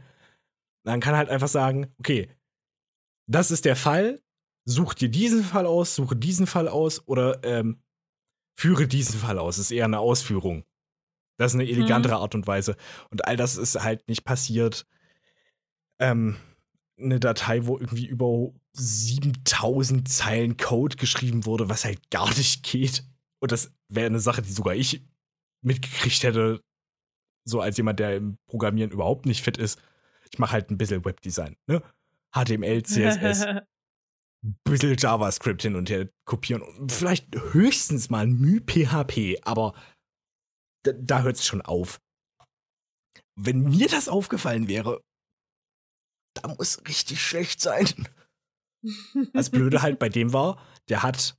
Man 0.84 1.00
kann 1.00 1.16
halt 1.16 1.30
einfach 1.30 1.48
sagen, 1.48 1.93
okay, 2.00 2.30
das 3.30 3.52
ist 3.52 3.66
der 3.66 3.76
Fall, 3.76 4.22
such 4.66 4.93
dir 4.93 5.10
diesen 5.10 5.43
Fall 5.43 5.66
aus, 5.66 5.95
suche 5.95 6.16
diesen 6.16 6.48
Fall 6.48 6.68
aus 6.68 7.08
oder 7.08 7.43
ähm, 7.43 7.82
führe 8.58 8.88
diesen 8.88 9.20
Fall 9.20 9.38
aus. 9.38 9.58
Das 9.58 9.66
ist 9.66 9.72
eher 9.72 9.86
eine 9.86 9.99
Ausführung. 9.99 10.64
Das 11.38 11.53
ist 11.53 11.60
eine 11.60 11.70
elegantere 11.70 12.16
Art 12.16 12.34
und 12.34 12.47
Weise. 12.47 12.76
Und 13.12 13.28
all 13.28 13.38
das 13.38 13.58
ist 13.58 13.82
halt 13.82 14.08
nicht 14.08 14.24
passiert. 14.24 14.88
Ähm, 15.99 16.38
eine 16.99 17.20
Datei, 17.20 17.68
wo 17.68 17.78
irgendwie 17.78 18.08
über 18.08 18.51
7000 18.74 20.10
Zeilen 20.10 20.58
Code 20.58 20.95
geschrieben 20.95 21.45
wurde, 21.45 21.70
was 21.70 21.86
halt 21.86 22.10
gar 22.10 22.30
nicht 22.30 22.64
geht. 22.64 23.03
Und 23.39 23.51
das 23.51 23.72
wäre 23.88 24.08
eine 24.08 24.20
Sache, 24.20 24.41
die 24.41 24.51
sogar 24.51 24.74
ich 24.74 25.05
mitgekriegt 25.62 26.24
hätte, 26.24 26.62
so 27.45 27.62
als 27.62 27.78
jemand, 27.78 27.99
der 27.99 28.16
im 28.16 28.38
Programmieren 28.47 28.91
überhaupt 28.91 29.28
nicht 29.28 29.43
fit 29.43 29.58
ist. 29.58 29.80
Ich 30.32 30.39
mache 30.39 30.53
halt 30.53 30.72
ein 30.72 30.78
bisschen 30.78 31.05
Webdesign, 31.05 31.55
ne? 31.68 31.82
HTML, 32.34 32.84
CSS, 32.84 33.45
bisschen 34.63 34.95
JavaScript 34.97 35.61
hin 35.61 35.75
und 35.75 35.89
her 35.89 36.09
kopieren 36.25 36.63
vielleicht 36.89 37.35
höchstens 37.53 38.09
mal 38.09 38.27
MyPHP, 38.27 39.39
aber 39.43 39.73
da, 40.83 40.93
da 40.93 41.21
hört 41.23 41.38
es 41.38 41.45
schon 41.45 41.61
auf. 41.61 41.99
Wenn 43.35 43.63
mir 43.63 43.88
das 43.88 44.09
aufgefallen 44.09 44.67
wäre, 44.67 45.01
da 46.33 46.47
muss 46.49 46.79
richtig 46.88 47.21
schlecht 47.21 47.61
sein. 47.61 47.88
Das 49.33 49.49
Blöde 49.49 49.81
halt 49.81 49.99
bei 49.99 50.09
dem 50.09 50.33
war, 50.33 50.61
der 50.88 51.03
hat 51.03 51.38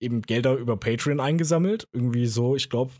eben 0.00 0.22
Gelder 0.22 0.54
über 0.54 0.76
Patreon 0.76 1.20
eingesammelt. 1.20 1.88
Irgendwie 1.92 2.26
so, 2.26 2.56
ich 2.56 2.70
glaube, 2.70 2.92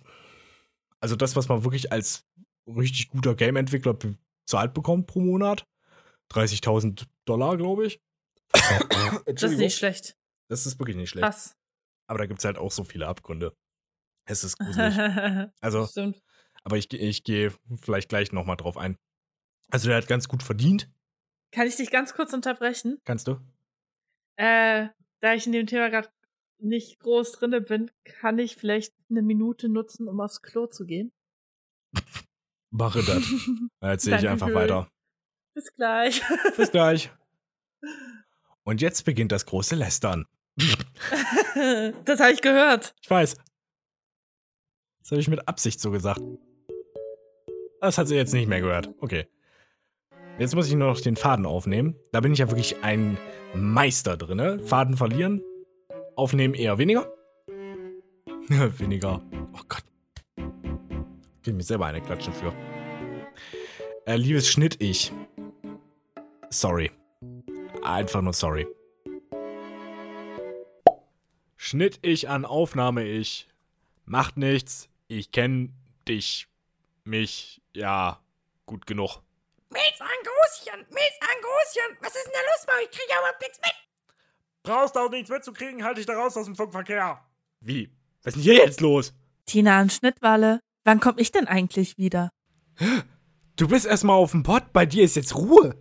also 1.01 1.16
das, 1.16 1.37
was 1.37 1.49
man 1.49 1.64
wirklich 1.64 1.93
als 1.93 2.24
richtig 2.66 3.11
guter 3.11 3.34
Game-Entwickler 3.34 3.95
bezahlt 3.95 4.74
bekommt 4.74 5.07
pro 5.07 5.20
Monat. 5.20 5.66
30.000 6.32 7.07
Dollar, 7.24 7.57
glaube 7.57 7.87
ich. 7.87 8.01
Das 8.53 9.43
ist 9.43 9.59
nicht 9.59 9.77
schlecht. 9.77 10.17
Das 10.49 10.67
ist 10.67 10.79
wirklich 10.79 10.97
nicht 10.97 11.11
schlecht. 11.11 11.25
Krass. 11.25 11.57
Aber 12.09 12.19
da 12.19 12.27
gibt 12.27 12.39
es 12.39 12.45
halt 12.45 12.59
auch 12.59 12.71
so 12.71 12.85
viele 12.85 13.07
Abgründe. 13.09 13.57
Es 14.29 14.45
ist 14.45 14.59
gruselig. 14.59 14.95
Also, 15.61 15.87
Stimmt. 15.87 16.23
aber 16.63 16.77
ich, 16.77 16.93
ich 16.93 17.25
gehe 17.25 17.53
vielleicht 17.81 18.09
gleich 18.09 18.33
nochmal 18.33 18.57
drauf 18.57 18.77
ein. 18.77 18.97
Also, 19.71 19.89
der 19.89 19.97
hat 19.97 20.09
ganz 20.09 20.29
gut 20.29 20.43
verdient. 20.43 20.89
Kann 21.53 21.67
ich 21.67 21.77
dich 21.77 21.91
ganz 21.91 22.15
kurz 22.15 22.33
unterbrechen? 22.33 22.99
Kannst 23.05 23.27
du? 23.29 23.41
Äh, 24.37 24.89
da 25.21 25.35
ich 25.35 25.47
in 25.47 25.53
dem 25.53 25.67
Thema 25.67 25.89
gerade 25.89 26.11
nicht 26.59 27.01
groß 27.01 27.33
drinne 27.33 27.61
bin, 27.61 27.91
kann 28.05 28.39
ich 28.39 28.57
vielleicht 28.57 28.95
eine 29.11 29.23
Minute 29.23 29.69
nutzen, 29.69 30.09
um 30.09 30.21
aufs 30.21 30.43
Klo 30.43 30.67
zu 30.67 30.87
gehen. 30.87 31.13
Mache 32.71 33.03
das. 33.03 33.25
Dann 33.81 33.91
erzähle 33.91 34.19
ich 34.19 34.29
einfach 34.29 34.53
weiter. 34.53 34.91
Bis 35.55 35.73
gleich. 35.73 36.23
Bis 36.57 36.71
gleich. 36.71 37.11
Und 38.67 38.81
jetzt 38.81 39.05
beginnt 39.05 39.31
das 39.31 39.47
große 39.47 39.77
Lästern. 39.77 40.27
das 42.05 42.21
habe 42.21 42.33
ich 42.33 42.43
gehört. 42.43 42.97
Ich 43.01 43.09
weiß. 43.09 43.37
Das 45.03 45.11
habe 45.12 45.21
ich 45.21 45.29
mit 45.29 45.47
Absicht 45.47 45.81
so 45.81 45.93
gesagt. 45.93 46.21
Das 47.81 47.97
hat 47.97 48.09
sie 48.09 48.17
jetzt 48.17 48.35
nicht 48.35 48.49
mehr 48.49 48.61
gehört. 48.61 48.91
Okay. 48.99 49.29
Jetzt 50.41 50.57
muss 50.57 50.67
ich 50.67 50.75
nur 50.75 50.89
noch 50.89 51.01
den 51.01 51.14
Faden 51.14 51.47
aufnehmen. 51.47 51.95
Da 52.11 52.21
bin 52.21 52.33
ich 52.33 52.41
ja 52.41 52.51
wirklich 52.51 52.83
ein 52.83 53.17
Meister 53.55 54.17
drin. 54.17 54.61
Faden 54.64 54.97
verlieren. 54.97 55.43
Aufnehmen 56.17 56.55
eher 56.55 56.77
weniger. 56.77 57.09
weniger. 58.49 59.23
Oh 59.55 59.62
Gott. 59.69 59.85
Ich 61.45 61.53
mir 61.53 61.62
selber 61.62 61.87
eine 61.87 62.01
klatschen 62.01 62.33
für. 62.33 62.53
Äh, 64.07 64.17
liebes 64.17 64.49
Schnitt-Ich. 64.49 65.12
Sorry. 66.51 66.91
Einfach 67.87 68.20
nur 68.20 68.32
sorry. 68.32 68.66
Schnitt-Ich 71.57 72.28
an 72.28 72.45
Aufnahme-Ich. 72.45 73.49
Macht 74.05 74.37
nichts. 74.37 74.89
Ich 75.07 75.30
kenn 75.30 75.72
dich. 76.09 76.49
Mich. 77.05 77.62
Ja. 77.74 78.20
Gut 78.66 78.87
genug. 78.87 79.22
Milz 79.70 80.01
Anguschen, 80.01 80.87
Milz 80.91 81.14
Anguschen, 81.20 81.97
was 82.01 82.14
ist 82.16 82.24
denn 82.24 82.32
da 82.32 82.41
los 82.41 82.66
bei 82.66 82.72
euch? 82.72 82.89
Ich 82.91 82.91
krieg 82.91 83.07
ja 83.09 83.18
überhaupt 83.18 83.41
nichts 83.41 83.61
mit. 83.62 83.74
Brauchst 84.64 84.97
auch 84.99 85.11
nichts 85.11 85.30
mitzukriegen, 85.30 85.84
halte 85.84 86.01
ich 86.01 86.07
da 86.07 86.14
raus 86.14 86.37
aus 86.37 86.47
dem 86.47 86.57
Funkverkehr. 86.57 87.20
Wie? 87.61 87.93
Was 88.22 88.34
ist 88.34 88.45
denn 88.45 88.55
hier 88.55 88.64
jetzt 88.64 88.80
los? 88.80 89.14
Tina 89.45 89.80
und 89.80 89.93
Schnittwalle, 89.93 90.61
wann 90.84 90.99
komm 90.99 91.18
ich 91.18 91.30
denn 91.30 91.47
eigentlich 91.47 91.99
wieder? 91.99 92.30
Du 93.55 93.68
bist 93.68 93.87
erstmal 93.87 94.16
auf 94.16 94.32
dem 94.32 94.43
Pott, 94.43 94.72
bei 94.72 94.87
dir 94.87 95.05
ist 95.05 95.14
jetzt 95.14 95.37
Ruhe. 95.37 95.80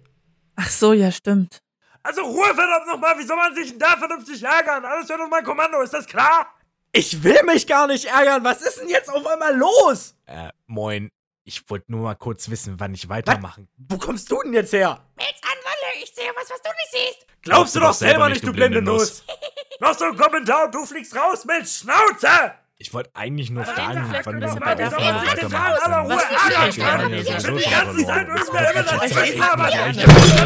Ach 0.55 0.69
so, 0.69 0.93
ja, 0.93 1.11
stimmt. 1.11 1.64
Also 2.05 2.21
Ruhe 2.21 2.53
verdammt 2.53 2.85
nochmal, 2.85 3.17
wie 3.17 3.23
soll 3.23 3.35
man 3.35 3.55
sich 3.55 3.71
denn 3.71 3.79
da 3.79 3.97
vernünftig 3.97 4.43
ärgern? 4.43 4.85
Alles 4.85 5.09
hört 5.09 5.21
auf 5.21 5.29
mein 5.29 5.43
Kommando, 5.43 5.81
ist 5.81 5.91
das 5.91 6.05
klar? 6.05 6.53
Ich 6.91 7.23
will 7.23 7.41
mich 7.43 7.65
gar 7.65 7.87
nicht 7.87 8.05
ärgern. 8.05 8.43
Was 8.43 8.61
ist 8.61 8.79
denn 8.79 8.89
jetzt 8.89 9.09
auf 9.09 9.25
einmal 9.25 9.55
los? 9.57 10.15
Äh, 10.27 10.49
moin. 10.67 11.09
Ich 11.45 11.67
wollte 11.67 11.91
nur 11.91 12.01
mal 12.01 12.13
kurz 12.13 12.47
wissen, 12.51 12.79
wann 12.79 12.93
ich 12.93 13.09
weitermachen. 13.09 13.67
Wo 13.77 13.97
kommst 13.97 14.29
du 14.29 14.39
denn 14.43 14.53
jetzt 14.53 14.71
her? 14.71 15.03
Milz 15.15 15.41
an 15.41 15.57
Walle, 15.63 16.03
ich 16.03 16.13
sehe 16.13 16.31
was, 16.35 16.47
was 16.51 16.61
du 16.61 16.69
nicht 16.69 16.91
siehst. 16.91 17.27
Glaubst 17.41 17.75
du 17.75 17.79
doch 17.79 17.93
selber 17.93 18.29
nicht, 18.29 18.45
du 18.45 18.53
blinde 18.53 18.83
Nuss. 18.83 19.23
Noch 19.79 19.95
so 19.95 20.05
ein 20.05 20.15
Kommentar 20.15 20.65
und 20.65 20.75
du 20.75 20.85
fliegst 20.85 21.15
raus 21.15 21.43
mit 21.45 21.67
Schnauze! 21.67 22.53
Ich 22.77 22.93
wollte 22.93 23.09
eigentlich 23.13 23.49
nur 23.49 23.63
fragen, 23.63 24.13
wann 24.23 24.41
wir 24.41 24.53
mit 24.53 24.59
mal 24.59 24.75
der 24.75 24.87
Aufnahme 24.87 25.27
weitermachen. 25.27 25.81
Aber 25.81 25.97
Ruhe, 26.01 26.15
Was 26.15 26.25
Alter, 26.69 27.09
bin 27.09 27.57
die 27.57 27.63
ganze 27.63 28.05
Zeit 28.05 28.27
irgendwer 28.27 28.71
immer 28.71 28.83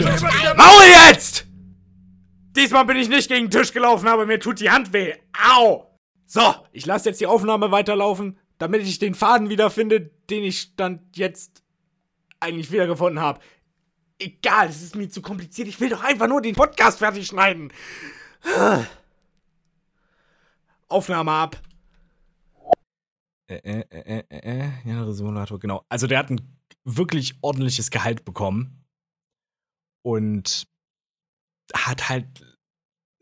Das 0.05 0.55
Maul 0.55 0.83
jetzt! 1.07 1.48
Diesmal 2.55 2.85
bin 2.85 2.97
ich 2.97 3.09
nicht 3.09 3.29
gegen 3.29 3.49
den 3.49 3.51
Tisch 3.51 3.73
gelaufen, 3.73 4.07
aber 4.07 4.25
mir 4.25 4.39
tut 4.39 4.59
die 4.59 4.71
Hand 4.71 4.91
weh. 4.93 5.13
Au! 5.53 5.97
So, 6.25 6.41
ich 6.71 6.85
lasse 6.85 7.09
jetzt 7.09 7.21
die 7.21 7.27
Aufnahme 7.27 7.71
weiterlaufen, 7.71 8.37
damit 8.57 8.83
ich 8.83 8.99
den 8.99 9.15
Faden 9.15 9.49
wiederfinde, 9.49 10.11
den 10.29 10.43
ich 10.43 10.59
stand 10.59 11.17
jetzt 11.17 11.63
eigentlich 12.39 12.71
wiedergefunden 12.71 13.19
habe. 13.19 13.39
Egal, 14.19 14.69
es 14.69 14.81
ist 14.81 14.95
mir 14.95 15.09
zu 15.09 15.21
kompliziert. 15.21 15.67
Ich 15.67 15.79
will 15.79 15.89
doch 15.89 16.03
einfach 16.03 16.27
nur 16.27 16.41
den 16.41 16.55
Podcast 16.55 16.99
fertig 16.99 17.27
schneiden. 17.27 17.71
Aufnahme 20.87 21.31
ab. 21.31 21.61
Äh, 23.47 23.55
äh, 23.55 23.85
äh, 23.89 24.23
äh, 24.29 24.63
äh, 24.63 24.69
ja, 24.85 25.11
Simulator, 25.11 25.59
genau. 25.59 25.83
Also 25.89 26.05
der 26.05 26.19
hat 26.19 26.29
ein 26.29 26.41
wirklich 26.83 27.35
ordentliches 27.41 27.89
Gehalt 27.89 28.25
bekommen 28.25 28.85
und 30.03 30.67
hat 31.73 32.09
halt 32.09 32.57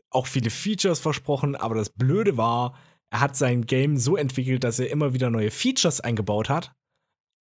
auch 0.09 0.27
viele 0.27 0.49
Features 0.49 0.99
versprochen, 0.99 1.55
aber 1.55 1.75
das 1.75 1.89
Blöde 1.89 2.37
war, 2.37 2.77
er 3.09 3.21
hat 3.21 3.35
sein 3.35 3.65
Game 3.65 3.97
so 3.97 4.17
entwickelt, 4.17 4.63
dass 4.63 4.79
er 4.79 4.89
immer 4.89 5.13
wieder 5.13 5.29
neue 5.29 5.51
Features 5.51 6.01
eingebaut 6.01 6.49
hat. 6.49 6.73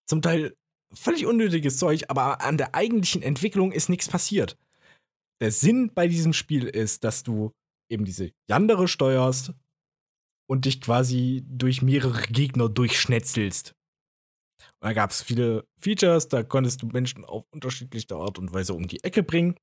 Zum 0.08 0.22
Teil 0.22 0.56
völlig 0.92 1.26
unnötiges 1.26 1.78
Zeug, 1.78 2.04
aber 2.08 2.40
an 2.40 2.58
der 2.58 2.74
eigentlichen 2.74 3.22
Entwicklung 3.22 3.72
ist 3.72 3.88
nichts 3.88 4.08
passiert. 4.08 4.56
Der 5.40 5.50
Sinn 5.50 5.92
bei 5.94 6.08
diesem 6.08 6.32
Spiel 6.32 6.64
ist, 6.64 7.04
dass 7.04 7.22
du 7.22 7.52
eben 7.90 8.04
diese 8.04 8.32
Yandere 8.48 8.88
steuerst 8.88 9.52
und 10.48 10.64
dich 10.64 10.80
quasi 10.80 11.44
durch 11.46 11.82
mehrere 11.82 12.22
Gegner 12.22 12.68
durchschnetzelst. 12.68 13.74
Und 14.80 14.88
da 14.88 14.92
gab 14.92 15.10
es 15.10 15.22
viele 15.22 15.66
Features, 15.78 16.28
da 16.28 16.42
konntest 16.42 16.82
du 16.82 16.86
Menschen 16.86 17.24
auf 17.24 17.44
unterschiedlichste 17.50 18.16
Art 18.16 18.38
und 18.38 18.52
Weise 18.52 18.74
um 18.74 18.86
die 18.86 19.02
Ecke 19.02 19.22
bringen. 19.22 19.56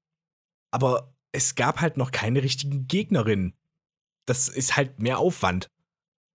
Aber 0.71 1.12
es 1.33 1.55
gab 1.55 1.81
halt 1.81 1.97
noch 1.97 2.11
keine 2.11 2.43
richtigen 2.43 2.87
Gegnerinnen. 2.87 3.53
Das 4.25 4.47
ist 4.47 4.77
halt 4.77 4.99
mehr 4.99 5.17
Aufwand. 5.17 5.67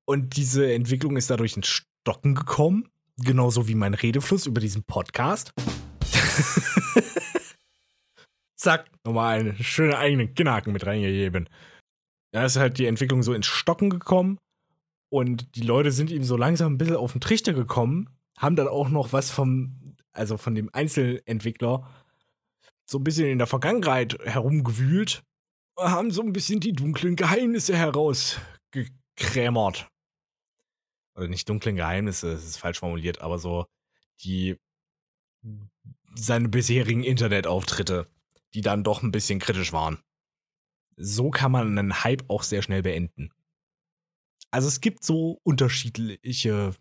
Und 0.05 0.36
diese 0.36 0.70
Entwicklung 0.72 1.16
ist 1.16 1.30
dadurch 1.30 1.57
ins 1.57 1.68
Stocken 1.68 2.34
gekommen. 2.34 2.90
Genauso 3.16 3.68
wie 3.68 3.74
mein 3.74 3.94
Redefluss 3.94 4.46
über 4.46 4.61
diesen 4.61 4.82
Podcast. 4.84 5.53
Zack, 8.57 8.90
nochmal 9.05 9.38
einen 9.38 9.62
schönen 9.62 9.94
eigenen 9.94 10.34
Kinnhaken 10.34 10.72
mit 10.72 10.84
reingegeben. 10.84 11.49
Da 12.32 12.44
ist 12.44 12.57
halt 12.57 12.78
die 12.78 12.86
Entwicklung 12.86 13.22
so 13.22 13.32
ins 13.32 13.46
Stocken 13.46 13.90
gekommen. 13.90 14.38
Und 15.11 15.55
die 15.57 15.62
Leute 15.62 15.92
sind 15.92 16.11
ihm 16.11 16.24
so 16.24 16.36
langsam 16.36 16.74
ein 16.74 16.78
bisschen 16.78 16.96
auf 16.96 17.12
den 17.12 17.20
Trichter 17.20 17.53
gekommen. 17.55 18.11
Haben 18.36 18.57
dann 18.57 18.68
auch 18.68 18.88
noch 18.88 19.12
was 19.12 19.30
vom, 19.30 19.94
also 20.12 20.36
von 20.36 20.55
dem 20.55 20.70
Einzelentwickler 20.72 21.88
so 22.91 22.99
ein 22.99 23.05
bisschen 23.05 23.26
in 23.26 23.39
der 23.39 23.47
Vergangenheit 23.47 24.18
herumgewühlt. 24.24 25.22
Haben 25.76 26.11
so 26.11 26.22
ein 26.22 26.32
bisschen 26.32 26.61
die 26.61 26.72
dunklen 26.72 27.16
Geheimnisse 27.16 27.76
herausgekrämert. 27.76 29.91
Oder 31.14 31.28
nicht 31.28 31.49
dunklen 31.49 31.76
Geheimnisse, 31.76 32.32
das 32.32 32.45
ist 32.45 32.57
falsch 32.57 32.78
formuliert, 32.78 33.20
aber 33.20 33.39
so 33.39 33.66
die 34.20 34.57
seine 36.14 36.49
bisherigen 36.49 37.05
Internetauftritte, 37.05 38.09
die 38.55 38.62
dann 38.62 38.82
doch 38.82 39.03
ein 39.03 39.12
bisschen 39.12 39.39
kritisch 39.39 39.72
waren. 39.72 40.03
So 40.97 41.30
kann 41.30 41.53
man 41.53 41.78
einen 41.78 42.03
Hype 42.03 42.24
auch 42.28 42.43
sehr 42.43 42.62
schnell 42.62 42.82
beenden. 42.82 43.30
Also 44.51 44.66
es 44.66 44.80
gibt 44.80 45.05
so 45.05 45.39
unterschiedliche 45.45 46.74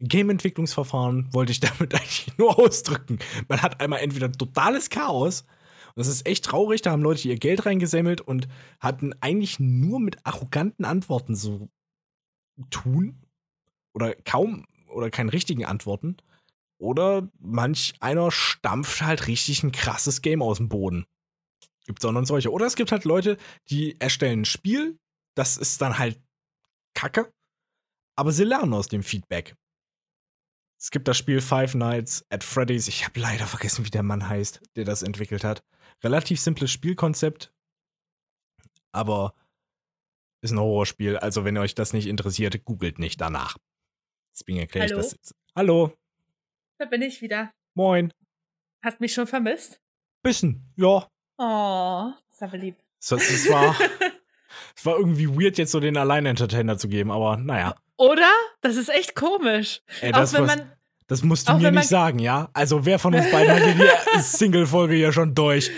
Game-Entwicklungsverfahren, 0.00 1.32
wollte 1.32 1.52
ich 1.52 1.60
damit 1.60 1.94
eigentlich 1.94 2.32
nur 2.38 2.58
ausdrücken. 2.58 3.18
Man 3.48 3.62
hat 3.62 3.80
einmal 3.80 4.00
entweder 4.00 4.30
totales 4.30 4.90
Chaos, 4.90 5.44
und 5.96 6.00
das 6.00 6.08
ist 6.08 6.26
echt 6.26 6.44
traurig, 6.44 6.82
da 6.82 6.90
haben 6.90 7.02
Leute 7.02 7.26
ihr 7.26 7.38
Geld 7.38 7.64
reingesammelt 7.64 8.20
und 8.20 8.48
hatten 8.80 9.14
eigentlich 9.20 9.58
nur 9.58 9.98
mit 9.98 10.18
arroganten 10.26 10.84
Antworten 10.84 11.34
so 11.34 11.70
tun. 12.68 13.22
Oder 13.94 14.14
kaum 14.14 14.66
oder 14.88 15.10
keinen 15.10 15.30
richtigen 15.30 15.64
Antworten. 15.64 16.18
Oder 16.78 17.30
manch 17.38 17.94
einer 18.00 18.30
stampft 18.30 19.00
halt 19.00 19.26
richtig 19.26 19.62
ein 19.62 19.72
krasses 19.72 20.20
Game 20.20 20.42
aus 20.42 20.58
dem 20.58 20.68
Boden. 20.68 21.06
Gibt 21.86 22.02
noch 22.02 22.24
solche. 22.26 22.52
Oder 22.52 22.66
es 22.66 22.76
gibt 22.76 22.92
halt 22.92 23.04
Leute, 23.04 23.38
die 23.70 23.98
erstellen 23.98 24.42
ein 24.42 24.44
Spiel, 24.44 24.98
das 25.34 25.56
ist 25.56 25.80
dann 25.80 25.98
halt 25.98 26.20
kacke, 26.94 27.30
aber 28.16 28.32
sie 28.32 28.44
lernen 28.44 28.74
aus 28.74 28.88
dem 28.88 29.02
Feedback. 29.02 29.54
Es 30.78 30.90
gibt 30.90 31.08
das 31.08 31.16
Spiel 31.16 31.40
Five 31.40 31.74
Nights 31.74 32.24
at 32.30 32.44
Freddy's. 32.44 32.86
Ich 32.88 33.04
habe 33.06 33.18
leider 33.18 33.46
vergessen, 33.46 33.84
wie 33.86 33.90
der 33.90 34.02
Mann 34.02 34.28
heißt, 34.28 34.60
der 34.76 34.84
das 34.84 35.02
entwickelt 35.02 35.42
hat. 35.42 35.64
Relativ 36.04 36.38
simples 36.40 36.70
Spielkonzept, 36.70 37.52
aber 38.92 39.34
ist 40.42 40.50
ein 40.52 40.58
Horrorspiel. 40.60 41.16
Also, 41.16 41.44
wenn 41.44 41.56
euch 41.56 41.74
das 41.74 41.92
nicht 41.92 42.06
interessiert, 42.06 42.64
googelt 42.64 42.98
nicht 42.98 43.20
danach. 43.20 43.56
Deswegen 44.34 44.58
erkläre 44.58 44.86
ich 44.86 44.92
das 44.92 45.12
jetzt. 45.12 45.34
Hallo, 45.54 45.92
Da 46.78 46.84
bin 46.84 47.00
ich 47.02 47.22
wieder. 47.22 47.52
moin. 47.74 48.12
Hast 48.84 49.00
mich 49.00 49.14
schon 49.14 49.26
vermisst? 49.26 49.80
Bisschen, 50.22 50.72
ja. 50.76 51.08
Oh, 51.38 52.12
ist 52.30 52.42
aber 52.42 52.58
lieb. 52.58 52.76
Es 53.00 53.10
war, 53.50 53.74
es 54.76 54.84
war 54.84 54.96
irgendwie 54.98 55.28
weird, 55.28 55.56
jetzt 55.58 55.72
so 55.72 55.80
den 55.80 55.96
Allein-Entertainer 55.96 56.76
zu 56.76 56.88
geben, 56.88 57.10
aber 57.10 57.36
naja. 57.38 57.74
Oder? 57.98 58.30
Das 58.60 58.76
ist 58.76 58.88
echt 58.90 59.14
komisch. 59.14 59.80
Ey, 60.00 60.12
Auch 60.12 60.18
das, 60.18 60.32
wenn 60.34 60.42
was- 60.46 60.56
man. 60.56 60.72
das 61.06 61.22
musst 61.22 61.48
du 61.48 61.52
auch 61.52 61.58
mir 61.58 61.70
nicht 61.72 61.88
sagen, 61.88 62.18
ja? 62.18 62.50
Also, 62.52 62.84
wer 62.84 62.98
von 62.98 63.14
uns 63.14 63.30
beiden 63.30 63.54
hat 63.54 63.62
hier 63.62 63.90
die 64.14 64.20
Single-Folge 64.20 64.96
ja 64.96 65.12
schon 65.12 65.34
durch? 65.34 65.70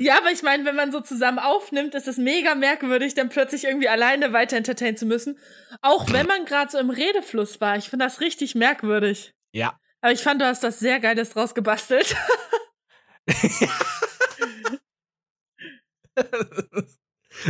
Ja, 0.00 0.18
aber 0.18 0.30
ich 0.32 0.42
meine, 0.42 0.64
wenn 0.64 0.76
man 0.76 0.92
so 0.92 1.00
zusammen 1.00 1.38
aufnimmt, 1.38 1.94
ist 1.94 2.08
es 2.08 2.18
mega 2.18 2.54
merkwürdig, 2.54 3.14
dann 3.14 3.28
plötzlich 3.30 3.64
irgendwie 3.64 3.88
alleine 3.88 4.32
weiter 4.32 4.56
entertainen 4.56 4.96
zu 4.96 5.06
müssen. 5.06 5.38
Auch 5.82 6.12
wenn 6.12 6.26
man 6.26 6.44
gerade 6.44 6.70
so 6.70 6.78
im 6.78 6.90
Redefluss 6.90 7.60
war. 7.60 7.76
Ich 7.76 7.88
finde 7.88 8.04
das 8.04 8.20
richtig 8.20 8.54
merkwürdig. 8.54 9.32
Ja. 9.52 9.78
Aber 10.02 10.12
ich 10.12 10.22
fand, 10.22 10.42
du 10.42 10.46
hast 10.46 10.62
das 10.62 10.78
sehr 10.78 11.00
Geiles 11.00 11.30
draus 11.30 11.54
gebastelt. 11.54 12.14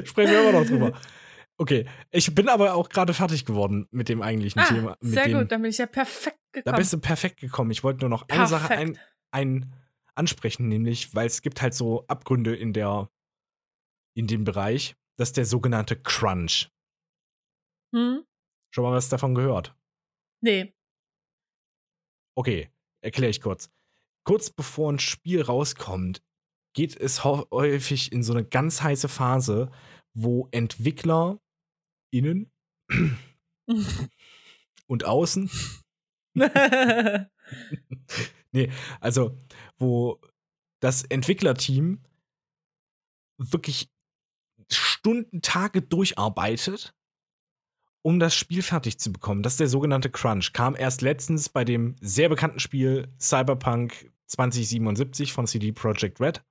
Sprechen 0.05 0.31
wir 0.33 0.41
immer 0.49 0.61
noch 0.61 0.67
drüber. 0.67 0.93
Okay, 1.57 1.87
ich 2.11 2.35
bin 2.35 2.49
aber 2.49 2.75
auch 2.75 2.89
gerade 2.89 3.15
fertig 3.15 3.45
geworden 3.45 3.87
mit 3.93 4.09
dem 4.09 4.23
eigentlichen 4.23 4.61
ah, 4.61 4.67
Thema. 4.67 4.97
Sehr 5.01 5.27
dem, 5.27 5.39
gut, 5.39 5.53
dann 5.53 5.63
bin 5.63 5.71
ich 5.71 5.79
ja 5.79 5.87
perfekt 5.87 6.39
Da 6.53 6.61
gekommen. 6.61 6.77
bist 6.77 6.93
du 6.93 6.99
perfekt 6.99 7.41
gekommen. 7.41 7.71
Ich 7.71 7.85
wollte 7.85 8.01
nur 8.01 8.11
noch 8.11 8.29
eine 8.29 8.47
Sache 8.47 8.71
ein, 8.71 8.95
Perfekt. 8.95 9.15
ein 9.31 9.75
ansprechen, 10.17 10.69
nämlich, 10.69 11.15
weil 11.15 11.27
es 11.27 11.43
gibt 11.43 11.63
halt 11.63 11.75
so 11.75 12.07
Abgründe 12.07 12.55
in 12.57 12.73
der 12.73 13.09
in 14.17 14.27
dem 14.27 14.45
Bereich, 14.45 14.97
das 15.17 15.31
ist 15.31 15.37
der 15.37 15.45
sogenannte 15.45 16.01
Crunch. 16.01 16.71
Hm? 17.95 18.25
Schon 18.73 18.85
mal 18.85 18.93
was 18.93 19.09
davon 19.09 19.35
gehört? 19.35 19.75
Nee. 20.41 20.75
Okay, 22.37 22.71
erkläre 23.01 23.31
ich 23.31 23.41
kurz. 23.41 23.71
Kurz 24.25 24.51
bevor 24.51 24.93
ein 24.93 24.99
Spiel 24.99 25.43
rauskommt, 25.43 26.23
geht 26.75 26.97
es 26.97 27.25
häufig 27.25 28.13
in 28.13 28.23
so 28.23 28.33
eine 28.33 28.45
ganz 28.45 28.83
heiße 28.83 29.09
Phase, 29.09 29.71
wo 30.15 30.49
Entwickler 30.51 31.41
innen 32.15 32.51
und 34.87 35.05
außen, 35.05 35.51
nee, 38.53 38.71
also 39.01 39.37
wo 39.77 40.21
das 40.81 41.05
Entwicklerteam 41.05 42.03
wirklich 43.39 43.89
Stunden, 44.71 45.43
Tage 45.43 45.83
durcharbeitet, 45.83 46.95
um 48.03 48.19
das 48.19 48.35
Spiel 48.35 48.63
fertig 48.63 48.99
zu 48.99 49.13
bekommen. 49.13 49.43
Das 49.43 49.55
ist 49.55 49.61
der 49.61 49.69
sogenannte 49.69 50.11
Crunch. 50.11 50.53
Kam 50.53 50.75
erst 50.77 51.03
letztens 51.03 51.49
bei 51.49 51.65
dem 51.65 51.97
sehr 52.01 52.29
bekannten 52.29 52.61
Spiel 52.61 53.09
Cyberpunk 53.21 54.13
2077 54.27 55.33
von 55.33 55.47
CD 55.47 55.73
Projekt 55.73 56.21
Red. 56.21 56.43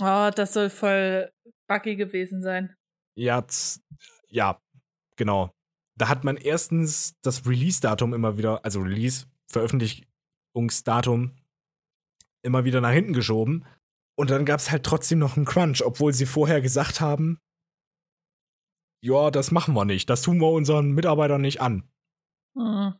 oh, 0.00 0.30
das 0.34 0.52
soll 0.52 0.70
voll 0.70 1.32
buggy 1.68 1.96
gewesen 1.96 2.42
sein. 2.42 2.74
Ja, 3.16 3.44
ja, 4.30 4.60
genau. 5.16 5.50
Da 5.98 6.08
hat 6.08 6.24
man 6.24 6.36
erstens 6.36 7.14
das 7.22 7.46
Release-Datum 7.46 8.14
immer 8.14 8.38
wieder, 8.38 8.64
also 8.64 8.80
Release, 8.80 9.26
Veröffentlichungsdatum 9.50 11.36
immer 12.42 12.64
wieder 12.64 12.80
nach 12.80 12.92
hinten 12.92 13.12
geschoben. 13.12 13.64
Und 14.16 14.30
dann 14.30 14.44
gab 14.44 14.60
es 14.60 14.70
halt 14.70 14.84
trotzdem 14.84 15.18
noch 15.18 15.36
einen 15.36 15.46
Crunch, 15.46 15.84
obwohl 15.84 16.12
sie 16.12 16.26
vorher 16.26 16.60
gesagt 16.60 17.00
haben, 17.00 17.38
ja, 19.02 19.30
das 19.30 19.50
machen 19.50 19.74
wir 19.74 19.84
nicht, 19.84 20.10
das 20.10 20.22
tun 20.22 20.38
wir 20.38 20.50
unseren 20.50 20.92
Mitarbeitern 20.92 21.40
nicht 21.40 21.60
an. 21.60 21.88
Hm. 22.56 22.94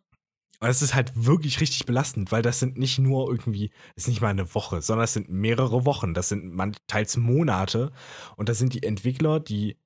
Und 0.62 0.68
es 0.68 0.82
ist 0.82 0.94
halt 0.94 1.12
wirklich 1.14 1.60
richtig 1.60 1.86
belastend, 1.86 2.32
weil 2.32 2.42
das 2.42 2.58
sind 2.58 2.76
nicht 2.76 2.98
nur 2.98 3.30
irgendwie, 3.30 3.70
es 3.96 4.04
ist 4.04 4.08
nicht 4.08 4.20
mal 4.20 4.28
eine 4.28 4.54
Woche, 4.54 4.82
sondern 4.82 5.04
es 5.04 5.14
sind 5.14 5.30
mehrere 5.30 5.86
Wochen. 5.86 6.12
Das 6.12 6.28
sind 6.28 6.52
man, 6.52 6.76
teils 6.86 7.16
Monate. 7.16 7.92
Und 8.36 8.50
da 8.50 8.54
sind 8.54 8.74
die 8.74 8.82
Entwickler, 8.82 9.40
die 9.40 9.78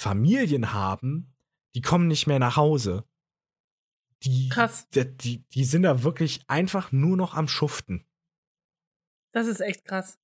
Familien 0.00 0.72
haben, 0.72 1.30
die 1.74 1.82
kommen 1.82 2.08
nicht 2.08 2.26
mehr 2.26 2.38
nach 2.38 2.56
Hause. 2.56 3.04
Die, 4.22 4.48
Krass. 4.48 4.88
Die, 4.88 5.04
die, 5.04 5.44
die 5.50 5.64
sind 5.64 5.82
da 5.82 6.02
wirklich 6.02 6.42
einfach 6.48 6.90
nur 6.90 7.18
noch 7.18 7.34
am 7.34 7.48
Schuften. 7.48 8.06
Das 9.32 9.46
ist 9.46 9.60
echt 9.60 9.84
krass. 9.84 10.18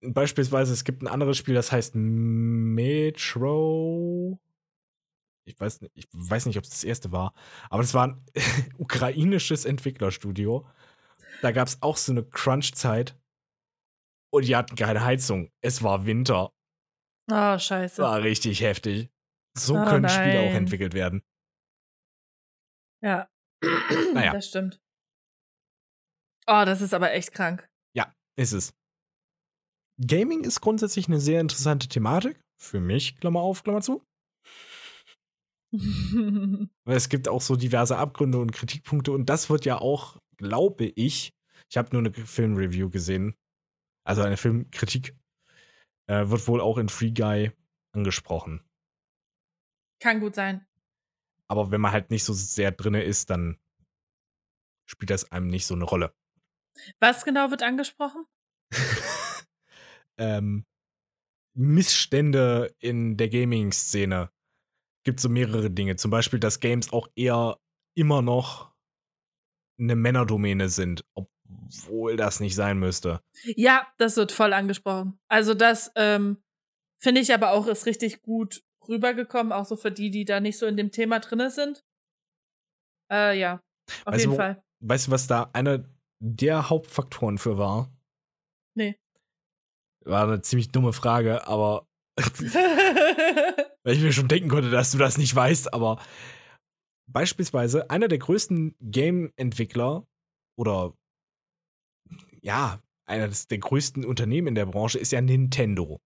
Beispielsweise, 0.00 0.72
es 0.72 0.82
gibt 0.82 1.02
ein 1.02 1.06
anderes 1.06 1.36
Spiel, 1.38 1.54
das 1.54 1.70
heißt 1.70 1.94
Metro. 3.14 4.40
Ich 5.46 5.58
weiß, 5.60 5.80
nicht- 5.82 5.92
ich 5.94 6.08
weiß 6.12 6.46
nicht, 6.46 6.58
ob 6.58 6.64
es 6.64 6.70
das 6.70 6.82
erste 6.84 7.12
war, 7.12 7.34
aber 7.70 7.84
es 7.84 7.94
war 7.94 8.08
ein 8.08 8.24
ukrainisches 8.78 9.64
Entwicklerstudio. 9.64 10.66
Da 11.40 11.52
gab 11.52 11.68
es 11.68 11.80
auch 11.82 11.96
so 11.98 12.10
eine 12.10 12.24
Crunch-Zeit 12.24 13.16
und 14.30 14.44
die 14.46 14.56
hatten 14.56 14.74
keine 14.74 15.04
Heizung. 15.04 15.52
Es 15.60 15.84
war 15.84 16.04
Winter. 16.04 16.52
Oh, 17.30 17.58
scheiße. 17.58 18.02
War 18.02 18.22
richtig 18.22 18.60
heftig. 18.60 19.10
So 19.56 19.76
Oh 19.76 19.84
können 19.84 20.08
Spiele 20.08 20.40
auch 20.40 20.46
nein. 20.46 20.56
entwickelt 20.56 20.94
werden. 20.94 21.22
Ja. 23.02 23.28
Naja. 24.12 24.32
Das 24.32 24.48
stimmt. 24.48 24.80
Oh, 26.46 26.62
das 26.64 26.80
ist 26.80 26.94
aber 26.94 27.12
echt 27.12 27.32
krank. 27.32 27.68
Ist 28.36 28.52
es. 28.52 28.74
Gaming 30.04 30.42
ist 30.42 30.60
grundsätzlich 30.60 31.06
eine 31.06 31.20
sehr 31.20 31.40
interessante 31.40 31.88
Thematik. 31.88 32.40
Für 32.60 32.80
mich, 32.80 33.16
Klammer 33.16 33.40
auf, 33.40 33.62
Klammer 33.62 33.80
zu. 33.80 34.02
Weil 35.72 36.96
es 36.96 37.08
gibt 37.08 37.28
auch 37.28 37.40
so 37.40 37.56
diverse 37.56 37.96
Abgründe 37.96 38.38
und 38.38 38.52
Kritikpunkte 38.52 39.12
und 39.12 39.28
das 39.28 39.50
wird 39.50 39.64
ja 39.64 39.78
auch, 39.78 40.18
glaube 40.36 40.84
ich, 40.84 41.32
ich 41.68 41.76
habe 41.76 41.90
nur 41.92 42.00
eine 42.00 42.12
Filmreview 42.12 42.90
gesehen, 42.90 43.34
also 44.06 44.22
eine 44.22 44.36
Filmkritik, 44.36 45.16
äh, 46.06 46.28
wird 46.28 46.46
wohl 46.48 46.60
auch 46.60 46.78
in 46.78 46.88
Free 46.88 47.10
Guy 47.10 47.52
angesprochen. 47.92 48.62
Kann 50.00 50.20
gut 50.20 50.34
sein. 50.34 50.66
Aber 51.48 51.70
wenn 51.70 51.80
man 51.80 51.92
halt 51.92 52.10
nicht 52.10 52.24
so 52.24 52.32
sehr 52.32 52.72
drinne 52.72 53.02
ist, 53.02 53.30
dann 53.30 53.58
spielt 54.86 55.10
das 55.10 55.30
einem 55.32 55.48
nicht 55.48 55.66
so 55.66 55.74
eine 55.74 55.84
Rolle. 55.84 56.14
Was 57.00 57.24
genau 57.24 57.50
wird 57.50 57.62
angesprochen? 57.62 58.26
ähm, 60.18 60.66
Missstände 61.54 62.74
in 62.78 63.16
der 63.16 63.28
Gaming-Szene. 63.28 64.30
Gibt 65.04 65.20
so 65.20 65.28
mehrere 65.28 65.70
Dinge. 65.70 65.96
Zum 65.96 66.10
Beispiel, 66.10 66.40
dass 66.40 66.60
Games 66.60 66.92
auch 66.92 67.08
eher 67.14 67.58
immer 67.94 68.22
noch 68.22 68.74
eine 69.78 69.96
Männerdomäne 69.96 70.68
sind, 70.68 71.04
obwohl 71.66 72.16
das 72.16 72.40
nicht 72.40 72.54
sein 72.54 72.78
müsste. 72.78 73.20
Ja, 73.56 73.86
das 73.98 74.16
wird 74.16 74.32
voll 74.32 74.52
angesprochen. 74.52 75.18
Also 75.28 75.54
das 75.54 75.90
ähm, 75.96 76.42
finde 77.00 77.20
ich 77.20 77.32
aber 77.34 77.50
auch 77.52 77.66
ist 77.66 77.86
richtig 77.86 78.22
gut 78.22 78.62
rübergekommen, 78.88 79.52
auch 79.52 79.64
so 79.64 79.76
für 79.76 79.90
die, 79.90 80.10
die 80.10 80.24
da 80.24 80.40
nicht 80.40 80.58
so 80.58 80.66
in 80.66 80.76
dem 80.76 80.90
Thema 80.90 81.20
drinne 81.20 81.50
sind. 81.50 81.84
Äh, 83.10 83.38
ja, 83.38 83.60
auf 84.04 84.12
Weißt 84.14 84.16
du, 84.16 84.20
jeden 84.20 84.32
wo- 84.32 84.36
Fall. 84.36 84.62
Weißt 84.80 85.06
du, 85.06 85.10
was 85.12 85.26
da 85.26 85.50
einer 85.52 85.84
der 86.20 86.68
Hauptfaktoren 86.70 87.38
für 87.38 87.56
war? 87.58 87.90
Nee. 88.76 88.98
War 90.04 90.24
eine 90.24 90.42
ziemlich 90.42 90.68
dumme 90.70 90.92
Frage, 90.92 91.46
aber 91.46 91.86
weil 92.18 93.94
ich 93.96 94.00
mir 94.02 94.12
schon 94.12 94.28
denken 94.28 94.48
konnte, 94.48 94.70
dass 94.70 94.92
du 94.92 94.98
das 94.98 95.16
nicht 95.18 95.34
weißt, 95.34 95.72
aber 95.72 96.02
beispielsweise 97.06 97.90
einer 97.90 98.08
der 98.08 98.18
größten 98.18 98.76
Game-Entwickler 98.80 100.06
oder 100.58 100.94
ja, 102.44 102.80
einer 103.06 103.28
des- 103.28 103.48
der 103.48 103.58
größten 103.58 104.04
Unternehmen 104.04 104.48
in 104.48 104.54
der 104.54 104.66
Branche 104.66 104.98
ist 104.98 105.12
ja 105.12 105.20
Nintendo. 105.20 106.00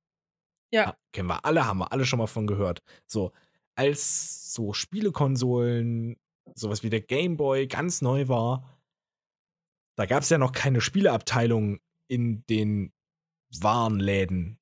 ja, 0.73 0.97
Kennen 1.13 1.29
wir 1.29 1.45
alle, 1.45 1.65
haben 1.67 1.79
wir 1.79 1.93
alle 1.93 2.05
schon 2.05 2.19
mal 2.19 2.27
von 2.27 2.47
gehört. 2.47 2.83
So, 3.07 3.33
als 3.75 4.53
so 4.53 4.73
Spielekonsolen, 4.75 6.17
sowas 6.55 6.83
wie 6.83 6.91
der 6.91 7.01
Game 7.01 7.37
Boy 7.37 7.67
ganz 7.67 8.03
neu 8.03 8.29
war, 8.29 8.79
da 9.97 10.05
gab 10.07 10.23
es 10.23 10.29
ja 10.29 10.39
noch 10.39 10.53
keine 10.53 10.81
Spieleabteilung 10.81 11.79
in 12.09 12.45
den 12.47 12.93
Warenläden. 13.61 14.59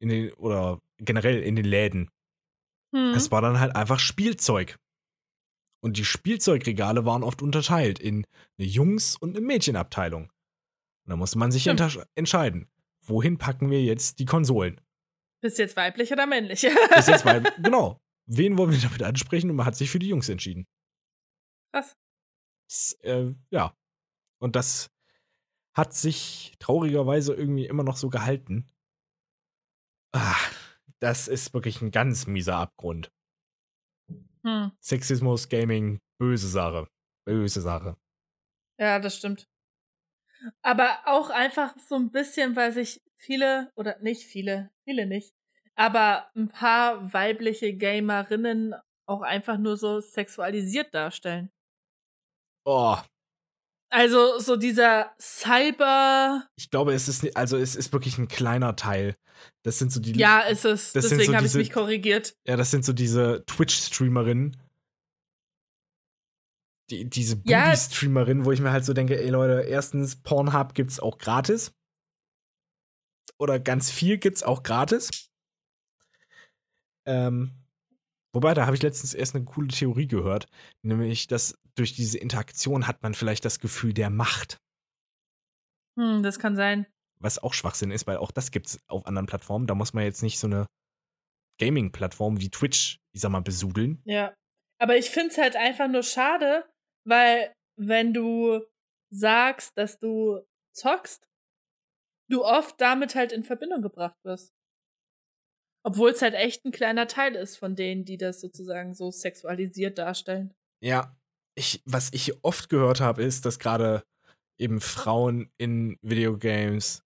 In 0.00 0.08
den, 0.08 0.32
oder 0.34 0.80
generell 0.98 1.42
in 1.42 1.56
den 1.56 1.64
Läden. 1.66 2.10
Hm. 2.94 3.12
Es 3.14 3.30
war 3.30 3.42
dann 3.42 3.60
halt 3.60 3.74
einfach 3.76 3.98
Spielzeug. 3.98 4.78
Und 5.82 5.96
die 5.96 6.04
Spielzeugregale 6.04 7.04
waren 7.04 7.22
oft 7.24 7.42
unterteilt 7.42 7.98
in 7.98 8.24
eine 8.58 8.68
Jungs- 8.68 9.16
und 9.16 9.36
eine 9.36 9.44
Mädchenabteilung. 9.44 10.30
Da 11.10 11.16
musste 11.16 11.38
man 11.38 11.50
sich 11.50 11.68
entsch- 11.68 12.06
entscheiden, 12.14 12.70
wohin 13.00 13.36
packen 13.36 13.68
wir 13.68 13.82
jetzt 13.82 14.20
die 14.20 14.24
Konsolen? 14.26 14.80
Bist 15.42 15.58
jetzt 15.58 15.76
weiblich 15.76 16.12
oder 16.12 16.26
männlich? 16.26 16.60
Bis 16.94 17.06
jetzt 17.08 17.24
mal, 17.24 17.42
genau. 17.62 18.00
Wen 18.26 18.56
wollen 18.56 18.70
wir 18.70 18.78
damit 18.80 19.02
ansprechen? 19.02 19.50
Und 19.50 19.56
man 19.56 19.66
hat 19.66 19.74
sich 19.74 19.90
für 19.90 19.98
die 19.98 20.08
Jungs 20.08 20.28
entschieden. 20.28 20.68
Krass. 21.72 21.96
Das, 22.68 22.92
äh, 23.02 23.34
ja. 23.50 23.76
Und 24.40 24.54
das 24.54 24.90
hat 25.76 25.94
sich 25.94 26.54
traurigerweise 26.60 27.34
irgendwie 27.34 27.66
immer 27.66 27.82
noch 27.82 27.96
so 27.96 28.08
gehalten. 28.08 28.70
Ah, 30.12 30.36
das 31.00 31.26
ist 31.26 31.52
wirklich 31.54 31.80
ein 31.82 31.90
ganz 31.90 32.28
mieser 32.28 32.56
Abgrund. 32.56 33.12
Hm. 34.44 34.70
Sexismus, 34.80 35.48
Gaming, 35.48 36.00
böse 36.18 36.48
Sache. 36.48 36.88
Böse 37.26 37.60
Sache. 37.60 37.96
Ja, 38.78 39.00
das 39.00 39.16
stimmt. 39.16 39.48
Aber 40.62 40.98
auch 41.06 41.30
einfach 41.30 41.74
so 41.78 41.96
ein 41.96 42.10
bisschen, 42.10 42.56
weil 42.56 42.72
sich 42.72 43.00
viele, 43.16 43.70
oder 43.76 43.98
nicht 44.00 44.24
viele, 44.24 44.70
viele 44.84 45.06
nicht, 45.06 45.34
aber 45.74 46.30
ein 46.34 46.48
paar 46.48 47.12
weibliche 47.12 47.74
Gamerinnen 47.74 48.74
auch 49.06 49.22
einfach 49.22 49.58
nur 49.58 49.76
so 49.76 50.00
sexualisiert 50.00 50.94
darstellen. 50.94 51.50
Oh, 52.64 52.96
Also 53.90 54.38
so 54.38 54.56
dieser 54.56 55.14
Cyber, 55.20 56.46
ich 56.56 56.70
glaube, 56.70 56.92
es 56.94 57.08
ist, 57.08 57.36
also 57.36 57.56
es 57.56 57.74
ist 57.74 57.92
wirklich 57.92 58.18
ein 58.18 58.28
kleiner 58.28 58.76
Teil. 58.76 59.16
Das 59.62 59.78
sind 59.78 59.90
so 59.90 60.00
die, 60.00 60.12
ja, 60.18 60.40
ist 60.40 60.64
es. 60.64 60.92
Deswegen 60.92 61.24
so 61.24 61.34
habe 61.34 61.46
ich 61.46 61.54
mich 61.54 61.72
korrigiert. 61.72 62.34
ja, 62.46 62.56
das 62.56 62.70
sind 62.70 62.84
so 62.84 62.92
diese 62.92 63.42
Twitch-Streamerinnen. 63.46 64.56
Die, 66.90 67.08
diese 67.08 67.40
Ja. 67.44 67.64
Booby-Streamerinnen, 67.66 68.44
wo 68.44 68.52
ich 68.52 68.60
mir 68.60 68.72
halt 68.72 68.84
so 68.84 68.92
denke, 68.92 69.18
ey 69.20 69.30
Leute, 69.30 69.66
erstens, 69.68 70.16
Pornhub 70.16 70.74
gibt's 70.74 70.98
auch 71.00 71.18
gratis. 71.18 71.72
Oder 73.38 73.58
ganz 73.60 73.90
viel 73.90 74.18
gibt's 74.18 74.42
auch 74.42 74.62
gratis. 74.62 75.30
Ähm, 77.06 77.52
wobei, 78.34 78.54
da 78.54 78.66
habe 78.66 78.76
ich 78.76 78.82
letztens 78.82 79.14
erst 79.14 79.34
eine 79.34 79.44
coole 79.44 79.68
Theorie 79.68 80.06
gehört, 80.06 80.46
nämlich, 80.82 81.26
dass 81.26 81.54
durch 81.76 81.94
diese 81.94 82.18
Interaktion 82.18 82.86
hat 82.86 83.02
man 83.02 83.14
vielleicht 83.14 83.44
das 83.44 83.60
Gefühl 83.60 83.94
der 83.94 84.10
Macht. 84.10 84.58
Hm, 85.98 86.22
das 86.22 86.38
kann 86.38 86.56
sein. 86.56 86.86
was 87.22 87.38
auch 87.38 87.52
Schwachsinn 87.52 87.90
ist, 87.90 88.06
weil 88.06 88.16
auch 88.16 88.30
das 88.30 88.50
gibt's 88.50 88.78
auf 88.88 89.06
anderen 89.06 89.26
Plattformen. 89.26 89.66
Da 89.66 89.74
muss 89.74 89.92
man 89.92 90.04
jetzt 90.04 90.22
nicht 90.22 90.38
so 90.38 90.46
eine 90.46 90.64
Gaming-Plattform 91.60 92.40
wie 92.40 92.48
Twitch, 92.50 92.98
ich 93.12 93.20
sag 93.20 93.30
mal, 93.30 93.42
besudeln. 93.42 94.00
Ja. 94.06 94.34
Aber 94.78 94.96
ich 94.96 95.10
finde 95.10 95.28
es 95.30 95.36
halt 95.38 95.54
einfach 95.56 95.88
nur 95.88 96.02
schade, 96.02 96.64
weil 97.04 97.54
wenn 97.76 98.12
du 98.12 98.60
sagst, 99.12 99.76
dass 99.76 99.98
du 99.98 100.40
zockst, 100.72 101.26
du 102.30 102.44
oft 102.44 102.80
damit 102.80 103.14
halt 103.14 103.32
in 103.32 103.44
Verbindung 103.44 103.82
gebracht 103.82 104.16
wirst. 104.24 104.52
Obwohl 105.82 106.10
es 106.10 106.22
halt 106.22 106.34
echt 106.34 106.64
ein 106.64 106.72
kleiner 106.72 107.06
Teil 107.06 107.34
ist 107.34 107.56
von 107.56 107.74
denen, 107.74 108.04
die 108.04 108.18
das 108.18 108.40
sozusagen 108.40 108.94
so 108.94 109.10
sexualisiert 109.10 109.98
darstellen. 109.98 110.54
Ja, 110.82 111.16
ich, 111.56 111.82
was 111.84 112.12
ich 112.12 112.44
oft 112.44 112.68
gehört 112.68 113.00
habe, 113.00 113.22
ist, 113.22 113.44
dass 113.46 113.58
gerade 113.58 114.04
eben 114.58 114.80
Frauen 114.80 115.50
in 115.58 115.98
Videogames 116.02 117.02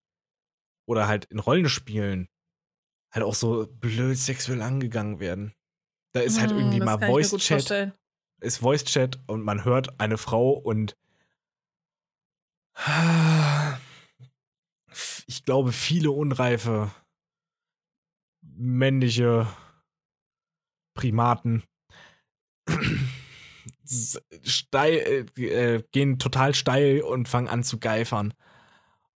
oder 0.88 1.07
halt 1.07 1.26
in 1.26 1.38
Rollenspielen 1.38 2.28
halt 3.14 3.24
auch 3.24 3.34
so 3.34 3.66
blöd 3.68 4.18
sexuell 4.18 4.61
angegangen 4.61 5.20
werden. 5.20 5.55
Da 6.14 6.20
ist 6.20 6.40
halt 6.40 6.51
Hm, 6.51 6.59
irgendwie 6.59 6.80
mal 6.80 6.99
Voice-Chat, 6.99 7.95
ist 8.45 8.59
Voice-Chat 8.59 9.18
und 9.26 9.42
man 9.42 9.64
hört 9.64 9.99
eine 10.01 10.18
Frau 10.18 10.51
und 10.51 10.97
ich 15.26 15.45
glaube, 15.45 15.72
viele 15.72 16.11
unreife 16.11 16.90
männliche 18.42 19.47
Primaten 20.95 21.62
steil, 24.45 25.26
äh, 25.38 25.42
äh, 25.76 25.82
gehen 25.92 26.18
total 26.18 26.55
steil 26.55 27.03
und 27.03 27.28
fangen 27.28 27.49
an 27.49 27.64
zu 27.64 27.78
geifern. 27.78 28.34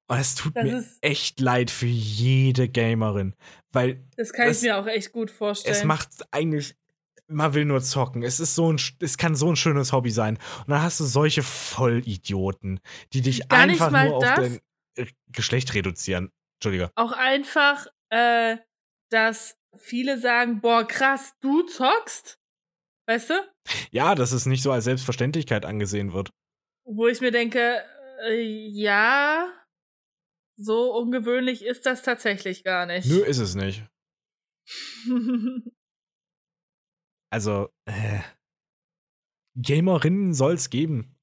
Und 0.09 0.19
es 0.19 0.35
tut 0.35 0.57
Das 0.57 0.65
mir 0.65 0.85
echt 1.03 1.41
leid 1.41 1.71
für 1.71 1.87
jede 1.87 2.69
Gamerin, 2.69 3.35
weil 3.73 4.03
Das 4.17 4.33
kann 4.33 4.49
das- 4.49 4.59
ich 4.59 4.63
mir 4.65 4.79
auch 4.79 4.87
echt 4.87 5.13
gut 5.13 5.31
vorstellen. 5.31 5.75
es 5.77 5.85
macht 5.85 6.09
eigentlich, 6.33 6.75
man 7.29 7.55
will 7.55 7.65
nur 7.65 7.81
zocken. 7.81 8.23
Es 8.23 8.41
ist 8.41 8.55
so 8.55 8.73
ein, 8.73 8.81
es 9.01 9.19
kann 9.19 9.35
so 9.35 9.49
ein 9.51 9.57
schönes 9.57 9.93
Hobby 9.93 10.11
sein. 10.11 10.39
Und 10.61 10.69
dann 10.69 10.83
hast 10.83 10.99
du 11.01 11.05
solche 11.05 11.43
Vollidioten, 11.43 12.81
die 13.13 13.21
dich 13.21 13.49
Gar 13.49 13.61
einfach 13.61 13.91
nur 13.91 14.17
auf 14.17 14.25
dein 14.25 14.61
äh, 14.97 15.07
Geschlecht 15.29 15.75
reduzieren. 15.75 16.33
Entschuldige. 16.61 16.91
auch 16.97 17.13
einfach, 17.13 17.87
äh, 18.11 18.57
dass 19.11 19.57
viele 19.77 20.19
sagen, 20.19 20.61
boah, 20.61 20.85
krass, 20.85 21.35
du 21.41 21.63
zockst? 21.63 22.37
Weißt 23.07 23.31
du? 23.31 23.35
Ja, 23.93 24.17
dass 24.17 24.33
es 24.33 24.45
nicht 24.45 24.63
so 24.63 24.73
als 24.73 24.85
Selbstverständlichkeit 24.85 25.65
angesehen 25.65 26.13
wird. 26.13 26.31
Wo 26.85 27.07
ich 27.07 27.21
mir 27.21 27.31
denke, 27.31 27.83
äh, 28.27 28.41
ja, 28.41 29.53
so 30.57 30.95
ungewöhnlich 30.97 31.65
ist 31.65 31.87
das 31.87 32.03
tatsächlich 32.03 32.65
gar 32.65 32.87
nicht. 32.87 33.07
Nö, 33.07 33.21
ist 33.21 33.39
es 33.39 33.55
nicht. 33.55 33.87
Also, 37.31 37.69
äh, 37.87 38.21
Gamerinnen 39.61 40.35
soll 40.35 40.55
es 40.55 40.71
geben. 40.71 41.17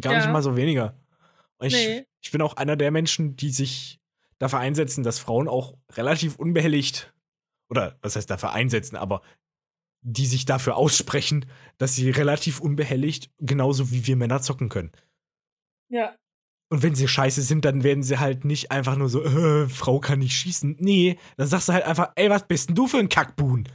Gar 0.00 0.14
nicht 0.16 0.24
Ja. 0.26 0.32
mal 0.32 0.42
so 0.42 0.56
weniger. 0.56 0.98
Und 1.58 1.68
ich, 1.68 1.74
Nee. 1.74 2.06
ich 2.22 2.30
bin 2.32 2.42
auch 2.42 2.54
einer 2.56 2.76
der 2.76 2.90
Menschen, 2.90 3.36
die 3.36 3.50
sich 3.50 4.00
dafür 4.38 4.58
einsetzen, 4.58 5.02
dass 5.04 5.18
Frauen 5.18 5.48
auch 5.48 5.74
relativ 5.92 6.36
unbehelligt, 6.36 7.14
oder 7.70 7.98
was 8.02 8.16
heißt 8.16 8.28
dafür 8.30 8.52
einsetzen, 8.52 8.96
aber 8.96 9.22
die 10.04 10.26
sich 10.26 10.44
dafür 10.44 10.76
aussprechen, 10.76 11.46
dass 11.78 11.94
sie 11.94 12.10
relativ 12.10 12.58
unbehelligt, 12.60 13.30
genauso 13.38 13.92
wie 13.92 14.06
wir 14.06 14.16
Männer 14.16 14.42
zocken 14.42 14.68
können. 14.68 14.92
ja. 15.88 16.16
Und 16.70 16.82
wenn 16.82 16.94
sie 16.94 17.06
scheiße 17.06 17.42
sind, 17.42 17.66
dann 17.66 17.82
werden 17.84 18.02
sie 18.02 18.18
halt 18.18 18.46
nicht 18.46 18.70
einfach 18.70 18.96
nur 18.96 19.10
so, 19.10 19.22
äh, 19.22 19.68
Frau 19.68 20.00
kann 20.00 20.20
nicht 20.20 20.34
schießen. 20.34 20.76
Nee, 20.80 21.18
dann 21.36 21.46
sagst 21.46 21.68
du 21.68 21.74
halt 21.74 21.84
einfach, 21.84 22.12
ey, 22.16 22.30
was 22.30 22.48
bist 22.48 22.70
denn 22.70 22.74
du 22.74 22.86
für 22.86 22.96
ein 22.96 23.10
Kackbuhn? 23.10 23.68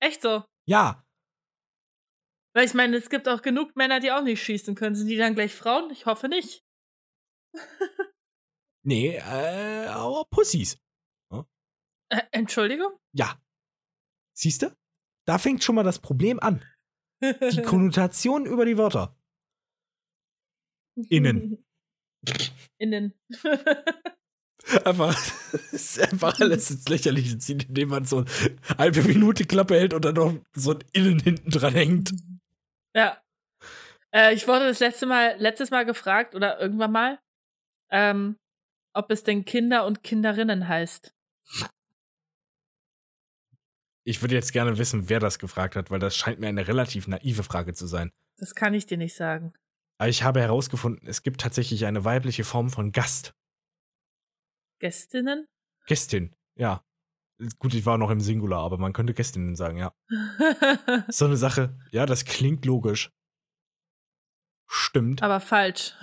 Echt 0.00 0.20
so. 0.20 0.42
Ja, 0.66 1.04
Weil 2.54 2.66
ich 2.66 2.74
meine, 2.74 2.96
es 2.96 3.10
gibt 3.10 3.28
auch 3.28 3.42
genug 3.42 3.76
Männer, 3.76 4.00
die 4.00 4.12
auch 4.12 4.22
nicht 4.22 4.42
schießen 4.42 4.74
können. 4.74 4.94
Sind 4.94 5.08
die 5.08 5.16
dann 5.16 5.34
gleich 5.34 5.54
Frauen? 5.54 5.90
Ich 5.90 6.06
hoffe 6.06 6.28
nicht. 6.28 6.64
nee, 8.84 9.16
äh, 9.16 9.86
aber 9.86 10.26
Pussys. 10.30 10.78
Äh, 12.10 12.22
Entschuldigung? 12.30 12.92
Ja. 13.12 13.40
Siehst 14.36 14.62
du? 14.62 14.76
Da 15.26 15.38
fängt 15.38 15.64
schon 15.64 15.74
mal 15.74 15.82
das 15.82 15.98
Problem 15.98 16.38
an. 16.40 16.62
Die 17.22 17.62
Konnotation 17.66 18.44
über 18.44 18.66
die 18.66 18.76
Wörter. 18.76 19.16
Innen. 21.08 21.64
Innen. 22.78 23.14
Einfach, 24.84 25.18
ist 25.72 26.00
einfach 26.00 26.38
alles 26.40 26.70
ins 26.70 26.88
Lächerliche 26.88 27.38
ziehen, 27.38 27.60
indem 27.60 27.88
man 27.88 28.04
so 28.04 28.18
eine 28.18 28.78
halbe 28.78 29.02
Minute 29.02 29.44
Klappe 29.44 29.74
hält 29.74 29.94
und 29.94 30.04
dann 30.04 30.14
noch 30.14 30.34
so 30.54 30.72
ein 30.72 30.84
Innen 30.92 31.20
hinten 31.20 31.50
dran 31.50 31.74
hängt. 31.74 32.10
Ja. 32.94 33.20
Äh, 34.14 34.34
ich 34.34 34.46
wurde 34.46 34.68
das 34.68 34.80
letzte 34.80 35.06
Mal, 35.06 35.36
letztes 35.38 35.70
Mal 35.70 35.84
gefragt 35.84 36.34
oder 36.34 36.60
irgendwann 36.60 36.92
mal, 36.92 37.18
ähm, 37.90 38.36
ob 38.94 39.10
es 39.10 39.22
denn 39.22 39.44
Kinder 39.44 39.86
und 39.86 40.02
Kinderinnen 40.02 40.68
heißt. 40.68 41.14
Ich 44.04 44.20
würde 44.20 44.34
jetzt 44.34 44.52
gerne 44.52 44.78
wissen, 44.78 45.08
wer 45.08 45.20
das 45.20 45.38
gefragt 45.38 45.76
hat, 45.76 45.90
weil 45.90 46.00
das 46.00 46.16
scheint 46.16 46.40
mir 46.40 46.48
eine 46.48 46.66
relativ 46.66 47.06
naive 47.06 47.44
Frage 47.44 47.72
zu 47.72 47.86
sein. 47.86 48.10
Das 48.36 48.54
kann 48.54 48.74
ich 48.74 48.86
dir 48.86 48.98
nicht 48.98 49.14
sagen. 49.14 49.52
Aber 49.98 50.08
ich 50.08 50.24
habe 50.24 50.40
herausgefunden, 50.40 51.06
es 51.06 51.22
gibt 51.22 51.40
tatsächlich 51.40 51.86
eine 51.86 52.04
weibliche 52.04 52.42
Form 52.42 52.70
von 52.70 52.90
Gast. 52.90 53.34
Gästinnen? 54.82 55.46
Gästin, 55.86 56.34
ja. 56.56 56.84
Gut, 57.58 57.72
ich 57.72 57.86
war 57.86 57.98
noch 57.98 58.10
im 58.10 58.20
Singular, 58.20 58.64
aber 58.64 58.78
man 58.78 58.92
könnte 58.92 59.14
Gästinnen 59.14 59.54
sagen, 59.54 59.78
ja. 59.78 59.94
So 61.08 61.24
eine 61.24 61.36
Sache, 61.36 61.78
ja, 61.92 62.04
das 62.04 62.24
klingt 62.24 62.64
logisch. 62.64 63.10
Stimmt. 64.68 65.22
Aber 65.22 65.38
falsch. 65.40 65.94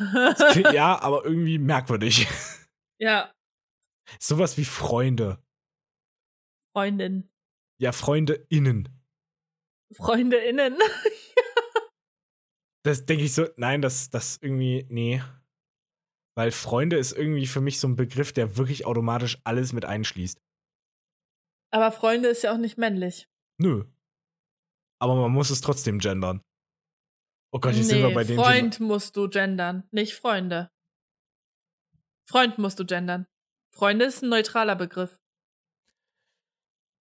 Klingt, 0.51 0.71
ja, 0.73 1.01
aber 1.01 1.25
irgendwie 1.25 1.57
merkwürdig. 1.57 2.27
ja, 2.99 3.33
Sowas 4.17 4.57
wie 4.57 4.65
Freunde. 4.65 5.43
Freundin. 6.73 7.29
Ja, 7.79 7.91
Freunde 7.91 8.33
innen. 8.49 8.89
FreundInnen. 9.93 10.77
Das 12.83 13.05
denke 13.05 13.25
ich 13.25 13.33
so, 13.33 13.45
nein, 13.57 13.81
das, 13.81 14.09
das 14.09 14.37
irgendwie, 14.41 14.85
nee. 14.87 15.21
Weil 16.35 16.51
Freunde 16.51 16.97
ist 16.97 17.11
irgendwie 17.11 17.47
für 17.47 17.61
mich 17.61 17.79
so 17.79 17.87
ein 17.87 17.95
Begriff, 17.95 18.33
der 18.33 18.57
wirklich 18.57 18.85
automatisch 18.85 19.39
alles 19.43 19.73
mit 19.73 19.85
einschließt. 19.85 20.39
Aber 21.71 21.91
Freunde 21.91 22.29
ist 22.29 22.43
ja 22.43 22.53
auch 22.53 22.57
nicht 22.57 22.77
männlich. 22.77 23.27
Nö. 23.59 23.85
Aber 24.99 25.15
man 25.15 25.31
muss 25.31 25.49
es 25.49 25.61
trotzdem 25.61 25.99
gendern. 25.99 26.41
Oh 27.51 27.59
Gott, 27.59 27.73
jetzt 27.73 27.87
sind 27.87 28.01
wir 28.01 28.13
bei 28.13 28.23
dem 28.23 28.37
Freund 28.37 28.75
Thema. 28.75 28.87
musst 28.87 29.15
du 29.15 29.29
gendern, 29.29 29.87
nicht 29.91 30.15
Freunde. 30.15 30.71
Freund 32.27 32.57
musst 32.59 32.79
du 32.79 32.85
gendern. 32.85 33.25
Freunde 33.73 34.05
ist 34.05 34.21
ein 34.21 34.29
neutraler 34.29 34.75
Begriff. 34.75 35.19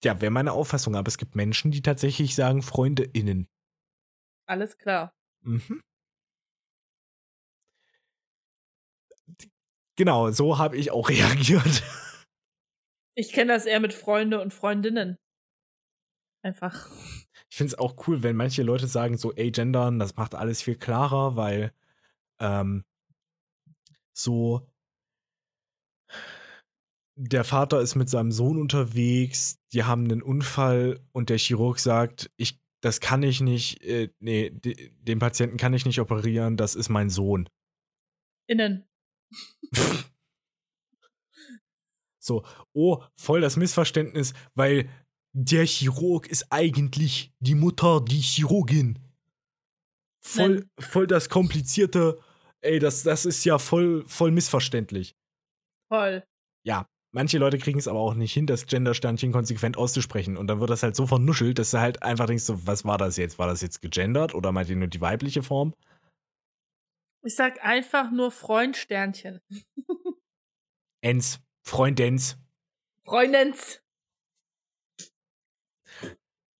Ja, 0.04 0.20
wäre 0.20 0.30
meine 0.30 0.52
Auffassung, 0.52 0.94
aber 0.94 1.08
es 1.08 1.18
gibt 1.18 1.34
Menschen, 1.34 1.70
die 1.70 1.82
tatsächlich 1.82 2.34
sagen 2.34 2.62
FreundeInnen. 2.62 3.48
Alles 4.46 4.78
klar. 4.78 5.12
Mhm. 5.42 5.82
Genau, 9.98 10.30
so 10.30 10.58
habe 10.58 10.76
ich 10.76 10.92
auch 10.92 11.08
reagiert. 11.08 11.82
Ich 13.16 13.32
kenne 13.32 13.52
das 13.52 13.66
eher 13.66 13.80
mit 13.80 13.92
Freunde 13.92 14.40
und 14.40 14.54
Freundinnen. 14.54 15.18
Einfach. 16.42 16.88
Ich 17.50 17.56
finde 17.56 17.72
es 17.72 17.78
auch 17.78 18.06
cool, 18.06 18.22
wenn 18.22 18.36
manche 18.36 18.62
Leute 18.62 18.86
sagen 18.86 19.18
so, 19.18 19.34
ey, 19.34 19.50
gendern, 19.50 19.98
das 19.98 20.14
macht 20.14 20.36
alles 20.36 20.62
viel 20.62 20.76
klarer, 20.76 21.34
weil 21.34 21.72
ähm, 22.38 22.84
so 24.16 24.70
der 27.16 27.42
Vater 27.42 27.80
ist 27.80 27.96
mit 27.96 28.08
seinem 28.08 28.30
Sohn 28.30 28.60
unterwegs, 28.60 29.58
die 29.72 29.82
haben 29.82 30.04
einen 30.04 30.22
Unfall 30.22 31.00
und 31.10 31.30
der 31.30 31.38
Chirurg 31.38 31.80
sagt, 31.80 32.30
ich, 32.36 32.60
das 32.80 33.00
kann 33.00 33.24
ich 33.24 33.40
nicht, 33.40 33.82
äh, 33.82 34.10
nee, 34.20 34.50
de, 34.50 34.92
den 35.00 35.18
Patienten 35.18 35.56
kann 35.56 35.74
ich 35.74 35.84
nicht 35.84 36.00
operieren, 36.00 36.56
das 36.56 36.76
ist 36.76 36.88
mein 36.88 37.10
Sohn. 37.10 37.48
Innen. 38.46 38.87
So, 42.28 42.44
oh, 42.74 43.02
voll 43.16 43.40
das 43.40 43.56
Missverständnis, 43.56 44.34
weil 44.54 44.88
der 45.32 45.64
Chirurg 45.64 46.26
ist 46.26 46.46
eigentlich 46.50 47.32
die 47.38 47.54
Mutter, 47.54 48.02
die 48.06 48.20
Chirurgin. 48.20 48.98
Voll, 50.20 50.66
voll 50.78 51.06
das 51.06 51.30
komplizierte, 51.30 52.18
ey, 52.60 52.78
das, 52.80 53.02
das 53.02 53.24
ist 53.24 53.44
ja 53.44 53.58
voll, 53.58 54.04
voll 54.06 54.30
missverständlich. 54.30 55.16
Voll. 55.90 56.22
Ja, 56.64 56.86
manche 57.12 57.38
Leute 57.38 57.56
kriegen 57.56 57.78
es 57.78 57.88
aber 57.88 58.00
auch 58.00 58.14
nicht 58.14 58.34
hin, 58.34 58.46
das 58.46 58.66
Gender-Sternchen 58.66 59.32
konsequent 59.32 59.78
auszusprechen. 59.78 60.36
Und 60.36 60.48
dann 60.48 60.60
wird 60.60 60.68
das 60.68 60.82
halt 60.82 60.96
so 60.96 61.06
vernuschelt, 61.06 61.58
dass 61.58 61.70
du 61.70 61.80
halt 61.80 62.02
einfach 62.02 62.26
denkst, 62.26 62.44
so, 62.44 62.66
was 62.66 62.84
war 62.84 62.98
das 62.98 63.16
jetzt? 63.16 63.38
War 63.38 63.46
das 63.46 63.62
jetzt 63.62 63.80
gegendert 63.80 64.34
oder 64.34 64.52
meint 64.52 64.68
ihr 64.68 64.76
nur 64.76 64.88
die 64.88 65.00
weibliche 65.00 65.42
Form? 65.42 65.72
Ich 67.28 67.36
sag 67.36 67.62
einfach 67.62 68.10
nur 68.10 68.30
Freund-Sternchen. 68.30 69.42
Ens, 71.02 71.40
Freundens. 71.62 72.38
Freundens. 73.04 73.82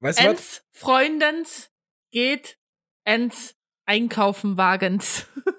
Weißt 0.01 0.21
du 0.21 0.25
was? 0.25 0.29
Ens, 0.29 0.63
Freundens, 0.71 1.73
geht, 2.11 2.59
ens, 3.05 3.57
einkaufen, 3.87 4.59
wagens. 4.59 5.25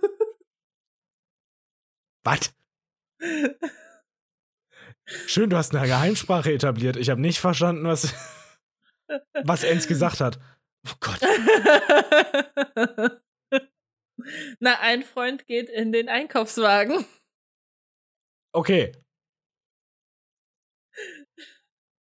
Was? 2.24 2.53
Schön, 5.26 5.49
du 5.49 5.57
hast 5.57 5.74
eine 5.74 5.88
Geheimsprache 5.88 6.53
etabliert. 6.53 6.97
Ich 6.97 7.10
habe 7.10 7.20
nicht 7.20 7.39
verstanden, 7.39 7.86
was, 7.86 8.14
was 9.43 9.64
Ens 9.64 9.88
gesagt 9.88 10.22
hat. 10.22 10.39
Oh 10.86 10.93
Gott. 10.99 11.20
Na, 14.59 14.80
ein 14.80 15.03
Freund 15.03 15.45
geht 15.47 15.70
in 15.70 15.91
den 15.91 16.09
Einkaufswagen. 16.09 17.05
Okay. 18.53 18.91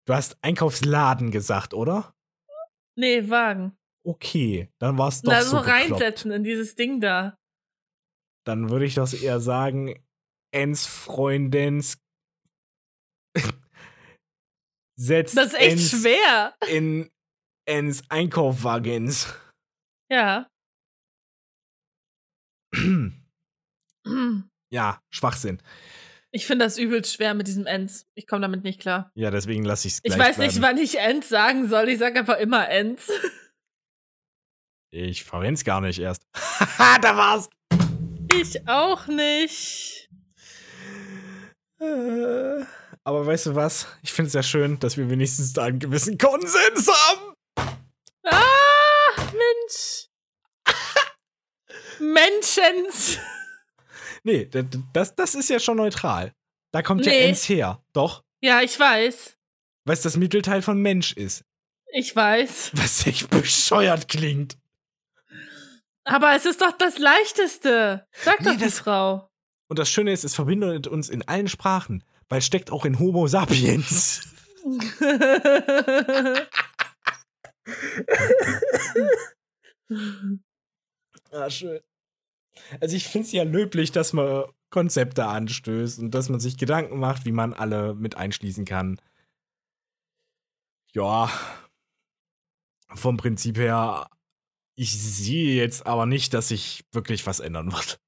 Du 0.06 0.14
hast 0.14 0.38
Einkaufsladen 0.42 1.30
gesagt, 1.30 1.74
oder? 1.74 2.14
Nee, 2.96 3.28
Wagen. 3.28 3.76
Okay, 4.06 4.70
dann 4.78 4.96
war 4.96 5.08
es 5.08 5.20
doch 5.20 5.30
Na, 5.32 5.42
so 5.42 5.50
so 5.50 5.58
reinsetzen 5.58 6.30
in 6.30 6.44
dieses 6.44 6.74
Ding 6.74 7.00
da. 7.00 7.36
Dann 8.46 8.70
würde 8.70 8.86
ich 8.86 8.94
das 8.94 9.12
eher 9.12 9.40
sagen, 9.40 10.02
Ens 10.54 10.86
Freundens 10.86 11.98
setzt 14.98 15.36
Das 15.36 15.48
ist 15.48 15.60
echt 15.60 15.72
Ens 15.72 15.90
schwer. 15.90 16.54
in 16.68 17.10
Ens 17.66 18.02
Einkaufwagens. 18.08 19.34
Ja. 20.10 20.48
Ja, 24.70 25.00
Schwachsinn. 25.10 25.60
Ich 26.30 26.46
finde 26.46 26.66
das 26.66 26.76
übelst 26.78 27.14
schwer 27.14 27.32
mit 27.34 27.46
diesem 27.46 27.66
Ens. 27.66 28.06
Ich 28.14 28.26
komme 28.26 28.42
damit 28.42 28.62
nicht 28.62 28.80
klar. 28.80 29.10
Ja, 29.14 29.30
deswegen 29.30 29.64
lasse 29.64 29.88
ich 29.88 29.94
es 29.94 30.00
Ich 30.02 30.18
weiß 30.18 30.38
nicht, 30.38 30.58
bleiben. 30.58 30.76
wann 30.76 30.82
ich 30.84 30.98
Ens 30.98 31.28
sagen 31.28 31.68
soll. 31.68 31.88
Ich 31.88 31.98
sage 31.98 32.20
einfach 32.20 32.38
immer 32.38 32.68
Ens. 32.68 33.10
Ich 34.90 35.24
verwend's 35.24 35.64
gar 35.64 35.80
nicht 35.80 35.98
erst. 35.98 36.22
Haha, 36.36 36.98
da 37.02 37.16
war's. 37.16 37.48
Ich 38.38 38.68
auch 38.68 39.06
nicht. 39.06 40.10
Äh, 41.80 42.64
Aber 43.04 43.26
weißt 43.26 43.46
du 43.46 43.54
was? 43.54 43.86
Ich 44.02 44.12
finde 44.12 44.28
es 44.28 44.34
ja 44.34 44.42
schön, 44.42 44.78
dass 44.80 44.96
wir 44.98 45.08
wenigstens 45.08 45.54
da 45.54 45.64
einen 45.64 45.78
gewissen 45.78 46.18
Konsens 46.18 46.88
haben. 46.88 47.34
Ah, 48.24 49.22
Mensch. 49.32 50.07
Menschens. 52.00 53.18
Nee, 54.24 54.48
das, 54.92 55.14
das 55.14 55.34
ist 55.34 55.48
ja 55.50 55.58
schon 55.60 55.76
neutral. 55.76 56.32
Da 56.72 56.82
kommt 56.82 57.04
ja 57.06 57.12
Nee. 57.12 57.28
Ens 57.28 57.48
her. 57.48 57.82
Doch. 57.92 58.24
Ja, 58.40 58.60
ich 58.62 58.78
weiß. 58.78 59.36
Weil 59.84 59.94
es 59.94 60.02
das 60.02 60.16
Mittelteil 60.16 60.60
von 60.62 60.80
Mensch 60.80 61.12
ist. 61.14 61.44
Ich 61.92 62.14
weiß. 62.14 62.72
Was 62.74 63.06
echt 63.06 63.30
bescheuert 63.30 64.08
klingt. 64.08 64.58
Aber 66.04 66.34
es 66.36 66.44
ist 66.46 66.60
doch 66.60 66.72
das 66.72 66.98
Leichteste. 66.98 68.06
Sag 68.12 68.38
doch 68.38 68.52
Nee, 68.52 68.56
die 68.58 68.64
das- 68.64 68.78
Frau. 68.80 69.30
Und 69.68 69.78
das 69.78 69.88
Schöne 69.90 70.12
ist, 70.12 70.24
es 70.24 70.34
verbindet 70.34 70.86
uns 70.86 71.08
in 71.10 71.26
allen 71.28 71.48
Sprachen. 71.48 72.02
Weil 72.28 72.38
es 72.40 72.46
steckt 72.46 72.70
auch 72.70 72.84
in 72.84 72.98
Homo 72.98 73.26
sapiens. 73.28 74.22
Ah, 81.30 81.50
schön. 81.50 81.80
Also 82.80 82.96
ich 82.96 83.06
finde 83.06 83.26
es 83.26 83.32
ja 83.32 83.42
löblich, 83.44 83.92
dass 83.92 84.12
man 84.12 84.44
Konzepte 84.70 85.26
anstößt 85.26 85.98
und 86.00 86.10
dass 86.12 86.28
man 86.28 86.40
sich 86.40 86.58
Gedanken 86.58 86.98
macht, 86.98 87.24
wie 87.24 87.32
man 87.32 87.54
alle 87.54 87.94
mit 87.94 88.16
einschließen 88.16 88.64
kann. 88.64 89.00
Ja, 90.92 91.30
vom 92.94 93.16
Prinzip 93.16 93.58
her, 93.58 94.08
ich 94.74 94.92
sehe 94.92 95.56
jetzt 95.56 95.86
aber 95.86 96.06
nicht, 96.06 96.34
dass 96.34 96.48
sich 96.48 96.84
wirklich 96.92 97.26
was 97.26 97.40
ändern 97.40 97.72
wird. 97.72 98.00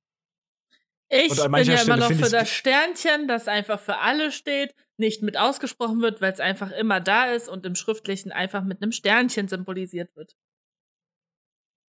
Ich 1.13 1.29
bin 1.29 1.39
ja 1.39 1.45
immer 1.45 1.65
Stelle 1.65 1.97
noch 1.99 2.07
find 2.07 2.25
für 2.25 2.31
das 2.31 2.49
Sternchen, 2.49 3.27
das 3.27 3.49
einfach 3.49 3.81
für 3.81 3.99
alle 3.99 4.31
steht, 4.31 4.75
nicht 4.97 5.23
mit 5.23 5.37
ausgesprochen 5.37 6.01
wird, 6.01 6.21
weil 6.21 6.33
es 6.33 6.39
einfach 6.39 6.71
immer 6.71 7.01
da 7.01 7.33
ist 7.33 7.49
und 7.49 7.67
im 7.67 7.75
Schriftlichen 7.75 8.31
einfach 8.31 8.63
mit 8.63 8.81
einem 8.81 8.93
Sternchen 8.93 9.49
symbolisiert 9.49 10.15
wird. 10.15 10.37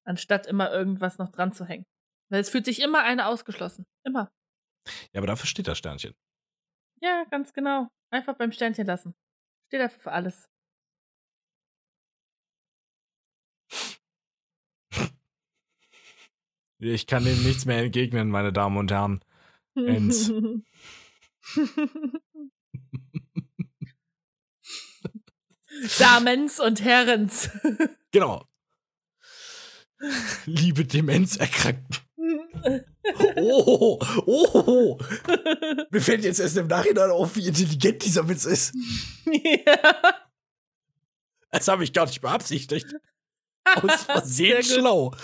Anstatt 0.03 0.47
immer 0.47 0.71
irgendwas 0.71 1.17
noch 1.17 1.29
dran 1.29 1.53
zu 1.53 1.65
hängen. 1.65 1.85
Weil 2.29 2.41
es 2.41 2.49
fühlt 2.49 2.65
sich 2.65 2.81
immer 2.81 3.03
eine 3.03 3.27
ausgeschlossen. 3.27 3.85
Immer. 4.03 4.31
Ja, 5.13 5.19
aber 5.19 5.27
dafür 5.27 5.47
steht 5.47 5.67
das 5.67 5.77
Sternchen. 5.77 6.15
Ja, 7.01 7.25
ganz 7.29 7.53
genau. 7.53 7.87
Einfach 8.09 8.35
beim 8.35 8.51
Sternchen 8.51 8.87
lassen. 8.87 9.13
Steht 9.67 9.81
dafür 9.81 9.99
für 9.99 10.11
alles. 10.11 10.49
Ich 16.83 17.05
kann 17.05 17.23
dem 17.23 17.43
nichts 17.43 17.65
mehr 17.65 17.77
entgegnen, 17.77 18.31
meine 18.31 18.51
Damen 18.51 18.77
und 18.77 18.91
Herren. 18.91 19.23
Ens. 19.75 20.33
Damens 25.99 26.59
und 26.59 26.83
Herrens. 26.83 27.51
Genau. 28.11 28.47
Liebe 30.45 30.85
Demenzerkrankten. 30.85 31.97
Oh, 33.35 33.99
oh, 34.27 34.99
Mir 35.89 36.01
fällt 36.01 36.23
jetzt 36.23 36.39
erst 36.39 36.55
im 36.57 36.67
Nachhinein 36.67 37.09
auf, 37.09 37.35
wie 37.35 37.47
intelligent 37.47 38.05
dieser 38.05 38.29
Witz 38.29 38.45
ist. 38.45 38.75
ja. 39.25 40.21
Das 41.49 41.67
habe 41.67 41.83
ich 41.83 41.93
gar 41.93 42.05
nicht 42.05 42.21
beabsichtigt. 42.21 42.95
Aus 43.65 44.03
Versehen 44.05 44.61
schlau. 44.63 45.15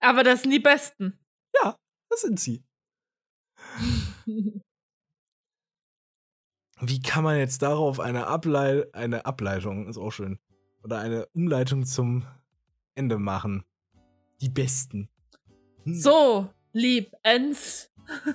Aber 0.00 0.22
das 0.22 0.42
sind 0.42 0.50
die 0.50 0.60
Besten. 0.60 1.18
Das 2.08 2.20
sind 2.20 2.38
sie. 2.38 2.62
Wie 6.80 7.00
kann 7.00 7.24
man 7.24 7.38
jetzt 7.38 7.62
darauf 7.62 8.00
eine, 8.00 8.26
Ablei 8.26 8.84
eine 8.92 9.24
Ableitung, 9.26 9.88
ist 9.88 9.96
auch 9.96 10.10
schön, 10.10 10.38
oder 10.82 10.98
eine 10.98 11.26
Umleitung 11.28 11.84
zum 11.86 12.26
Ende 12.94 13.18
machen. 13.18 13.64
Die 14.40 14.48
besten. 14.48 15.08
Hm. 15.84 15.94
So, 15.94 16.48
lieb 16.72 17.12
Ens. 17.22 17.90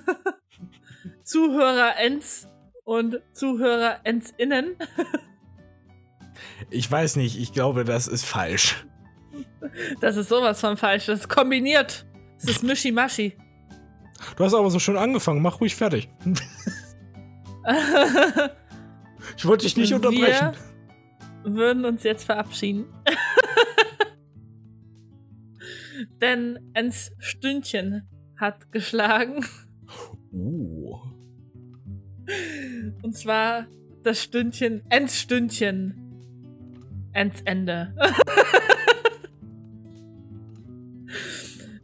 Zuhörer 1.22 1.96
Ens 1.98 2.48
und 2.84 3.20
Zuhörer 3.32 4.00
Ensinnen. 4.04 4.76
Ich 6.70 6.90
weiß 6.90 7.16
nicht, 7.16 7.38
ich 7.38 7.52
glaube, 7.52 7.84
das 7.84 8.08
ist 8.08 8.24
falsch. 8.24 8.86
Das 10.00 10.16
ist 10.16 10.28
sowas 10.28 10.60
von 10.60 10.76
falsch. 10.76 11.06
Das 11.06 11.20
ist 11.20 11.28
kombiniert. 11.28 12.06
Das 12.40 12.50
ist 12.50 12.62
Mischi-Maschi. 12.62 13.36
Du 14.36 14.44
hast 14.44 14.54
aber 14.54 14.70
so 14.70 14.78
schön 14.78 14.96
angefangen, 14.96 15.42
mach 15.42 15.60
ruhig 15.60 15.74
fertig. 15.74 16.08
Ich 19.36 19.46
wollte 19.46 19.64
dich 19.64 19.76
nicht 19.76 19.94
unterbrechen. 19.94 20.52
Wir 21.44 21.54
würden 21.54 21.84
uns 21.84 22.02
jetzt 22.02 22.24
verabschieden. 22.24 22.86
Denn 26.20 26.58
Ens 26.74 27.12
Stündchen 27.18 28.08
hat 28.36 28.72
geschlagen. 28.72 29.44
Uh. 30.32 30.98
Und 33.02 33.16
zwar 33.16 33.66
das 34.02 34.22
Stündchen, 34.22 34.82
Ens 34.90 35.20
Stündchen. 35.20 35.98
Ens 37.12 37.42
Ende. 37.44 37.94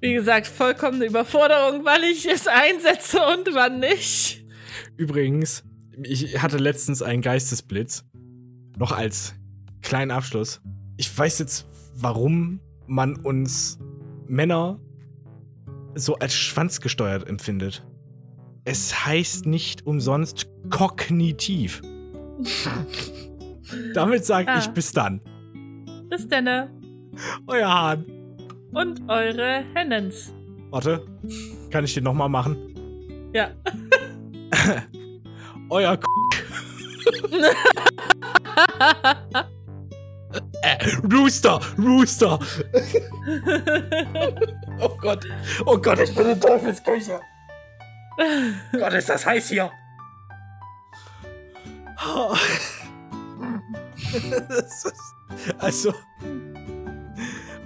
Wie 0.00 0.14
gesagt, 0.14 0.46
vollkommene 0.46 1.06
Überforderung, 1.06 1.84
wann 1.84 2.02
ich 2.04 2.24
es 2.26 2.46
einsetze 2.46 3.18
und 3.18 3.52
wann 3.52 3.80
nicht. 3.80 4.46
Übrigens, 4.96 5.64
ich 6.02 6.40
hatte 6.40 6.58
letztens 6.58 7.02
einen 7.02 7.20
Geistesblitz. 7.20 8.04
Noch 8.78 8.92
als 8.92 9.34
kleinen 9.82 10.12
Abschluss. 10.12 10.60
Ich 10.96 11.16
weiß 11.16 11.40
jetzt, 11.40 11.66
warum 11.96 12.60
man 12.86 13.16
uns 13.16 13.78
Männer 14.28 14.78
so 15.94 16.14
als 16.16 16.34
schwanzgesteuert 16.34 17.28
empfindet. 17.28 17.84
Es 18.64 19.06
heißt 19.06 19.46
nicht 19.46 19.86
umsonst 19.86 20.48
kognitiv. 20.70 21.80
Damit 23.94 24.24
sage 24.24 24.48
Ah. 24.48 24.58
ich 24.58 24.68
bis 24.68 24.92
dann. 24.92 25.20
Bis 26.08 26.26
denne. 26.28 26.70
Euer 27.46 27.68
Hahn. 27.68 28.04
Und 28.72 29.02
eure 29.08 29.64
Hennens. 29.74 30.32
Warte, 30.70 31.04
kann 31.70 31.84
ich 31.84 31.94
den 31.94 32.04
nochmal 32.04 32.28
machen? 32.28 32.56
Ja. 33.32 33.50
Euer 35.70 35.96
K 35.96 36.06
äh, 40.62 40.76
Rooster, 41.12 41.60
Rooster. 41.78 42.38
oh 44.80 44.88
Gott, 45.00 45.24
oh 45.66 45.78
Gott, 45.78 46.00
ich 46.00 46.14
bin 46.14 46.28
in 46.28 46.40
Teufelsküche. 46.40 47.20
Gott, 48.72 48.92
ist 48.94 49.08
das 49.08 49.24
heiß 49.24 49.48
hier. 49.48 49.70
Ist- 54.48 54.92
also, 55.58 55.92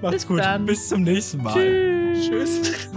macht's 0.01 0.17
Bis 0.17 0.27
gut. 0.27 0.41
dann. 0.41 0.67
Bis 0.67 0.89
zum 0.89 1.03
nächsten 1.03 1.43
Mal. 1.43 2.15
Tschüss. 2.15 2.63
Tschüss. 2.63 2.89